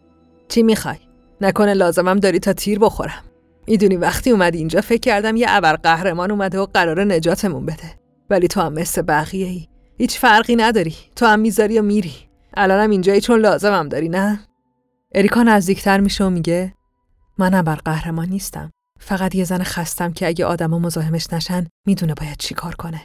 [0.49, 0.97] چی می‌خوای؟
[1.41, 3.25] نکنه لازمم داری تا تیر بخورم.
[3.67, 7.95] می‌دونی وقتی اومدی اینجا فکر کردم یه ابر قهرمان اومده و قرار نجاتمون بده.
[8.31, 9.67] ولی تو هم مثل بقیه ای.
[9.99, 10.95] هیچ فرقی نداری.
[11.17, 12.15] تو هم می‌ذاری و میری.
[12.55, 14.41] الانم اینجایی چون لازمم داری نه؟
[15.15, 16.75] اریکا نزدیکتر میشه و میگه
[17.39, 18.71] من ابر قهرمان نیستم.
[18.99, 23.03] فقط یه زن خستم که اگه آدما مزاحمش نشن می‌دونه باید چی کار کنه.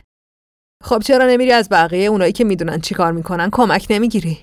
[0.86, 4.38] خب چرا نمیری از بقیه اونایی که می‌دونن چی کار می‌کنن کمک نمی‌گیری؟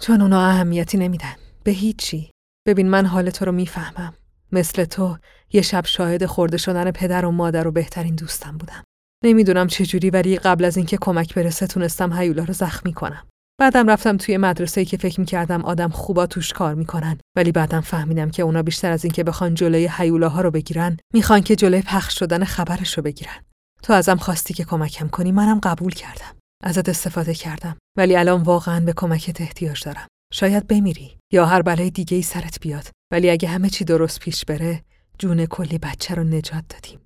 [0.00, 1.34] چون اونا اهمیتی نمیدن.
[1.64, 2.30] به هیچی.
[2.66, 4.14] ببین من حال تو رو می‌فهمم.
[4.52, 5.18] مثل تو
[5.52, 8.84] یه شب شاهد خورده شدن پدر و مادر و بهترین دوستم بودم.
[9.24, 13.26] نمی‌دونم چجوری ولی قبل از اینکه کمک برسه تونستم هیولا رو زخمی کنم.
[13.60, 18.30] بعدم رفتم توی مدرسه‌ای که فکر می‌کردم آدم خوبا توش کار می‌کنن ولی بعدم فهمیدم
[18.30, 22.44] که اونا بیشتر از اینکه بخوان جلوی هیولاها رو بگیرن می‌خوان که جلوی پخش شدن
[22.44, 23.44] خبرش رو بگیرن
[23.82, 26.34] تو ازم خواستی که کمکم کنی منم قبول کردم.
[26.64, 30.06] ازت استفاده کردم ولی الان واقعا به کمکت احتیاج دارم.
[30.32, 34.44] شاید بمیری یا هر بلای دیگه ای سرت بیاد ولی اگه همه چی درست پیش
[34.44, 34.84] بره
[35.18, 37.00] جون کلی بچه رو نجات دادیم.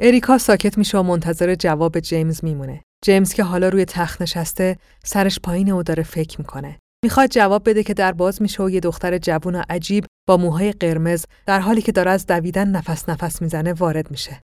[0.00, 2.82] اریکا ساکت میشه و منتظر جواب جیمز میمونه.
[3.04, 6.78] جیمز که حالا روی تخت نشسته سرش پایینه و داره فکر می‌کنه.
[7.04, 10.72] می‌خواد جواب بده که در باز میشه و یه دختر جوون و عجیب با موهای
[10.72, 14.40] قرمز در حالی که داره از دویدن نفس نفس می‌زنه وارد میشه.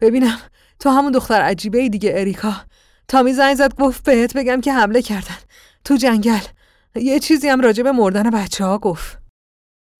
[0.00, 0.38] ببینم
[0.78, 2.52] تو همون دختر عجیبه ای دیگه اریکا.
[3.08, 5.36] تامی زنگ زد گفت بهت بگم که حمله کردن.
[5.84, 6.44] تو جنگل.
[6.94, 9.18] یه چیزی هم راجع به مردن بچه ها گفت.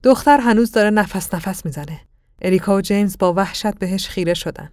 [0.03, 2.01] دختر هنوز داره نفس نفس می‌زنه.
[2.43, 4.73] اریکا و جیمز با وحشت بهش خیره شدن.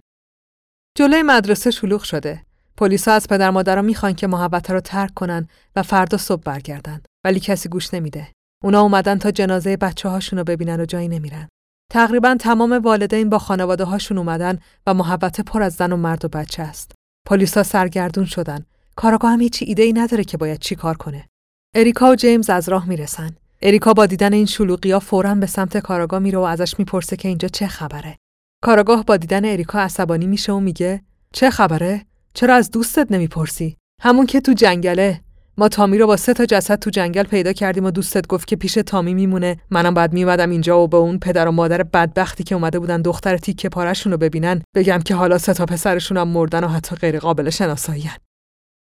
[0.96, 2.44] جلوی مدرسه شلوغ شده.
[2.76, 7.02] پلیسا از پدر مادرها می‌خوان که محبت رو ترک کنن و فردا صبح برگردن.
[7.24, 8.28] ولی کسی گوش نمیده.
[8.64, 11.48] اونا اومدن تا جنازه بچه هاشون رو ببینن و جایی نمیرن.
[11.92, 16.28] تقریبا تمام والدین با خانواده هاشون اومدن و محبت پر از زن و مرد و
[16.28, 16.92] بچه است.
[17.26, 18.66] پلیسا سرگردون شدن.
[18.96, 21.28] کاراگاه هم هیچ ایده ای نداره که باید چی کار کنه.
[21.74, 23.30] اریکا و جیمز از راه می‌رسن.
[23.62, 27.48] اریکا با دیدن این شلوغیا فوراً به سمت کاراگاه میره و ازش می‌پرسه که اینجا
[27.48, 28.16] چه خبره.
[28.62, 31.02] کاراگاه با دیدن اریکا عصبانی میشه و میگه
[31.32, 32.04] چه خبره؟
[32.34, 35.20] چرا از دوستت نمی‌پرسی؟ همون که تو جنگله
[35.58, 38.56] ما تامی رو با سه تا جسد تو جنگل پیدا کردیم و دوستت گفت که
[38.56, 39.56] پیش تامی میمونه.
[39.70, 43.36] منم بعد میومدم اینجا و به اون پدر و مادر بدبختی که اومده بودن دختر
[43.36, 47.18] تیکه پارشون رو ببینن بگم که حالا سه تا پسرشون هم مردن و حتی غیر
[47.18, 48.16] قابل شناساییان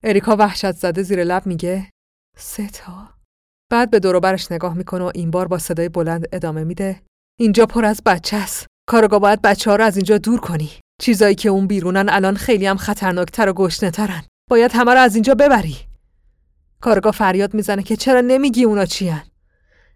[0.05, 1.91] اریکا وحشت زده زیر لب میگه
[2.37, 3.09] سه تا؟
[3.73, 7.01] بعد به دور برش نگاه می‌کنه و این بار با صدای بلند ادامه میده
[7.41, 8.67] اینجا پر از بچه است.
[8.89, 10.71] کارگاه باید بچه ها رو از اینجا دور کنی.
[11.01, 13.93] چیزایی که اون بیرونن الان خیلی هم خطرناکتر و گشنه
[14.51, 15.94] باید همه رو از اینجا ببری.
[16.85, 19.23] کارگاه فریاد می‌زنه که چرا نمیگی اونا چیان؟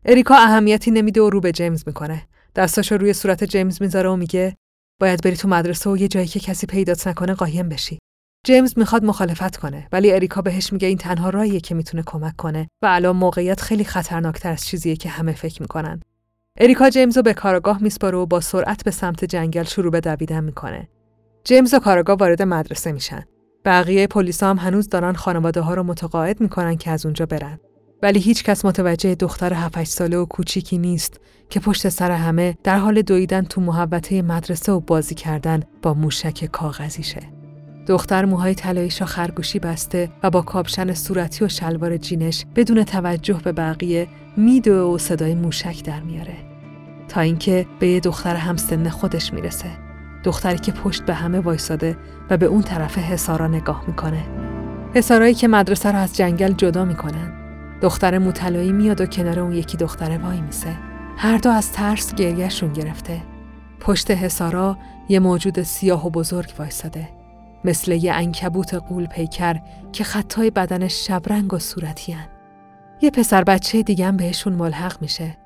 [0.05, 2.27] اریکا اهمیتی نمیده و رو به جیمز می‌کنه.
[2.57, 4.57] دستاشو روی صورت جیمز می‌ذاره و میگه
[5.01, 7.99] باید بری تو مدرسه و یه جایی که کسی پیدات نکنه قایم بشی.
[8.47, 12.69] جیمز می‌خواد مخالفت کنه ولی اریکا بهش میگه این تنها راهیه که می‌تونه کمک کنه
[12.83, 16.01] و الان موقعیت خیلی خطرناکتر از چیزیه که همه فکر می‌کنن.
[16.61, 20.45] اریکا جیمز رو به کارگاه میسپاره و با سرعت به سمت جنگل شروع به دویدن
[20.45, 20.89] می‌کنه.
[21.45, 23.25] جیمز و کارگاه وارد مدرسه میشن.
[23.69, 27.61] بقیه پلیس هم هنوز دارن خانواده ها رو متقاعد می‌کنن که از اونجا برن.
[28.03, 31.21] ولی هیچ کس متوجه دختر 7 ساله و کوچیکی نیست
[31.51, 36.45] که پشت سر همه در حال دویدن تو محوطه مدرسه و بازی کردن با موشک
[36.45, 37.21] کاغذیشه.
[37.87, 43.53] دختر موهای طلاییشا خرگوشی بسته و با کاپشن صورتی و شلوار جینش بدون توجه به
[43.53, 46.37] بقیه میدوه و صدای موشک در میاره
[47.09, 49.88] تا اینکه به یه دختر همسن خودش می‌رسه
[50.29, 51.97] دختری که پشت به همه وایساده
[52.31, 54.23] و به اون طرف حسارا نگاه می‌کنه.
[54.95, 57.33] حسارایی که مدرسه رو از جنگل جدا می‌کنن.
[57.83, 60.77] دختر موطلایی میاد و کنار اون یکی دختره وای میسه.
[61.17, 63.23] هر دو از ترس گریهشون گرفته.
[63.81, 64.79] پشت حسارا
[65.09, 67.09] یه موجود سیاه و بزرگ وایساده.
[67.65, 69.57] مثل یه انکبوت قول پیکر
[69.93, 72.17] که خطای بدنش شبرنگ و صورتی.
[73.03, 75.37] یه پسر بچه دیگه بهشون ملحق میشه.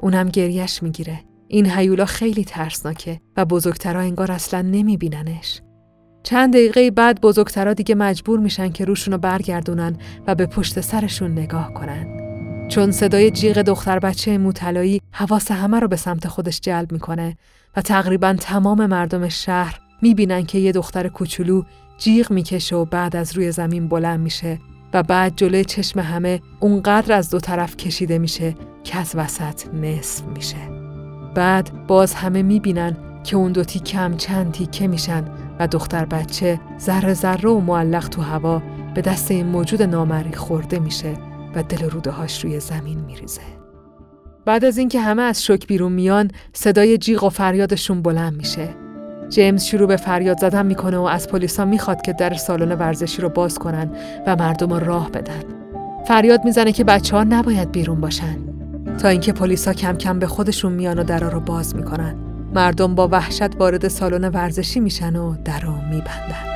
[0.00, 1.20] اونم گریش می‌گیره.
[1.52, 5.60] این هیولا خیلی ترسناکه و بزرگترها انگار اصلا نمیبیننش.
[6.22, 9.96] چند دقیقه بعد بزرگترها دیگه مجبور میشن که روشونو برگردونن
[10.26, 12.06] و به پشت سرشون نگاه کنن.
[12.68, 17.36] چون صدای جیغ دختر بچه موطلایی حواس همه رو به سمت خودش جلب می‌کنه
[17.76, 21.62] و تقریبا تمام مردم شهر می‌بینن که یه دختر کوچولو
[21.98, 24.58] جیغ می‌کشه و بعد از روی زمین بلند میشه
[24.94, 28.54] و بعد جلوی چشم همه اونقدر از دو طرف کشیده میشه
[28.84, 30.81] که از وسط نصف میشه.
[31.34, 35.24] بعد باز همه می‌بینن که اون دو کم چند تیکه میشن
[35.58, 38.62] و دختر بچه ذره ذره و معلق تو هوا
[38.94, 41.14] به دست این موجود نامری خورده میشه
[41.54, 43.40] و دل روده هاش روی زمین میریزه.
[44.44, 48.68] بعد از اینکه همه از شک بیرون میان صدای جیغ و فریادشون بلند میشه.
[49.28, 53.28] جیمز شروع به فریاد زدن می‌کنه و از پلیسا می‌خواد که در سالن ورزشی رو
[53.28, 53.90] باز کنن
[54.26, 55.42] و مردم رو راه بدن.
[56.06, 58.51] فریاد می‌زنه که بچه ها نباید بیرون باشن
[58.98, 62.14] تا اینکه پلیسا کم کم به خودشون میان و درا رو باز می‌کنن.
[62.54, 66.51] مردم با وحشت وارد سالن ورزشی میشن و در رو میبندن.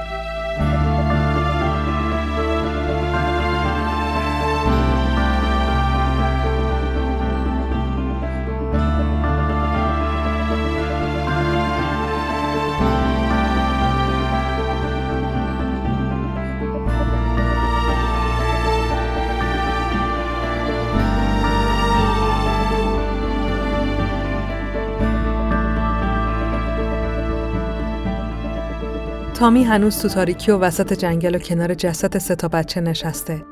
[29.38, 33.44] تامی هنوز تو تاریکی و وسط جنگل و کنار جسد سه تا بچه نشسته.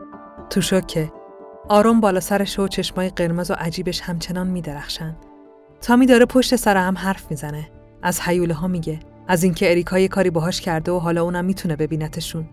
[0.51, 1.12] تو شوکه.
[1.69, 5.16] آروم بالا سرش و چشمای قرمز و عجیبش همچنان میدرخشن.
[5.81, 7.70] تامی داره پشت سر هم حرف می‌زنه.
[8.02, 9.01] از حیوله ها میگه.
[9.28, 12.48] از اینکه اریکا یه کاری باهاش کرده و حالا اونم می‌تونه ببینتشون.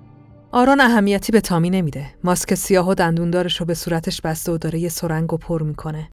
[0.52, 2.06] آرون اهمیتی به تامی نمیده.
[2.24, 6.10] ماسک سیاه و دندوندارش رو به صورتش بسته و داره یه سرنگ و پر می‌کنه.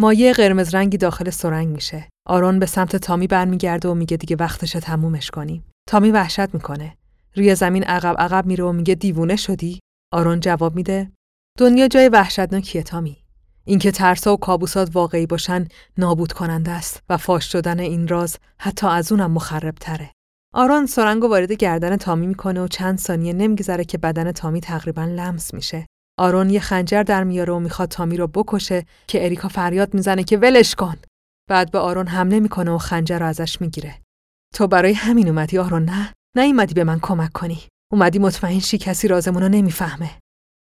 [0.00, 2.08] مایه قرمز رنگی داخل سرنگ میشه.
[2.28, 5.64] آرون به سمت تامی برمیگرده و میگه دیگه وقتش تمومش کنیم.
[5.88, 6.96] تامی وحشت می‌کنه.
[7.36, 9.80] روی زمین عقب عقب میره و میگه دیوونه شدی؟
[10.12, 11.12] آرون جواب میده
[11.58, 13.16] دنیا جای وحشتناکیه تامی.
[13.64, 18.86] اینکه ترسا و کابوسات واقعی باشن نابود کننده است و فاش شدن این راز حتی
[18.86, 20.10] از اونم مخرب تره.
[20.54, 25.54] آرون سرنگ وارد گردن تامی می‌کنه و چند ثانیه نمیگذره که بدن تامی تقریبا لمس
[25.54, 25.86] میشه.
[26.18, 30.36] آرون یه خنجر در میاره و می‌خواد تامی رو بکشه که اریکا فریاد می‌زنه که
[30.36, 30.96] ولش کن.
[31.50, 34.03] بعد به آرون حمله می‌کنه و خنجر رو ازش می‌گیره.
[34.54, 37.58] تو برای همین اومدی آرون نه؟ نه ایمدی به من کمک کنی.
[37.92, 40.10] اومدی مطمئن شی کسی رازمون رو نمی‌فهمه.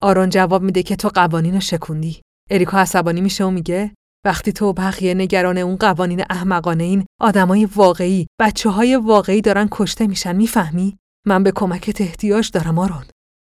[0.03, 2.21] آرون جواب میده که تو قوانین رو شکوندی.
[2.51, 3.95] اریکا عصبانی میشه و میگه
[4.27, 10.07] وقتی تو بقیه نگران اون قوانین احمقانه این آدمای واقعی، بچه های واقعی دارن کشته
[10.07, 13.05] میشن می‌فهمی؟ من به کمکت احتیاج دارم آرون.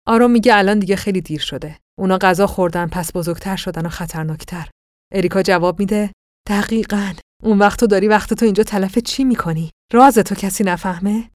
[0.06, 1.78] آرون میگه الان دیگه خیلی دیر شده.
[1.98, 4.68] اونا غذا خوردن پس بزرگتر شدن و خطرناکتر.
[5.14, 6.12] اریکا جواب میده
[6.48, 11.30] دقیقا اون وقت تو داری وقت تو اینجا تلف چی می‌کنی؟ راز تو کسی نفهمه؟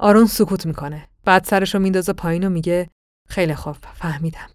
[0.00, 1.08] آرون سکوت می‌کنه.
[1.24, 2.88] بعد سرشو میندازه پایین و میگه
[3.28, 4.48] خیلی خوب فهمیدم.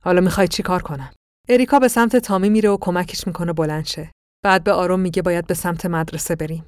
[0.00, 1.12] حالا می‌خوای چی کار کنم؟
[1.48, 4.10] اریکا به سمت تامی میره و کمکش می‌کنه بلند شه.
[4.44, 6.64] بعد به آرون میگه باید به سمت مدرسه بریم.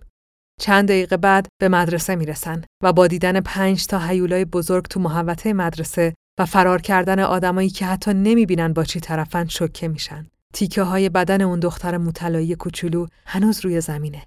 [0.61, 5.53] چند دقیقه بعد به مدرسه می‌رسن و با دیدن پنج تا هیولای بزرگ تو محوطه
[5.53, 10.27] مدرسه و فرار کردن آدمایی که حتی نمی‌بینن با چی طرفن شوکه میشن.
[10.55, 14.23] تیکه های بدن اون دختر مطلایی کوچولو هنوز روی زمینه.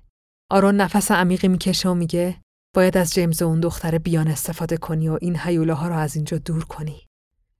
[0.51, 2.37] آرون نفس عمیقی می‌کشه و میگه
[2.75, 6.15] باید از جیمز و اون دختر بیان استفاده کنی و این حیوله ها رو از
[6.15, 7.01] اینجا دور کنی.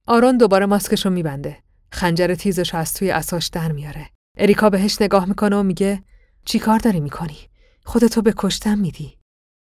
[0.06, 1.56] آرون دوباره ماسکش رو میبنده.
[1.92, 4.10] خنجر تیزش از توی اساش در میاره.
[4.38, 6.02] اریکا بهش نگاه می‌کنه و میگه
[6.44, 7.36] چی کار داری می‌کنی؟
[7.84, 9.18] خودتو به کشتن میدی.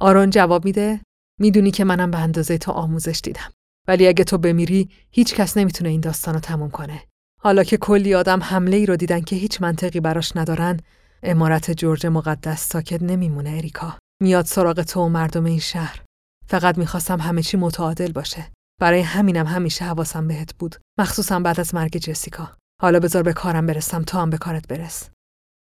[0.00, 1.00] آرون جواب میده
[1.40, 3.52] می‌دونی که منم به اندازه تو آموزش دیدم.
[3.88, 7.02] ولی اگه تو بمیری هیچ کس نمی‌تونه این داستان رو تموم کنه.
[7.40, 10.80] حالا که کلی آدم حمله ای رو دیدن که هیچ منطقی براش ندارن
[11.22, 13.98] امارت جورج مقدس ساکت نمیمونه اریکا.
[14.22, 16.00] میاد سراغ تو و مردم این شهر.
[16.46, 18.46] فقط می‌خواستم همه چی متعادل باشه.
[18.80, 20.76] برای همینم همیشه حواسم بهت بود.
[20.98, 22.50] مخصوصا بعد از مرگ جسیکا.
[22.82, 25.08] حالا بذار به کارم برسم تو هم به کارت برس.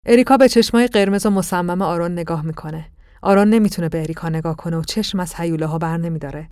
[0.05, 2.85] اریکا به چشمای قرمز و مصمم آرون نگاه می‌کنه.
[3.21, 6.49] آرون نمی‌تونه به اریکا نگاه کنه و چشم از حیوله ها بر نمیداره.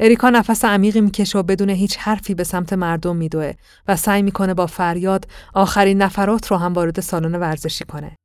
[0.00, 3.52] اریکا نفس عمیقی می‌کشه و بدون هیچ حرفی به سمت مردم میدوه
[3.88, 8.16] و سعی می‌کنه با فریاد آخرین نفرات رو هم وارد سالن ورزشی کنه.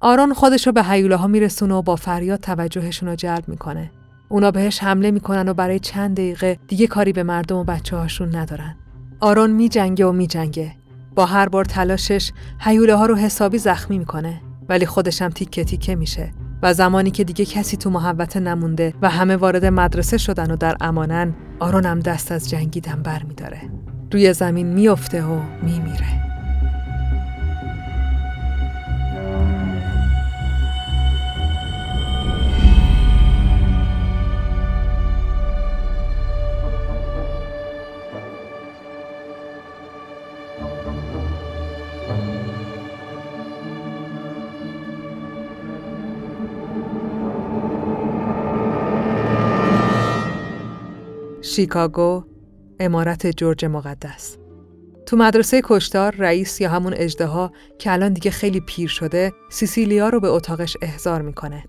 [0.00, 3.90] آرون خودش رو به حیوله ها میرسونه و با فریاد توجهشون رو جلب می‌کنه.
[4.28, 8.36] اونا بهش حمله می‌کنن و برای چند دقیقه دیگه کاری به مردم و بچه هاشون
[8.36, 8.76] ندارن.
[9.20, 10.72] آرون میجنگه و میجنگه.
[11.14, 15.94] با هر بار تلاشش حیوله ها رو حسابی زخمی می‌کنه ولی خودش هم تیکه تیکه
[15.94, 20.56] میشه و زمانی که دیگه کسی تو محوطه نمونده و همه وارد مدرسه شدن و
[20.56, 23.60] در امانن آرونم دست از جنگیدن بر میداره.
[24.12, 26.27] روی زمین میافته و میمیره.
[51.58, 52.24] شیکاگو
[52.80, 54.36] امارت جورج مقدس
[55.06, 60.20] تو مدرسه کشتار رئیس یا همون اجدها که الان دیگه خیلی پیر شده سیسیلیا رو
[60.20, 61.64] به اتاقش احضار می‌کنه.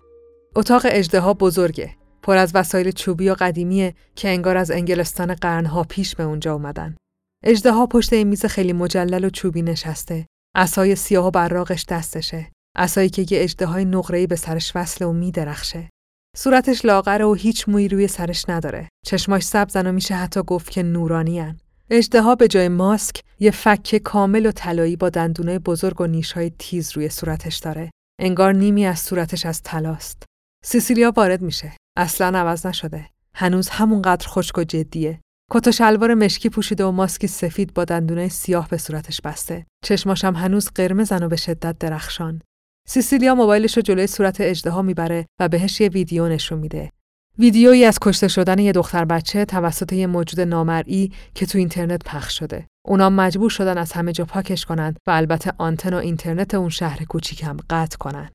[0.55, 1.95] اتاق اجدها بزرگه.
[2.23, 6.95] پر از وسایل چوبی و قدیمیه که انگار از انگلستان قرنها پیش به اونجا اومدن.
[7.43, 10.25] اجدها پشت این میز خیلی مجلل و چوبی نشسته.
[10.55, 12.51] عصای سیاه و براقش دستشه.
[12.77, 15.89] عصایی که یه اجدهای نقره‌ای به سرش وصله و میدرخشه.
[16.37, 18.87] صورتش لاغره و هیچ مویی روی سرش نداره.
[19.05, 21.59] چشماش سبزن و میشه حتی گفت که نورانیان.
[21.89, 26.91] اجدها به جای ماسک یه فک کامل و طلایی با دندونای بزرگ و نیشهای تیز
[26.95, 27.91] روی صورتش داره.
[28.21, 30.23] انگار نیمی از صورتش از طلاست.
[30.65, 31.71] سیسیلیا وارد میشه.
[31.97, 33.09] اصلا عوض نشده.
[33.33, 35.19] هنوز همونقدر خشک و جدیه.
[35.51, 39.65] کت و شلوار مشکی پوشیده و ماسکی سفید با دندونای سیاه به صورتش بسته.
[39.85, 42.41] چشماش هم هنوز قرمزن و به شدت درخشان.
[42.91, 46.91] سیسیلیا موبایلش رو جلوی صورت اجدها می‌بره و بهش یه ویدیو نشون میده.
[47.39, 52.39] ویدیویی از کشته شدن یه دختر بچه توسط یه موجود نامرئی که تو اینترنت پخش
[52.39, 52.67] شده.
[52.85, 57.03] اونا مجبور شدن از همه جا پاکش کنن و البته آنتن و اینترنت اون شهر
[57.03, 58.29] کوچیکم قطع کنن.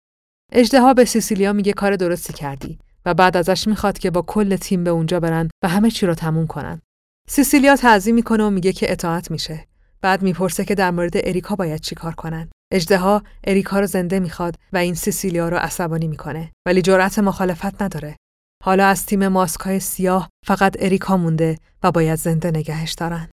[0.52, 4.85] اجدها به سیسیلیا میگه کار درستی کردی و بعد ازش می‌خواد که با کل تیم
[4.85, 6.81] به اونجا برن و همه چی رو تموم کنن.
[7.28, 9.66] سیسیلیا تعظیم می‌کنه و میگه که اطاعت میشه.
[10.01, 12.51] بعد می‌پرسه که در مورد اریکا باید چیکار کنن.
[12.75, 18.17] اجدها اریکا رو زنده می‌خواد و این سیسیلیا رو عصبانی می‌کنه ولی جرأت مخالفت نداره.
[18.65, 23.29] حالا از تیم ماسکای سیاه فقط اریکا مونده و باید زنده نگهش دارن.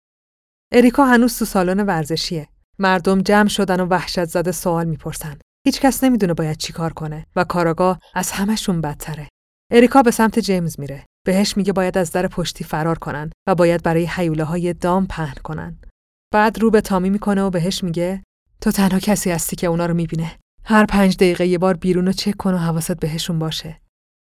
[0.74, 2.48] اریکا هنوز تو سالن ورزشیه.
[2.80, 5.38] مردم جمع شدن و وحشت زده سوال می‌پرسن.
[5.66, 9.28] هیچکس نمی‌دونه باید چیکار کنه و کاراگاه از همشون بدتره.
[9.72, 11.06] اریکا به سمت جیمز میره.
[11.26, 15.36] بهش میگه باید از در پشتی فرار کنن و باید برای حیوله های دام پهن
[15.44, 15.80] کنن.
[16.34, 18.24] بعد رو به تامی می‌کنه و بهش میگه
[18.62, 20.38] تو تنها کسی هستی که اونا رو می‌بینه.
[20.66, 23.82] هر پنج دقیقه یه بار بیرون رو چک کن و حواست بهشون باشه.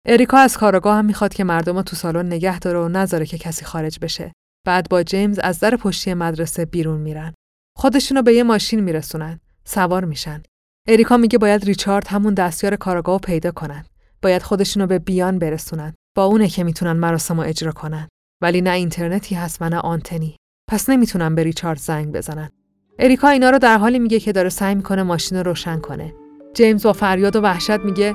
[0.07, 3.65] اریکا از کاراگاه هم می‌خواد که مردم تو سالن نگه داره و نذاره که کسی
[3.65, 4.33] خارج بشه.
[4.67, 7.35] بعد با جیمز از در پشتی مدرسه بیرون میرن.
[7.77, 9.41] خودشونو به یه ماشین میرسونن.
[9.65, 10.43] سوار میشن.
[10.89, 13.85] اریکا میگه باید ریچارد همون دستیار کاراگاه پیدا کنن.
[14.23, 15.95] باید خودشونو به بیان برسونن.
[16.17, 18.09] با اونه که می‌تونن مراسم اجرا کنن.
[18.43, 20.37] ولی نه اینترنتی هست و نه آنتنی.
[20.71, 22.51] پس نمی‌تونن به ریچارد زنگ بزنن.
[22.99, 26.15] اریکا اینا رو در حالی میگه که داره سعی می‌کنه ماشین رو روشن کنه.
[26.55, 28.15] جیمز با فریاد و وحشت میگه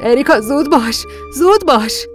[0.00, 1.04] اریکا زود باش
[1.34, 2.06] زود باش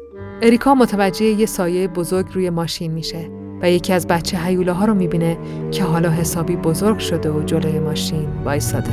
[0.41, 3.29] اریکا متوجه یه سایه بزرگ روی ماشین میشه
[3.61, 5.37] و یکی از بچه حیوله ها رو می‌بینه
[5.71, 8.91] که حالا حسابی بزرگ شده و جلوی ماشین وایساده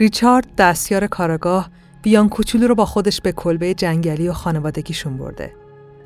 [0.00, 1.70] ریچارد دستیار کاراگاه
[2.02, 5.54] بیان کوچولو رو با خودش به کلبه جنگلی و خانوادگیشون برده.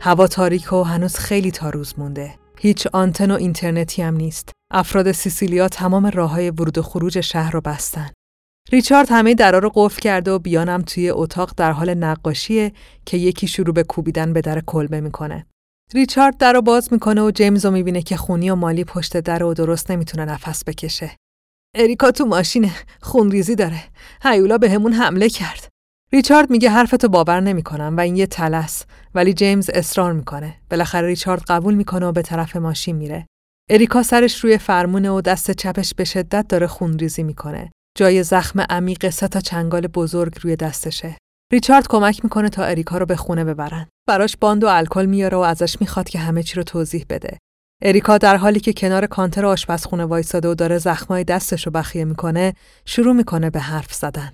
[0.01, 2.35] هوا تاریک و هنوز خیلی تاروز مونده.
[2.59, 4.51] هیچ آنتن و اینترنتی هم نیست.
[4.71, 8.11] افراد سیسیلیا تمام راه های ورود و خروج شهر رو بستن.
[8.73, 12.73] ریچارد همه درا رو قفل کرده و بیانم توی اتاق در حال نقاشیه
[13.07, 15.47] که یکی شروع به کوبیدن به در کلبه می‌کنه.
[15.95, 19.43] ریچارد در رو باز می‌کنه و جیمز رو می‌بینه که خونی و مالی پشت در
[19.43, 21.17] و درست نمی‌تونه نفس بکشه.
[21.75, 22.71] اریکا تو ماشینه
[23.01, 23.81] خونریزی داره.
[24.23, 25.69] هیولا به همون حمله کرد.
[26.13, 28.85] ریچارد میگه حرفتو باور نمی‌کنم و این یه تلس
[29.15, 30.55] ولی جیمز اصرار می‌کنه.
[30.71, 33.27] بالاخره ریچارد قبول می‌کنه و به طرف ماشین میره.
[33.71, 37.71] اریکا سرش روی فرمونه و دست چپش به شدت داره خونریزی می‌کنه.
[37.99, 41.17] جای زخم عمیق سه تا چنگال بزرگ روی دستشه.
[41.53, 43.87] ریچارد کمک می‌کنه تا اریکا رو به خونه ببرن.
[44.09, 47.39] براش باند و الکل میاره و ازش می‌خواد که همه چی رو توضیح بده.
[47.83, 52.55] اریکا در حالی که کنار کانتر آشپزخونه وایساده و داره زخمای دستش رو بخیه می‌کنه،
[52.85, 54.31] شروع می‌کنه به حرف زدن.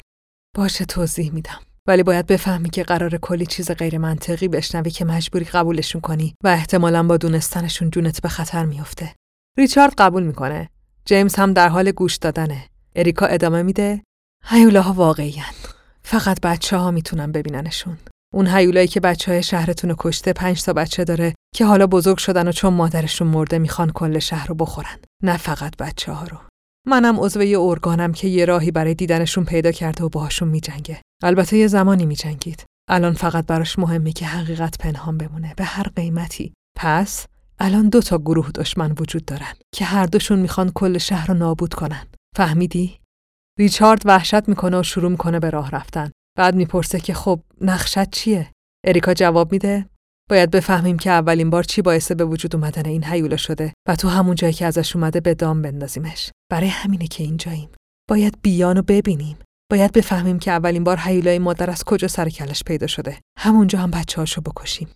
[0.57, 1.61] باشه توضیح میدم.
[1.87, 6.49] ولی باید بفهمی که قرار کلی چیز غیر منطقی بشنوی که مجبوری قبولشون کنی و
[6.49, 9.15] احتمالا با دونستنشون جونت به خطر میافته.
[9.59, 10.69] ریچارد قبول می‌کنه.
[11.05, 12.65] جیمز هم در حال گوش دادنه.
[12.97, 14.03] اریکا ادامه میده.
[14.45, 15.55] هیولاها واقعیان.
[16.03, 17.99] فقط بچه ها می‌تونن ببیننشون.
[18.35, 22.49] اون هیولایی که بچه های شهرتون کشته پنج تا بچه داره که حالا بزرگ شدن
[22.49, 24.99] و چون مادرشون مرده می‌خوان کل شهر رو بخورن.
[25.23, 26.39] نه فقط بچه ها رو.
[26.87, 31.01] منم عضو یه ارگانم که یه راهی برای دیدنشون پیدا کرده و باهاشون میجنگه.
[31.23, 32.65] البته یه زمانی میجنگید.
[32.89, 36.53] الان فقط براش مهمه که حقیقت پنهان بمونه به هر قیمتی.
[36.77, 37.27] پس
[37.59, 41.75] الان دو تا گروه دشمن وجود دارن که هر دوشون می‌خوان کل شهر رو نابود
[41.75, 42.07] کنن.
[42.37, 43.01] فهمیدی؟
[43.59, 46.11] ریچارد وحشت می‌کنه و شروع می‌کنه به راه رفتن.
[46.39, 48.51] بعد می‌پرسه که خب نقشت چیه؟
[48.87, 49.87] اریکا جواب میده
[50.31, 54.09] باید بفهمیم که اولین بار چی باعث به وجود اومدن این حیوله شده و تو
[54.09, 56.31] همون جایی که ازش اومده به دام بندازیمش.
[56.51, 57.69] برای همینه که اینجاییم.
[58.11, 59.39] باید بیانو ببینیم.
[59.71, 63.19] باید بفهمیم که اولین بار حیولای مادر از کجا سر کلش پیدا شده.
[63.39, 64.89] همونجا هم بچه هاشو بکشیم.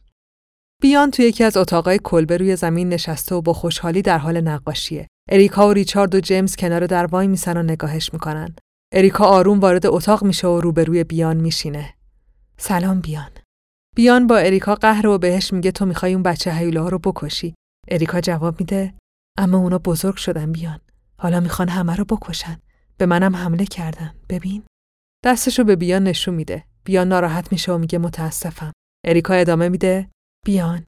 [0.83, 5.09] بیان توی یکی از اتاقای کلبه روی زمین نشسته و با خوشحالی در حال نقاشیه.
[5.31, 8.57] اریکا و ریچارد و جیمز کنار در وای میسن و نگاهش می‌کنن.
[8.97, 11.95] اریکا آروم وارد اتاق میشه و روبروی بیان میشینه.
[12.57, 13.31] سلام بیان.
[13.97, 17.55] بیان با اریکا قهر و بهش میگه تو می‌خوای اون بچه هیوله ها رو بکشی.
[17.89, 18.95] اریکا جواب میده
[19.39, 20.81] اما اونا بزرگ شدن بیان.
[21.19, 22.59] حالا می‌خوان همه رو بکشن.
[22.99, 24.15] به منم حمله کردن.
[24.29, 24.63] ببین.
[25.25, 26.65] دستشو به بیان نشون میده.
[26.85, 28.73] بیان ناراحت میشه و میگه متاسفم.
[29.05, 30.11] اریکا ادامه میده
[30.45, 30.87] بیان.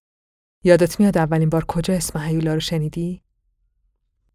[0.64, 3.22] یادت میاد اولین بار کجا اسم هیولا رو شنیدی؟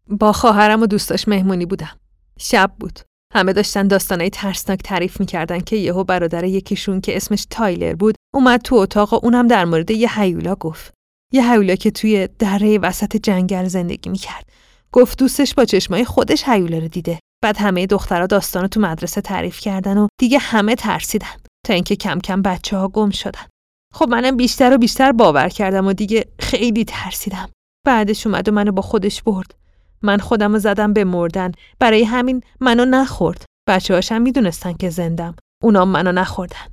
[0.08, 2.00] با خواهرم و دوستاش مهمونی بودم.
[2.38, 3.00] شب بود.
[3.34, 8.62] همه داشتن داستانای ترسناک تعریف می‌کردن که یهو برادر یکیشون که اسمش تایلر بود اومد
[8.62, 10.92] تو اتاق و اونم در مورد یه هیولا گفت.
[11.32, 14.48] یه هیولا که توی دره وسط جنگل زندگی می‌کرد.
[14.92, 17.18] گفت دوستش با چشمای خودش هیولا رو دیده.
[17.42, 21.36] بعد همه دخترها داستان تو مدرسه تعریف کردن و دیگه همه ترسیدن
[21.66, 23.46] تا اینکه کم کم بچه ها گم شدن.
[23.94, 27.48] خب منم بیشتر و بیشتر باور کردم و دیگه خیلی ترسیدم.
[27.86, 29.54] بعدش اومد و منو با خودش برد.
[30.02, 31.52] من خودم زدم به مردن.
[31.78, 33.44] برای همین منو نخورد.
[33.68, 35.36] بچه هاشم می‌دونستن که زندم.
[35.62, 36.66] اونام منو نخوردن.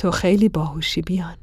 [0.00, 1.36] تو خیلی باهوشی بیان.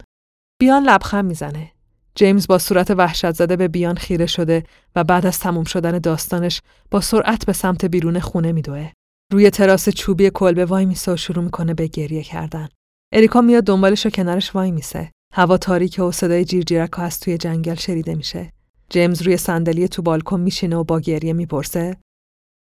[0.62, 1.72] بیان لبخند می‌زنه.
[2.16, 4.64] جیمز با صورت وحشت زده به بیان خیره شده
[4.96, 6.62] و بعد از تموم شدن داستانش
[6.92, 8.92] با سرعت به سمت بیرون خونه میدوه.
[9.34, 12.70] روی تراس چوبی کلبه وای میسه و شروع می‌کنه به گریه کردن.
[13.14, 15.12] اریکا میاد دنبالش و کنارش وای میسه.
[15.34, 18.52] هوا تاریکه و صدای جیرجیرک از توی جنگل شنیده میشه.
[18.90, 21.98] جیمز روی صندلی تو بالکن میشینه و با گریه می‌پرسه.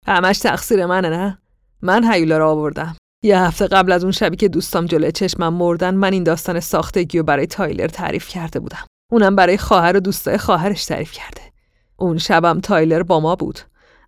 [0.08, 1.38] همش تقصیر منه نه؟
[1.82, 2.96] من هیولا رو آوردم.
[3.24, 7.20] یه هفته قبل از اون شبی که دوستام جلوی چشمم مردن من این داستان ساختگی
[7.20, 8.86] و برای تایلر تعریف کرده بودم.
[9.12, 11.42] اونم برای خواهر و دوستای خواهرش تعریف کرده.
[11.98, 13.60] اون شبم تایلر با ما بود.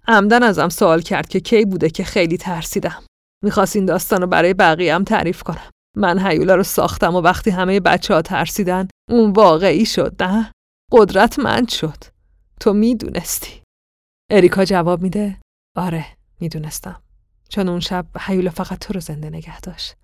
[0.07, 3.03] عمدن ازم سوال کرد که کی بوده که خیلی ترسیدم.
[3.43, 5.69] می‌خواست این داستان رو برای بقیه هم تعریف کنم.
[5.95, 10.51] من هیولا رو ساختم و وقتی همه بچه ها ترسیدن اون واقعی شد نه؟
[10.91, 12.03] قدرتمند شد.
[12.59, 13.61] تو می‌دونستی.
[14.31, 15.37] اریکا جواب میده.
[15.75, 16.05] آره
[16.39, 17.01] می‌دونستم.
[17.49, 19.95] چون اون شب حیولا فقط تو رو زنده نگه داشت.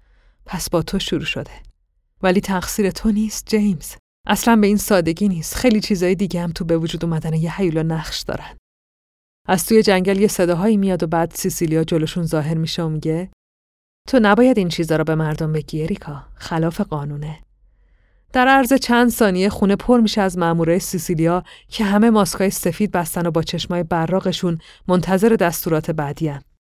[0.46, 1.52] پس با تو شروع شده.
[2.24, 3.96] ولی تقصیر تو نیست جیمز.
[4.28, 5.56] اصلا به این سادگی نیست.
[5.56, 8.58] خیلی چیزای دیگه هم تو به وجود اومدن یه حیولا نقش دارن.
[9.48, 13.30] از توی جنگل یه صداهایی میاد و بعد سیسیلیا جلوشون ظاهر میشه و میگه
[14.08, 16.24] تو نباید این چیزا رو به مردم بگی اریکا.
[16.36, 17.40] خلاف قانونه.
[18.34, 23.28] در عرض چند ثانیه خونه پر میشه از مامورای سیسیلیا که همه ماسکای سفید بستن
[23.28, 24.58] و با چشمای براقشون
[24.88, 26.34] منتظر دستورات بعدی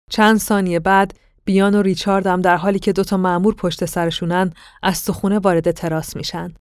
[0.10, 1.14] چند ثانیه بعد
[1.46, 4.54] بیان و ریچارد هم در حالی که دوتا مامور پشت سرشونن
[4.84, 6.54] از تو خونه وارد تراس میشن.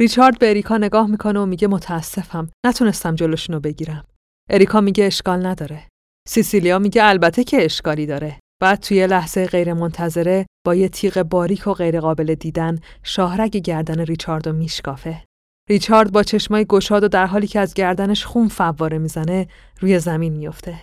[0.00, 4.04] ریچارد به اریکا نگاه می‌کنه و میگه متاسفم نتونستم جلوشونو بگیرم.
[4.50, 5.88] اریکا میگه اشکال نداره.
[6.28, 8.38] سیسیلیا میگه البته که اشکالی داره.
[8.60, 14.00] بعد توی لحظه غیر منتظره با یه تیغ باریک و غیر قابل دیدن شاهرگ گردن
[14.00, 15.22] ریچارد و میشکافه.
[15.68, 19.46] ریچارد با چشمای گشاد و در حالی که از گردنش خون فواره می‌زنه
[19.80, 20.80] روی زمین میفته.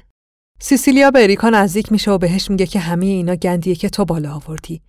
[0.59, 4.33] سیسیلیا به اریکا نزدیک میشه و بهش میگه که همه اینا گندیه که تو بالا
[4.33, 4.81] آوردی.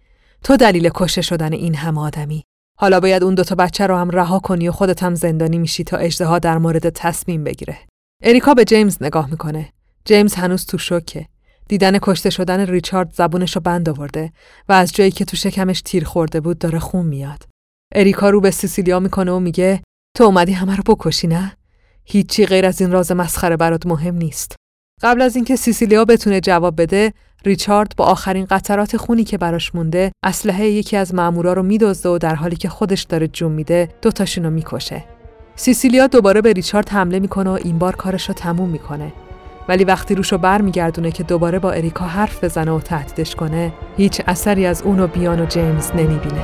[0.44, 2.44] تو دلیل کشته شدن این همه آدمی.
[2.78, 5.97] حالا باید اون دوتا بچه رو هم رها کنی و خودت هم زندانی میشی تا
[5.97, 7.78] اجدها در مورد تصمیم بگیره.
[8.23, 9.73] اریکا به جیمز نگاه می‌کنه.
[10.05, 11.27] جیمز هنوز تو شوکه.
[11.69, 14.32] دیدن کشته شدن ریچارد زبونش رو بند آورده
[14.69, 17.43] و از جایی که تو شکمش تیر خورده بود داره خون میاد.
[17.95, 19.82] اریکا رو به سیسیلیا می‌کنه و میگه
[20.16, 21.57] تو اومدی همه رو بکشی نه؟
[22.05, 24.57] هیچی غیر از این راز مسخره برات مهم نیست.
[25.03, 27.12] قبل از اینکه سیسیلیا بتونه جواب بده،
[27.45, 32.19] ریچارد با آخرین قطرات خونی که براش مونده، اسلحه یکی از مامورا رو میدزده و
[32.19, 35.05] در حالی که خودش داره جون میده، دوتاشون رو می‌کشه.
[35.57, 39.12] سیسیلیا دوباره به ریچارد حمله می‌کنه و این بار کارش رو تموم می‌کنه.
[39.69, 44.66] ولی وقتی روشو برمیگردونه که دوباره با اریکا حرف بزنه و تهدیدش کنه هیچ اثری
[44.66, 46.43] از اون و بیان و جیمز نمی‌بینه.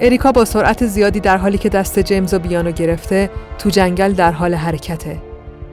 [0.00, 4.32] اریکا با سرعت زیادی در حالی که دست جیمز و بیانو گرفته تو جنگل در
[4.32, 5.22] حال حرکته.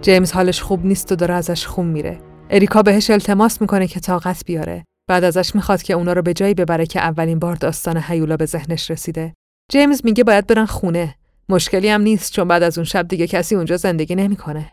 [0.01, 2.19] جیمز حالش خوب نیست و داره ازش خون میره.
[2.49, 4.85] اریکا بهش التماس می‌کنه که طاقت بیاره.
[5.09, 8.45] بعد ازش می‌خواد که اونا رو به جایی ببره که اولین بار داستان هیولا به
[8.45, 9.33] ذهنش رسیده.
[9.71, 11.15] جیمز میگه باید برن خونه.
[11.49, 14.71] مشکلی هم نیست چون بعد از اون شب دیگه کسی اونجا زندگی نمی‌کنه.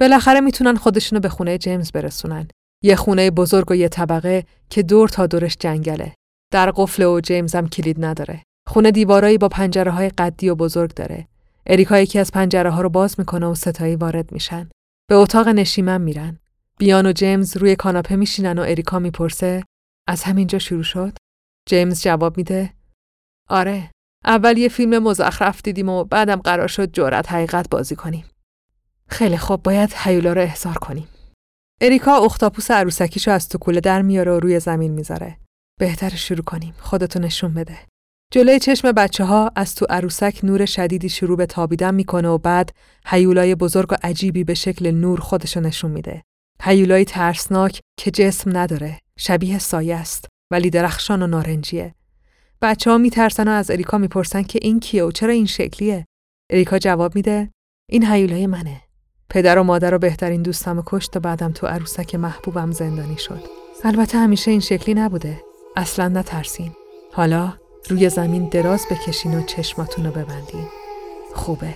[0.00, 2.48] بالاخره می‌تونن خودشونو به خونه جیمز برسونن.
[2.84, 6.12] یه خونه بزرگ و یه طبقه که دور تا دورش جنگله.
[6.52, 8.42] در قفل و جیمز هم کلید نداره.
[8.68, 11.28] خونه دیوارایی با پنجره های قدی و بزرگ داره.
[11.66, 14.68] اریکا یکی از پنجره ها رو باز می‌کنه و ستایی وارد میشن.
[15.08, 16.38] به اتاق نشیمن میرن.
[16.78, 19.64] بیان و جیمز روی کاناپه میشینن و اریکا می‌پرسه
[20.08, 21.16] از همینجا شروع شد؟
[21.68, 22.74] جیمز جواب میده
[23.48, 23.90] آره
[24.24, 28.24] اول یه فیلم مزخرف دیدیم و بعدم قرار شد جرأت حقیقت بازی کنیم.
[29.08, 31.08] خیلی خوب باید هیولا رو احضار کنیم.
[31.80, 35.36] اریکا اختاپوس عروسکیشو از تو کوله در میاره و روی زمین می‌ذاره.
[35.80, 36.74] بهتر شروع کنیم.
[36.78, 37.78] خودتو نشون بده.
[38.32, 42.72] جلوی چشم بچه ها از تو عروسک نور شدیدی شروع به تابیدن می‌کنه و بعد
[43.06, 46.22] هیولای بزرگ و عجیبی به شکل نور خودشو نشون میده.
[46.62, 48.98] هیولای ترسناک که جسم نداره.
[49.18, 51.94] شبیه سایه است ولی درخشان و نارنجیه.
[52.62, 56.04] بچه ها میترسن و از اریکا می‌پرسن که این کیه و چرا این شکلیه؟
[56.50, 57.50] اریکا جواب میده
[57.90, 58.80] این هیولای منه.
[59.30, 63.40] پدر و مادر و بهترین دوستم کشت و بعدم تو عروسک محبوبم زندانی شد.
[63.84, 65.40] البته همیشه این شکلی نبوده.
[65.76, 66.72] اصلا نترسین.
[67.12, 67.54] حالا
[67.86, 70.68] روی زمین دراز بکشین و چشماتون رو ببندین.
[71.34, 71.74] خوبه.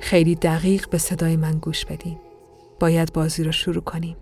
[0.00, 2.18] خیلی دقیق به صدای من گوش بدین.
[2.80, 4.16] باید بازی رو شروع کنیم.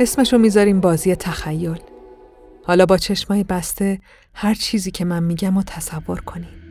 [0.00, 1.80] اسمشو می‌ذاریم بازی تخیل.
[2.64, 4.00] حالا با چشمای بسته
[4.34, 6.62] هر چیزی که من میگم رو تصور کنین.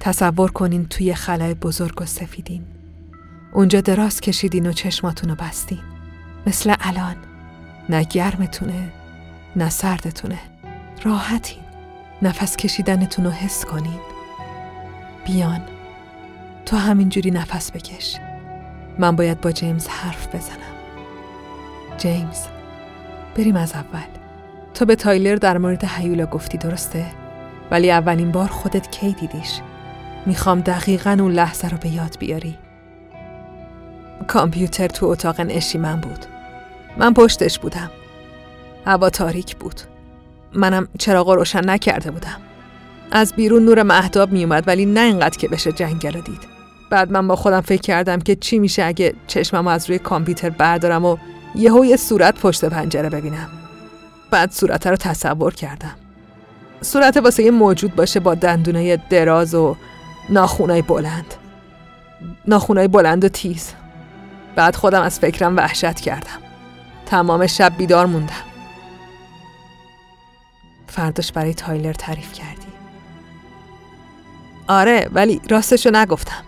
[0.00, 2.64] تصور کنین توی خلای بزرگ و سفیدین.
[3.52, 5.82] اونجا دراز کشیدین و چشماتون رو بستین.
[6.46, 7.16] مثل الان.
[7.88, 8.92] نه گرمتونه
[9.56, 10.38] نه سردتونه.
[11.02, 11.62] راحتین.
[12.22, 14.00] نفس کشیدنتون رو حس کنین.
[15.26, 15.60] بیان.
[16.66, 18.16] تو همینجوری نفس بکش.
[18.98, 20.76] من باید با جیمز حرف بزنم.
[21.98, 22.40] جیمز
[23.36, 24.19] بریم از اول
[24.74, 27.06] تو به تایلر در مورد هیولا گفتی درسته؟
[27.70, 29.60] ولی اولین بار خودت کی دیدیش؟
[30.26, 32.58] می‌خوام دقیقا اون لحظه رو به یاد بیاری.
[34.28, 36.26] کامپیوتر تو اتاق نشی من بود.
[36.96, 37.90] من پشتش بودم.
[38.86, 39.80] هوا تاریک بود.
[40.54, 42.40] منم چراغ روشن نکرده بودم.
[43.12, 46.48] از بیرون نور محتاب میومد ولی نه اینقدر که بشه جنگل دید.
[46.90, 51.04] بعد من با خودم فکر کردم که چی میشه اگه چشمم از روی کامپیوتر بردارم
[51.04, 51.16] و
[51.54, 53.48] یهو یه صورت پشت پنجره ببینم.
[54.30, 55.94] بعد صورت رو تصور کردم.
[56.80, 59.76] صورت واسه یه موجود باشه با دندونه دراز و
[60.28, 61.34] ناخونای بلند.
[62.46, 63.72] ناخونای بلند و تیز.
[64.56, 66.38] بعد خودم از فکرم وحشت کردم.
[67.06, 68.34] تمام شب بیدار موندم.
[70.86, 72.66] فرداش برای تایلر تعریف کردی.
[74.68, 76.42] آره ولی راستشو نگفتم.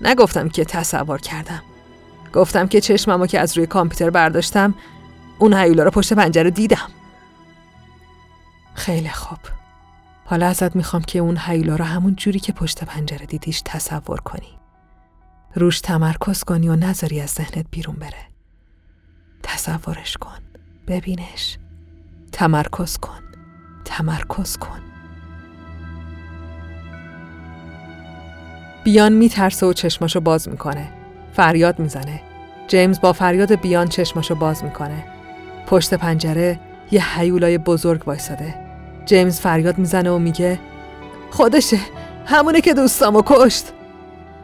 [0.00, 1.62] نگفتم که تصور کردم.
[2.32, 4.74] گفتم که چشممو که از روی کامپیوتر برداشتم
[5.38, 6.88] اون هیولا رو پشت پنجره دیدم.
[8.74, 9.38] خیلی خوب.
[10.24, 14.58] حالا ازت می‌خوام که اون هیولا رو همون جوری که پشت پنجره دیدیش تصور کنی.
[15.54, 18.26] روش تمرکز کنی و نذاری از ذهنت بیرون بره.
[19.42, 20.38] تصورش کن.
[20.86, 21.58] ببینش.
[22.32, 23.22] تمرکز کن.
[23.84, 24.80] تمرکز کن.
[28.84, 30.92] بیان میترسه و چشماشو باز می‌کنه.
[31.32, 32.20] فریاد می‌زنه.
[32.68, 35.04] جیمز با فریاد بیان چشماشو باز می‌کنه.
[35.66, 38.61] پشت پنجره یه حیولای بزرگ وایساده.
[39.06, 40.58] جیمز فریاد می‌زنه و میگه
[41.30, 41.78] خودشه
[42.26, 43.72] همونه که دوستامو کشت.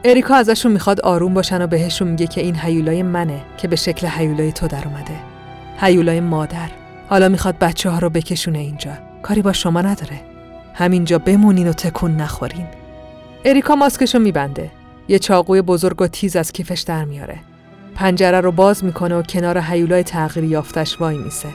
[0.03, 4.07] اریکا ازشون می‌خواد آروم باشن و بهشون میگه که این حیولای منه که به شکل
[4.07, 5.15] حیولای تو در اومده.
[5.77, 6.69] حیولای مادر.
[7.09, 8.91] حالا می‌خواد بچه ها رو بکشونه اینجا.
[9.23, 10.21] کاری با شما نداره.
[10.73, 12.67] همینجا بمونین و تکون نخورین.
[13.45, 14.71] اریکا ماسکشو میبنده.
[15.07, 17.39] یه چاقوی بزرگ و تیز از کیفش در میاره.
[17.95, 21.49] پنجره رو باز می‌کنه و کنار حیولای تغییر یافتش وای میسه.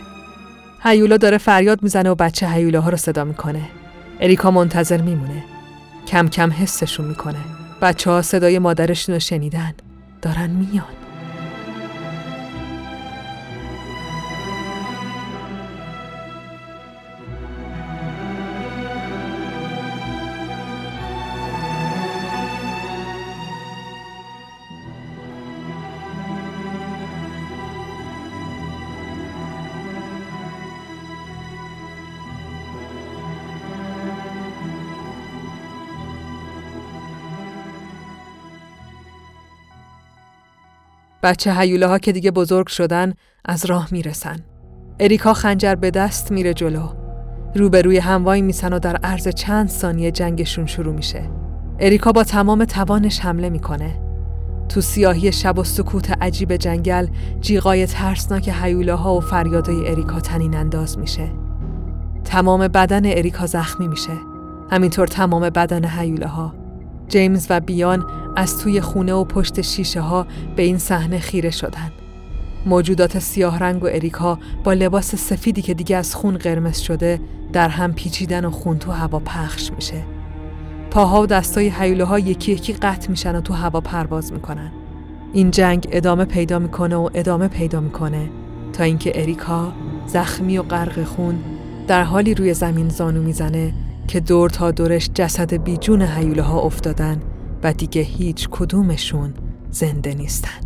[0.84, 3.62] حیولا داره فریاد می‌زنه و بچه حیولاها رو صدا می‌کنه.
[4.20, 5.44] اریکا منتظر میمونه.
[6.06, 7.38] کم کم حسشون می‌کنه.
[7.82, 9.74] بچه ها صدای مادرشون رو شنیدن.
[10.22, 11.03] دارن میان.
[41.24, 43.14] بچه هیوله ها که دیگه بزرگ شدن
[43.44, 44.36] از راه می‌رسن.
[45.00, 46.88] اریکا خنجر به دست میره جلو.
[47.54, 51.30] روبروی هموایی میسن و در عرض چند ثانیه جنگشون شروع میشه.
[51.80, 54.00] اریکا با تمام توانش حمله می‌کنه.
[54.68, 57.06] تو سیاهی شب و سکوت عجیب جنگل
[57.40, 61.28] جیغای ترسناک هیوله ها و فریادای اریکا تنین انداز میشه.
[62.24, 64.12] تمام بدن اریکا زخمی میشه.
[64.70, 66.63] همینطور تمام بدن هیوله ها.
[67.08, 68.06] جیمز و بیان
[68.36, 70.26] از توی خونه و پشت شیشه ها
[70.56, 71.92] به این صحنه خیره شدن.
[72.66, 77.20] موجودات سیاه رنگ و اریکا با لباس سفیدی که دیگه از خون قرمز شده
[77.52, 80.02] در هم پیچیدن و خون تو هوا پخش میشه.
[80.90, 84.72] پاها و دستای حیوله ها یکی یکی قطع میشن و تو هوا پرواز می‌کنن.
[85.32, 88.30] این جنگ ادامه پیدا می‌کنه و ادامه پیدا می‌کنه
[88.72, 89.72] تا اینکه اریکا
[90.06, 91.38] زخمی و غرق خون
[91.88, 93.72] در حالی روی زمین زانو می‌زنه
[94.08, 97.22] که دور تا دورش جسد بیجون حیوله ها افتادن
[97.62, 99.34] و دیگه هیچ کدومشون
[99.70, 100.60] زنده نیستن.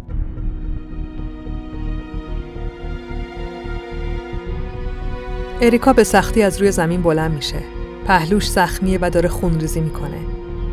[5.60, 7.59] اریکا به سختی از روی زمین بلند میشه.
[8.06, 10.19] پهلوش زخمیه و داره خونریزی می‌کنه.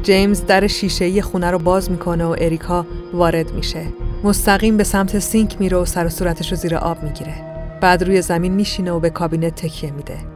[0.04, 3.86] جیمز در شیشه‌ای خونه رو باز می‌کنه و اریکا وارد میشه.
[4.24, 7.36] مستقیم به سمت سینک میره و سر و صورتش رو زیر آب می‌گیره.
[7.82, 10.35] بعد روی زمین میشینه و به کابینت تکیه میده.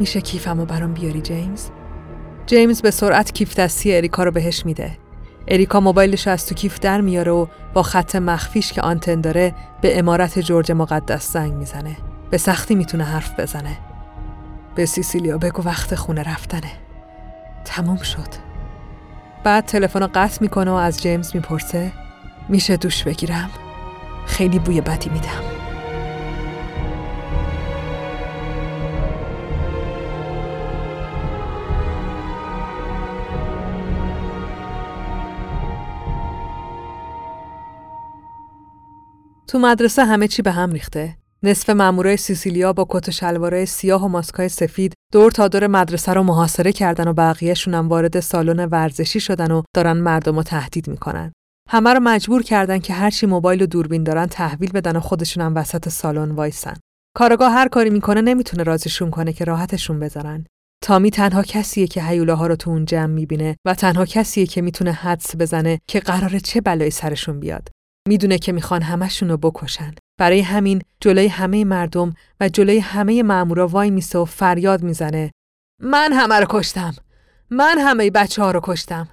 [0.00, 1.68] میشه کیفمو برام بیاری جیمز؟
[2.46, 4.98] جیمز به سرعت کیف دستی اریکا رو بهش میده.
[5.48, 9.98] اریکا موبایلش از تو کیف در میاره و با خط مخفیش که آنتن داره به
[9.98, 11.96] امارت جورج مقدس زنگ می‌زنه.
[12.30, 13.78] به سختی می‌تونه حرف بزنه.
[14.74, 16.72] به سیسیلیا بگو وقت خونه رفتنه.
[17.64, 18.28] تموم شد.
[19.44, 21.92] بعد تلفن رو قطع می‌کنه و از جیمز می‌پرسه
[22.48, 23.50] میشه دوش بگیرم؟
[24.26, 25.42] خیلی بوی بدی میدم.
[39.48, 41.16] تو مدرسه همه چی به هم ریخته.
[41.42, 46.12] نصف مامورای سیسیلیا با کت و شلوارای سیاه و ماسکای سفید دور تا دور مدرسه
[46.12, 50.88] رو محاصره کردن و بقیهشون هم وارد سالن ورزشی شدن و دارن مردم رو تهدید
[50.88, 51.32] می‌کنن.
[51.70, 55.54] همه رو مجبور کردن که هرچی موبایل و دوربین دارن تحویل بدن و خودشون هم
[55.54, 56.74] وسط سالن وایسن.
[57.16, 60.44] کارگاه هر کاری می‌کنه نمی‌تونه رازشون کنه که راحتشون بذارن.
[60.84, 64.92] تامی تنها کسیه که هیولاها رو تو اون جمع می‌بینه و تنها کسیه که می‌تونه
[64.92, 67.68] حدس بزنه که قراره چه بلایی سرشون بیاد.
[68.06, 69.94] می‌دونه که می‌خوان همشون رو بکشن.
[70.18, 75.30] برای همین جلوی همه مردم و جلوی همه مامورا وای میسه و فریاد می‌زنه.
[75.82, 76.94] من همه رو کشتم.
[77.50, 79.08] من همه بچه ها رو کشتم.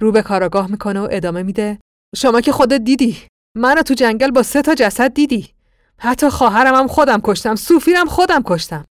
[0.00, 1.78] رو به کاراگاه می‌کنه و ادامه میده.
[2.16, 3.16] شما که خودت دیدی.
[3.56, 5.48] منو تو جنگل با سه تا جسد دیدی.
[5.98, 7.54] حتی خواهرم هم خودم کشتم.
[7.54, 8.84] سوفیرم خودم کشتم.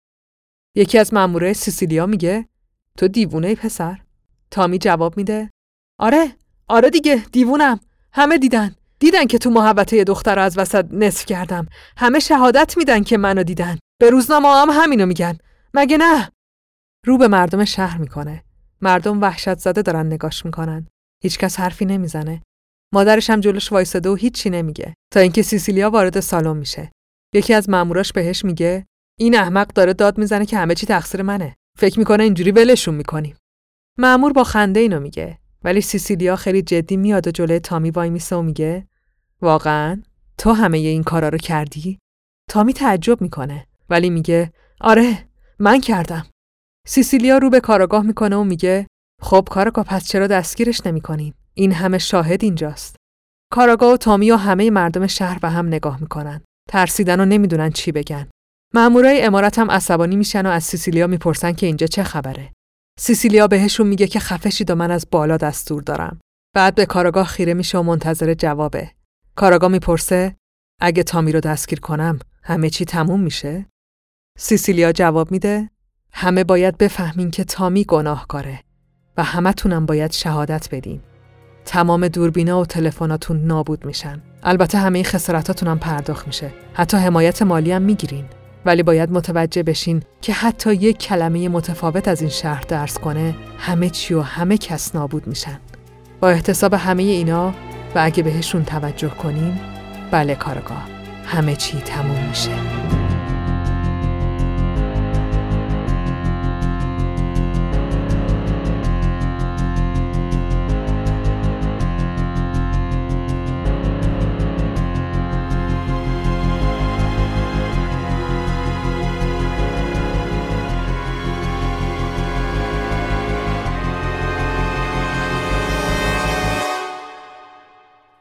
[0.75, 2.49] یکی از مامورای سیسیلیا میگه
[2.97, 4.01] تو دیوونه پسر؟
[4.51, 5.49] تامی جواب میده
[5.99, 6.31] آره
[6.67, 7.79] آره دیگه دیوونم
[8.11, 11.67] همه دیدن دیدن که تو محبته دختر از وسط نصف کردم.
[11.97, 13.77] همه شهادت میدن که منو دیدن.
[14.01, 15.37] به روزنامه هم همینو میگن.
[15.73, 16.31] مگه نه؟
[17.05, 18.43] رو به مردم شهر می‌کنه.
[18.81, 20.87] مردم وحشت زده دارن نگاش می‌کنن.
[21.23, 22.41] هیچکس حرفی نمی‌زنه.
[22.93, 24.93] مادرش هم جلوش وایساده و هیچی نمیگه.
[25.13, 26.91] تا اینکه سیسیلیا وارد سالن میشه.
[27.33, 28.85] یکی از ماموراش بهش میگه
[29.19, 31.55] این احمق داره داد می‌زنه که همه چی تقصیر منه.
[31.79, 33.37] فکر می‌کنه اینجوری ولشون می‌کنیم.
[33.99, 35.39] مامور با خنده اینو میگه.
[35.65, 38.87] ولی سیسیلیا خیلی جدی میاد و جلوی تامی وای میسه و میگه
[39.41, 40.03] واقعا؟
[40.37, 41.99] تو همه این کارا رو کردی؟
[42.49, 44.51] تامی تعجب می‌کنه ولی میگه
[44.81, 45.29] آره
[45.59, 46.25] من کردم.
[46.87, 48.87] سیسیلیا رو به کاراگاه می‌کنه و میگه
[49.21, 52.95] خب کاراگاه پس چرا دستگیرش نمی‌کنین این همه شاهد اینجاست.
[53.51, 56.41] کاراگاه و تامی و همه مردم شهر به هم نگاه می‌کنن.
[56.69, 58.27] ترسیدن و نمی‌دونن چی بگن.
[58.73, 62.54] مامورای امارت هم عصبانی میشن و از سیسیلیا می‌پرسن که اینجا چه خبره.
[62.99, 66.19] سیسیلیا بهشون میگه که خفشید و من از بالا دستور دارم.
[66.53, 68.91] بعد به کاراگاه خیره میشه و منتظر جوابه.
[69.35, 70.35] کاراگاه می‌پرسه
[70.81, 73.65] اگه تامی رو دستگیر کنم همه چی تموم میشه؟
[74.37, 75.69] سیسیلیا جواب میده
[76.11, 78.59] همه باید بفهمین که تامی گناهکاره
[79.17, 81.01] و همه تونم باید شهادت بدین.
[81.65, 84.21] تمام دوربینا و تلفناتون نابود میشن.
[84.43, 86.53] البته همه این خسارتاتون هم پرداخت میشه.
[86.73, 88.25] حتی حمایت مالی هم می‌گیرین.
[88.65, 93.89] ولی باید متوجه بشین که حتی یک کلمه متفاوت از این شهر درس کنه همه
[93.89, 95.59] چی و همه کس نابود میشن.
[96.19, 97.49] با احتساب همه اینا
[97.95, 99.59] و اگه بهشون توجه کنیم
[100.11, 100.87] بله کارگاه
[101.25, 102.84] همه چی تموم میشه.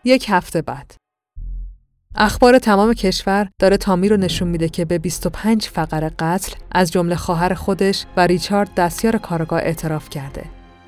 [0.04, 0.94] یک هفته بعد
[2.16, 7.16] اخبار تمام کشور داره تامی رو نشون میده که به 25 فقر قتل از جمله
[7.16, 10.44] خواهر خودش و ریچارد دستیار کارگاه اعتراف کرده.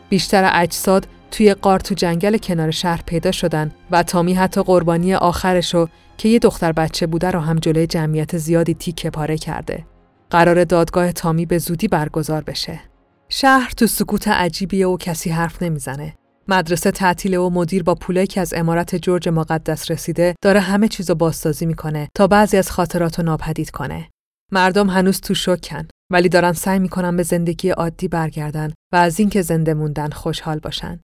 [0.08, 5.88] بیشتر اجساد توی قار تو جنگل کنار شهر پیدا شدن و تامی حتی قربانی آخرشو
[6.18, 9.86] که یه دختر بچه بوده رو هم جلوی جمعیت زیادی تیکه پاره کرده.
[10.30, 12.80] قرار دادگاه تامی به زودی برگزار بشه.
[13.28, 16.14] شهر تو سکوت عجیبیه و کسی حرف نمی‌زنه.
[16.48, 21.14] مدرسه تعطیله و مدیر با پولایی که از امارت جورج مقدس رسیده داره همه چیزو
[21.14, 24.08] بازسازی می‌کنه تا بعضی از خاطرات رو ناپدید کنه.
[24.52, 29.42] مردم هنوز تو شکن ولی دارن سعی می‌کنن به زندگی عادی برگردن و از اینکه
[29.42, 31.00] زنده موندن خوشحال باشن.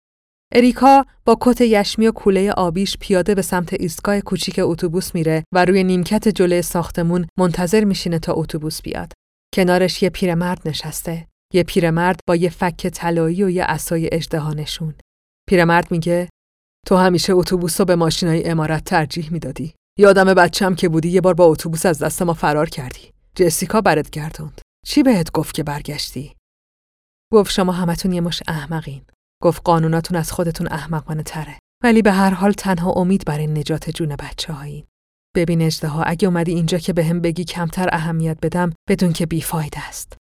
[0.55, 5.65] اریکا با کت یشمی و کوله آبیش پیاده به سمت ایستگاه کوچیک اتوبوس میره و
[5.65, 9.11] روی نیمکت جلوی ساختمون منتظر میشینه تا اتوبوس بیاد.
[9.55, 11.27] کنارش یه پیرمرد نشسته.
[11.53, 14.93] یه پیرمرد با یه فک طلایی و یه عصای اژدهانشون.
[15.47, 16.29] پیرمرد میگه
[16.87, 19.73] تو همیشه اتوبوس رو به ماشینای امارت ترجیح می‌دادی.
[19.99, 23.11] یادم بچم که بودی یه بار با اتوبوس از دست ما فرار کردی.
[23.35, 24.61] جسیکا برات گردوند.
[24.85, 26.35] چی بهت گفت که برگشتی؟
[27.33, 29.01] گفت شما همتون یه مش احمقین.
[29.43, 31.59] گفت قانوناتون از خودتون احمقانه تره.
[31.83, 34.85] ولی به هر حال تنها امید برای نجات جون بچه هایین.
[35.35, 39.73] ببین اجده اگه اومدی اینجا که بهم به بگی کمتر اهمیت بدم بدون که بیفاید
[39.77, 40.17] است.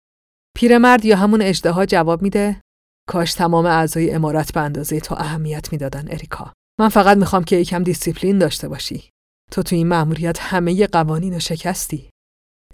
[0.57, 2.61] پیرمرد یا همون اژدها جواب میده
[3.09, 6.53] کاش تمام اعضای امارت به اندازه تو اهمیت می‌دادن اریکا.
[6.81, 9.11] من فقط می‌خوام که یکم دیسیپلین داشته باشی.
[9.51, 12.11] تو تو این مأموریت همه قوانین رو شکستی.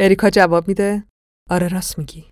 [0.01, 1.05] اریکا جواب میده
[1.51, 2.25] آره راست میگی.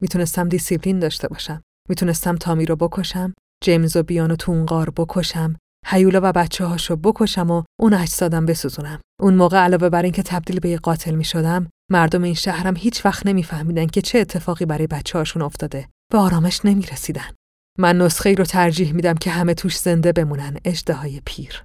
[0.00, 1.62] می‌تونستم دیسیپلین داشته باشم.
[1.88, 3.34] می‌تونستم تامی رو بکشم،
[3.64, 5.56] جیمز و بیانو تو اون غار بکشم،
[5.86, 9.00] هیولا و بچه هاشو بکشم و اون اجسادم بسوزونم.
[9.20, 13.06] اون موقع علاوه بر اینکه تبدیل به یه قاتل می شدم، مردم این شهرم هیچ
[13.06, 15.88] وقت نمیفهمیدن که چه اتفاقی برای بچه هاشون افتاده.
[16.12, 17.30] به آرامش نمی رسیدن.
[17.78, 20.56] من نسخه رو ترجیح میدم که همه توش زنده بمونن
[20.88, 21.64] های پیر.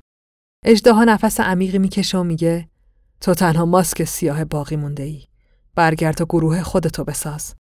[0.86, 2.70] ها نفس عمیقی می‌کشه و میگه
[3.22, 5.24] تو تنها ماسک سیاه باقی مونده ای.
[5.76, 7.56] برگرد و گروه خودتو بساز.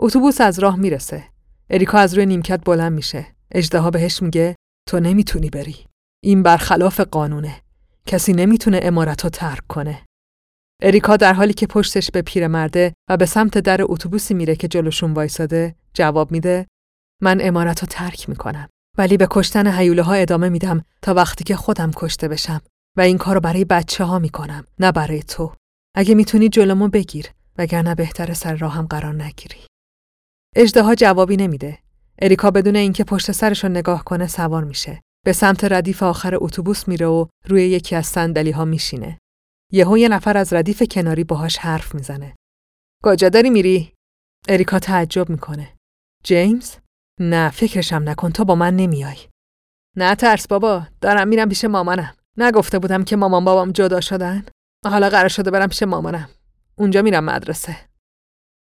[0.00, 1.24] اتوبوس از راه می‌رسه.
[1.70, 3.26] اریکا از روی نیمکت بلند میشه.
[3.50, 4.56] اجدها بهش میگه
[4.88, 5.76] تو نمی‌تونی بری.
[6.24, 7.60] این برخلاف قانونه.
[8.06, 10.02] کسی نمی‌تونه امارت رو ترک کنه.
[10.82, 15.12] اریکا در حالی که پشتش به پیرمرده و به سمت در اتوبوسی میره که جلوشون
[15.12, 16.66] وایساده جواب میده
[17.22, 18.68] من امارت رو ترک می‌کنم.
[18.98, 22.60] ولی به کشتن حیوله ها ادامه میدم تا وقتی که خودم کشته بشم
[22.96, 25.54] و این کارو برای بچه ها می‌کنم نه برای تو.
[25.94, 27.26] اگه می‌تونی جلومو بگیر
[27.58, 29.60] وگرنه بهتر سر راهم قرار نگیری.
[30.56, 31.78] اجدها جوابی نمیده.
[32.18, 35.02] اریکا بدون اینکه پشت سرش رو نگاه کنه سوار میشه.
[35.24, 39.18] به سمت ردیف آخر اتوبوس میره و روی یکی از صندلی ها میشینه.
[39.72, 42.34] یهو یه نفر از ردیف کناری باهاش حرف می‌زنه.
[43.04, 43.92] کجا داری میری؟
[44.48, 45.74] اریکا تعجب می‌کنه.
[46.24, 46.76] جیمز؟
[47.20, 49.16] نه فکرشم نکن تو با من نمیای.
[49.96, 52.14] نه ترس بابا دارم میرم پیش مامانم.
[52.36, 54.46] نگفته بودم که مامان بابام جدا شدن.
[54.86, 56.28] حالا قرار شده برم پیش مامانم.
[56.76, 57.76] اونجا میرم مدرسه.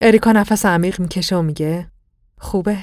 [0.00, 1.90] اریکا نفس عمیق می‌کشه و میگه
[2.38, 2.78] خوبه.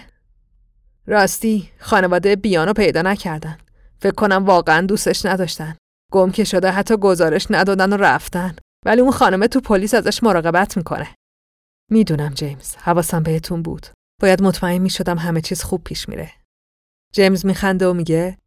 [1.07, 3.57] راستی خانواده بیانو پیدا نکردن.
[4.01, 5.75] فکر کنم واقعا دوستش نداشتن.
[6.11, 8.55] گم که شده حتی گزارش ندادن و رفتن.
[8.85, 11.07] ولی اون خانمه تو پلیس ازش مراقبت می‌کنه.
[11.91, 13.87] می‌دونم جیمز حواسم بهتون بود.
[14.21, 16.31] باید مطمئن می شدم همه چیز خوب پیش میره.
[17.13, 18.37] جیمز میخنده و میگه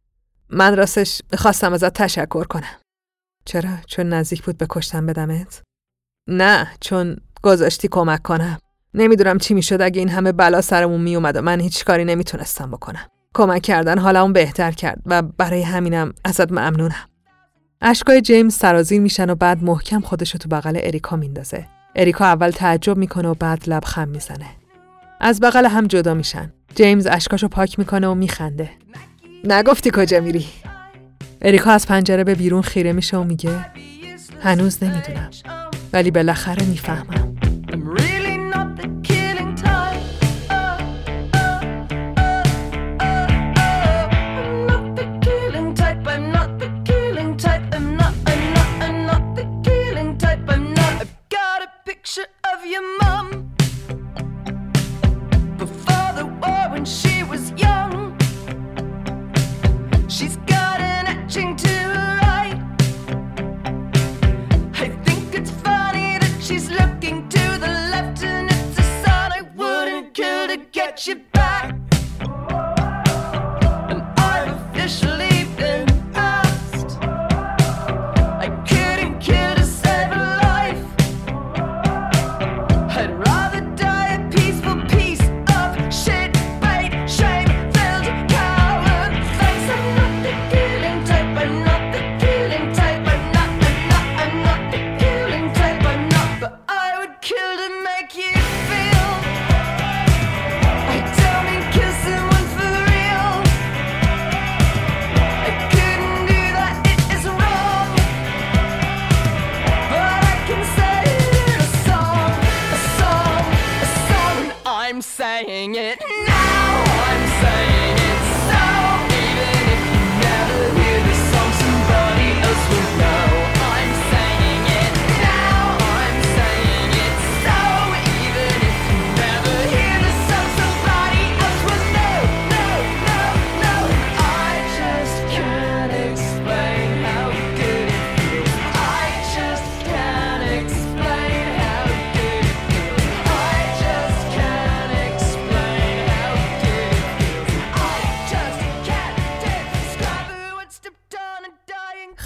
[0.49, 2.79] من راستش خواستم ازت تشکر کنم.
[3.45, 5.61] چرا؟ چون نزدیک بود به کشتن بدمت؟
[6.29, 8.59] نه چون گذاشتی کمک کنم.
[8.93, 13.07] نمی‌دونم چی می‌شد اگه این همه بلا سرمون میومد و من هیچ کاری نمی‌تونستم بکنم.
[13.33, 17.09] کمک کردن حالا اون بهتر کرد و برای همینم ازت ممنونم.
[17.81, 21.67] اشکای جیمز سرازیر میشن و بعد محکم خودشو تو بغل اریکا میندازه.
[21.95, 24.64] اریکا اول تعجب می‌کنه و بعد لبخند می‌زنه.
[25.19, 26.53] از بغل هم جدا میشن.
[26.75, 28.69] جیمز اشکاشو پاک می‌کنه و میخنده.
[29.43, 30.45] نگفتی کجا میری؟
[31.41, 33.65] اریکا از پنجره به بیرون خیره میشه و میگه
[34.41, 35.29] هنوز نمی‌دونم
[35.93, 37.35] ولی بالاخره می‌فهمم.
[57.57, 58.17] young.
[60.07, 62.53] She's got an etching to her eye.
[64.73, 69.41] I think it's funny that she's looking to the left and it's a sign I
[69.55, 71.84] wouldn't kill to get you back.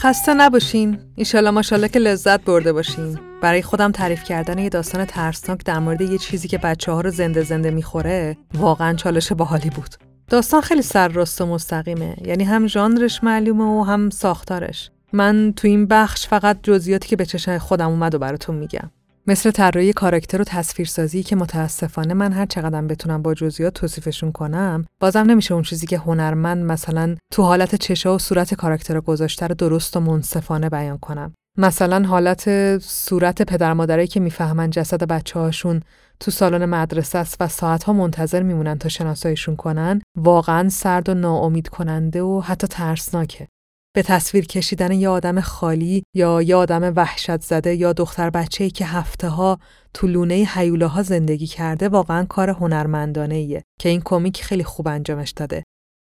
[0.10, 1.00] خسته نباشین.
[1.16, 3.20] ایشالا ماشاءالله که لذت برده باشین.
[3.42, 7.10] برای خودم تعریف کردن یه داستان ترسناک در مورد یه چیزی که بچه ها رو
[7.10, 9.96] زنده زنده می‌خوره واقعا چالش باحالی بود.
[10.28, 12.16] داستان خیلی سرراست و مستقیمه.
[12.26, 14.92] یعنی هم ژانرش معلومه و هم ساختارش.
[15.14, 18.92] من تو این بخش فقط جزئیاتی که به چشم خودم اومد و براتون میگم.
[19.30, 24.86] مثل طراحی کاراکتر و تصویرسازی که متاسفانه من هر چقدر بتونم با جزئیات توصیفشون کنم
[25.00, 29.56] بازم نمیشه اون چیزی که هنرمند مثلا تو حالت چشا و صورت کاراکتر گذاشته رو
[29.56, 31.34] درست و منصفانه بیان کنم.
[31.58, 35.82] مثلا حالت صورت پدر مادرایی که می‌فهمن جسد بچه هاشون
[36.20, 41.68] تو سالن مدرسه است و ساعتها منتظر میمونن تا شناساییشون کنن واقعا سرد و ناامید
[41.68, 43.48] کننده و حتی ترسناکه.
[43.96, 48.86] به تصویر کشیدن یه آدم خالی یا یه آدم وحشت زده یا دختر بچه‌ای که
[48.86, 49.60] هفته ها
[49.94, 50.46] تو لونه
[50.88, 55.64] ها زندگی کرده واقعا کار هنرمندانه ایه که این کمیک خیلی خوب انجامش داده.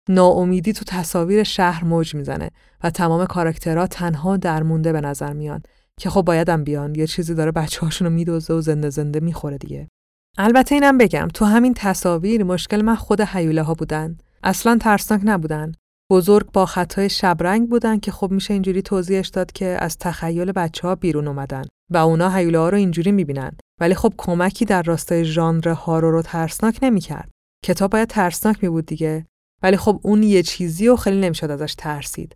[0.09, 2.49] ناامیدی تو تصاویر شهر موج می‌زنه
[2.83, 5.63] و تمام کاراکترها تنها درمونده به نظر میان
[5.99, 9.57] که خب بایدم بیان یه چیزی داره بچه هاشون رو میدوزه و زنده زنده می‌خوره
[9.57, 9.87] دیگه.
[10.37, 14.17] البته اینم بگم تو همین تصاویر مشکل من خود حیوله ها بودن.
[14.43, 15.71] اصلا ترسناک نبودن.
[16.11, 20.87] بزرگ با خطای شبرنگ بودن که خب میشه اینجوری توضیحش داد که از تخیل بچه
[20.87, 23.51] ها بیرون اومدن و اونا حیوله ها رو اینجوری می‌بینن.
[23.81, 27.29] ولی خب کمکی در راستای ژانر هارو رو ترسناک نمی‌کرد.
[27.65, 29.25] کتاب باید ترسناک می بود دیگه.
[29.63, 32.33] ولی خب اون یه چیزی و خیلی نمی‌شد ازش ترسید.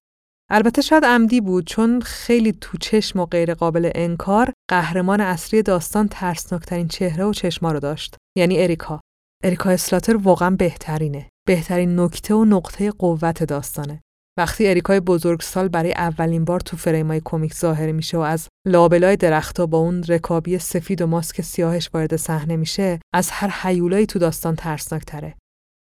[0.49, 6.07] البته شاید عمدی بود چون خیلی تو چشم و غیر قابل انکار قهرمان اصلی داستان
[6.07, 8.15] ترسناکترین چهره و چشما رو داشت.
[8.37, 8.99] یعنی اریکا.
[9.43, 11.29] اریکا اسلاتر واقعا بهترینه.
[11.47, 14.01] بهترین نکته و نقطه قوت داستانه.
[14.39, 19.65] وقتی اریکای بزرگسال برای اولین بار تو فریمای کمیک ظاهر میشه و از لابلای درختها
[19.65, 24.55] با اون رکابی سفید و ماسک سیاهش وارد صحنه میشه از هر حیولایی تو داستان
[24.55, 25.35] ترسناک تره.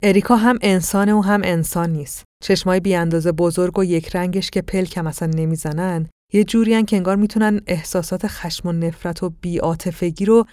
[0.03, 2.23] اریکا هم انسانه و هم انسان نیست.
[2.43, 7.61] چشمای بیاندازه بزرگ و یک رنگش که پلکم اصلا نمی‌زنن یه جوریان که انگار می‌تونن
[7.67, 10.45] احساسات خشم و نفرت و بیعاطفگی رو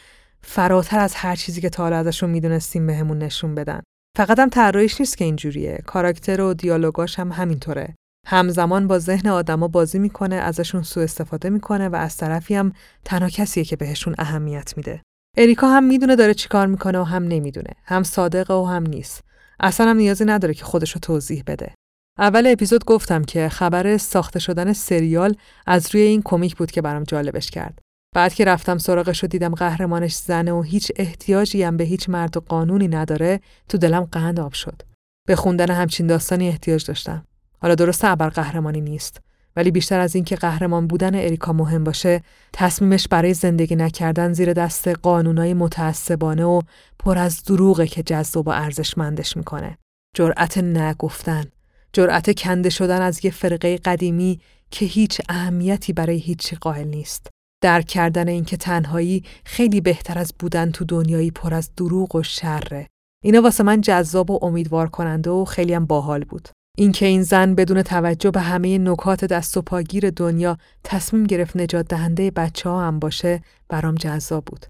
[0.43, 3.83] فراتر از هر چیزی که تا حالا ازشون می‌دونستیم بهمون نشون بدن.
[4.19, 5.79] فقط هم طراحیش نیست که اینجوریه.
[5.87, 7.95] کاراکتر و دیالوگاش هم همینطوره.
[8.27, 12.73] همزمان با ذهن آدما بازی می‌کنه ازشون سوء استفاده می‌کنه و از طرفی هم
[13.05, 15.03] تنها کسیه که بهشون اهمیت میده.
[15.37, 17.71] اریکا هم می‌دونه داره چیکار می‌کنه و هم نمی‌دونه.
[17.85, 19.25] هم صادقه و هم نیست.
[19.61, 21.75] اصلا هم نیازی نداره که خودش رو توضیح بده.
[22.19, 25.37] اول اپیزود گفتم که خبر ساخته شدن سریال
[25.67, 27.79] از روی این کمیک بود که برام جالبش کرد.
[28.19, 32.37] بعد که رفتم سراغش و دیدم قهرمانش زنه و هیچ احتیاجی هم به هیچ مرد
[32.37, 34.83] و قانونی نداره تو دلم قند آب شد.
[35.27, 37.25] به خوندن همچین داستانی احتیاج داشتم.
[37.63, 39.21] حالا درست ابر قهرمانی نیست
[39.57, 42.23] ولی بیشتر از اینکه قهرمان بودن اریکا مهم باشه
[42.53, 46.61] تصمیمش برای زندگی نکردن زیر دست قانونای متعصبانه و
[46.99, 49.79] پر از دروغه که جذاب و ارزشمندش می‌کنه
[50.17, 51.45] جرأت نگفتن
[51.93, 54.41] جرأت کنده شدن از یه فرقه قدیمی
[54.71, 60.71] که هیچ اهمیتی برای هیچی قائل نیست درک کردن اینکه تنهایی خیلی بهتر از بودن
[60.71, 62.87] تو دنیایی پر از دروغ و شره.
[63.25, 66.49] اینا واسه من جذاب و امیدوار کننده و خیلی هم باحال بود.
[66.79, 71.89] اینکه این زن بدون توجه به همه نکات دست و پاگیر دنیا تصمیم گرفت نجات
[71.89, 74.67] دهنده بچه ها هم باشه برام جذاب بود.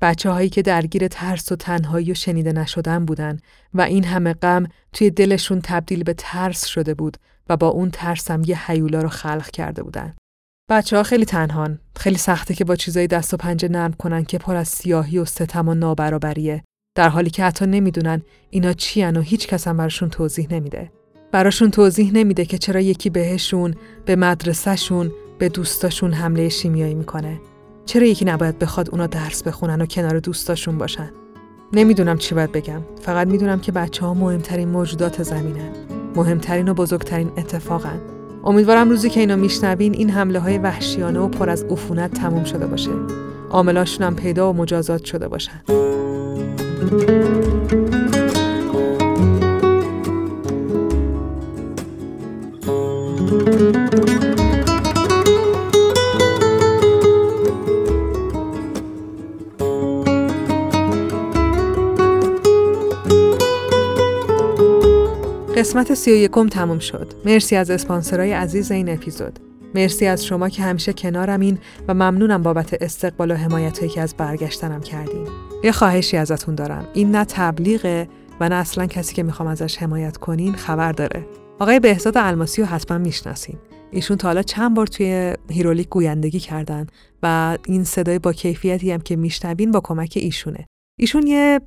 [0.00, 3.38] بچه هایی که درگیر ترس و تنهایی و شنیده نشدن بودن
[3.74, 7.16] و این همه غم توی دلشون تبدیل به ترس شده بود
[7.48, 10.14] و با اون ترسم یه حیولا رو خلق کرده بودن.
[10.70, 11.78] بچه ها خیلی تنهان.
[11.96, 15.24] خیلی سخته که با چیزای دست و پنجه نرم کنن که پر از سیاهی و
[15.24, 16.64] ستم و نابرابریه.
[16.96, 20.92] در حالی که حتی نمی‌دونن اینا چی و هیچ کس هم براشون توضیح نمیده.
[21.32, 23.74] براشون توضیح نمیده که چرا یکی بهشون،
[24.04, 27.40] به مدرسهشون، به دوستاشون حمله شیمیایی می‌کنه.
[27.84, 31.10] چرا یکی نباید بخواد اونا درس بخونن و کنار دوستاشون باشن.
[31.72, 32.82] نمی‌دونم چی باید بگم.
[33.02, 35.72] فقط می‌دونم که بچه ها مهمترین موجودات زمینن.
[36.16, 38.15] مهمترین و بزرگترین اتفاقن.
[38.46, 42.66] امیدوارم روزی که اینو میشنوین این حمله های وحشیانه و پر از عفونت تموم شده
[42.66, 42.90] باشه.
[43.50, 45.62] عاملاشون هم پیدا و مجازات شده باشن.
[53.36, 53.95] قسمت سی
[65.56, 67.12] و یکم تموم شد.
[67.24, 69.38] مرسی از اسپانسرای عزیز این اپیزود.
[69.74, 71.58] مرسی از شما که همیشه کنارم این
[71.88, 75.26] و ممنونم بابت استقبال و حمایت که از برگشتنم کردین.
[75.64, 76.88] یه خواهشی ازتون دارم.
[76.94, 78.08] این نه تبلیغه
[78.40, 81.26] و نه اصلا کسی که می‌خوام ازش حمایت کنین خبر داره.
[81.58, 83.56] آقای بهزاد الماسی رو حتما می‌شناسین.
[83.90, 86.86] ایشون تا حالا چند بار توی هیرولیک گویندگی کردن
[87.22, 90.66] و این صدای با کیفیتی هم که میشنوین با کمک ایشونه.
[90.98, 91.60] ایشون یه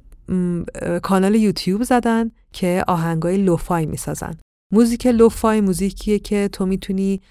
[1.03, 4.37] کانال یوتیوب زدن که آهنگای lo-fi می‌سازن.
[4.73, 7.21] موزیک lo-fi موزیکیه که تو می‌تونی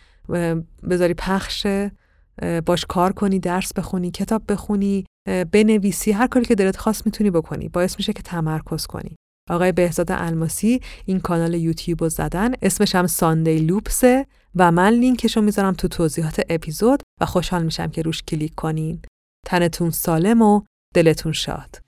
[0.91, 1.67] بذاری پخش
[2.67, 5.05] باش کار کنی درس بخونی کتاب بخونی
[5.53, 7.69] بنویسی هر کاری که دلت خواست می‌تونی بکنی.
[7.69, 9.17] باعث میشه که تمرکز کنی.
[9.51, 12.53] آقای بهزاد الماسی این کانال یوتیوب رو زدن.
[12.63, 17.87] اسمش هم ساندی لوپسه و من لینکش رو می‌ذارم تو توضیحات اپیزود و خوشحال میشم
[17.87, 19.03] که روش کلیک کنین.
[19.47, 20.63] تنتون سالم و
[20.95, 21.88] دلتون شاد.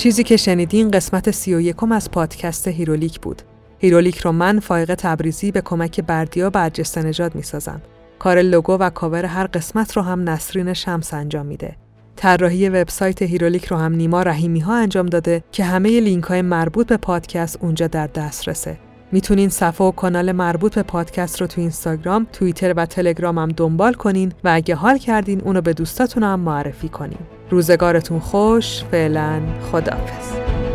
[0.00, 3.42] چیزی که شنیدین قسمت سی و یکم از پادکست هیرولیک بود.
[3.78, 7.82] هیرولیک رو من فایق تبریزی به کمک بردیا برجسته نژاد می‌سازم.
[8.18, 11.76] کار لوگو و کاور هر قسمت رو هم نسرین شمس انجام میده.
[12.16, 16.86] طراحی وبسایت هیرولیک رو هم نیما رحیمی ها انجام داده که همه لینک های مربوط
[16.86, 18.78] به پادکست اونجا در دسترسه.
[19.12, 23.94] می‌تونین صفحه و کانال مربوط به پادکست رو تو اینستاگرام، توییتر و تلگرام هم دنبال
[23.94, 27.18] کنین و اگه حال کردین اونو به دوستاتون هم معرفی کنین.
[27.50, 29.40] روزگارتون خوش، فعلا
[29.72, 30.69] خدافز.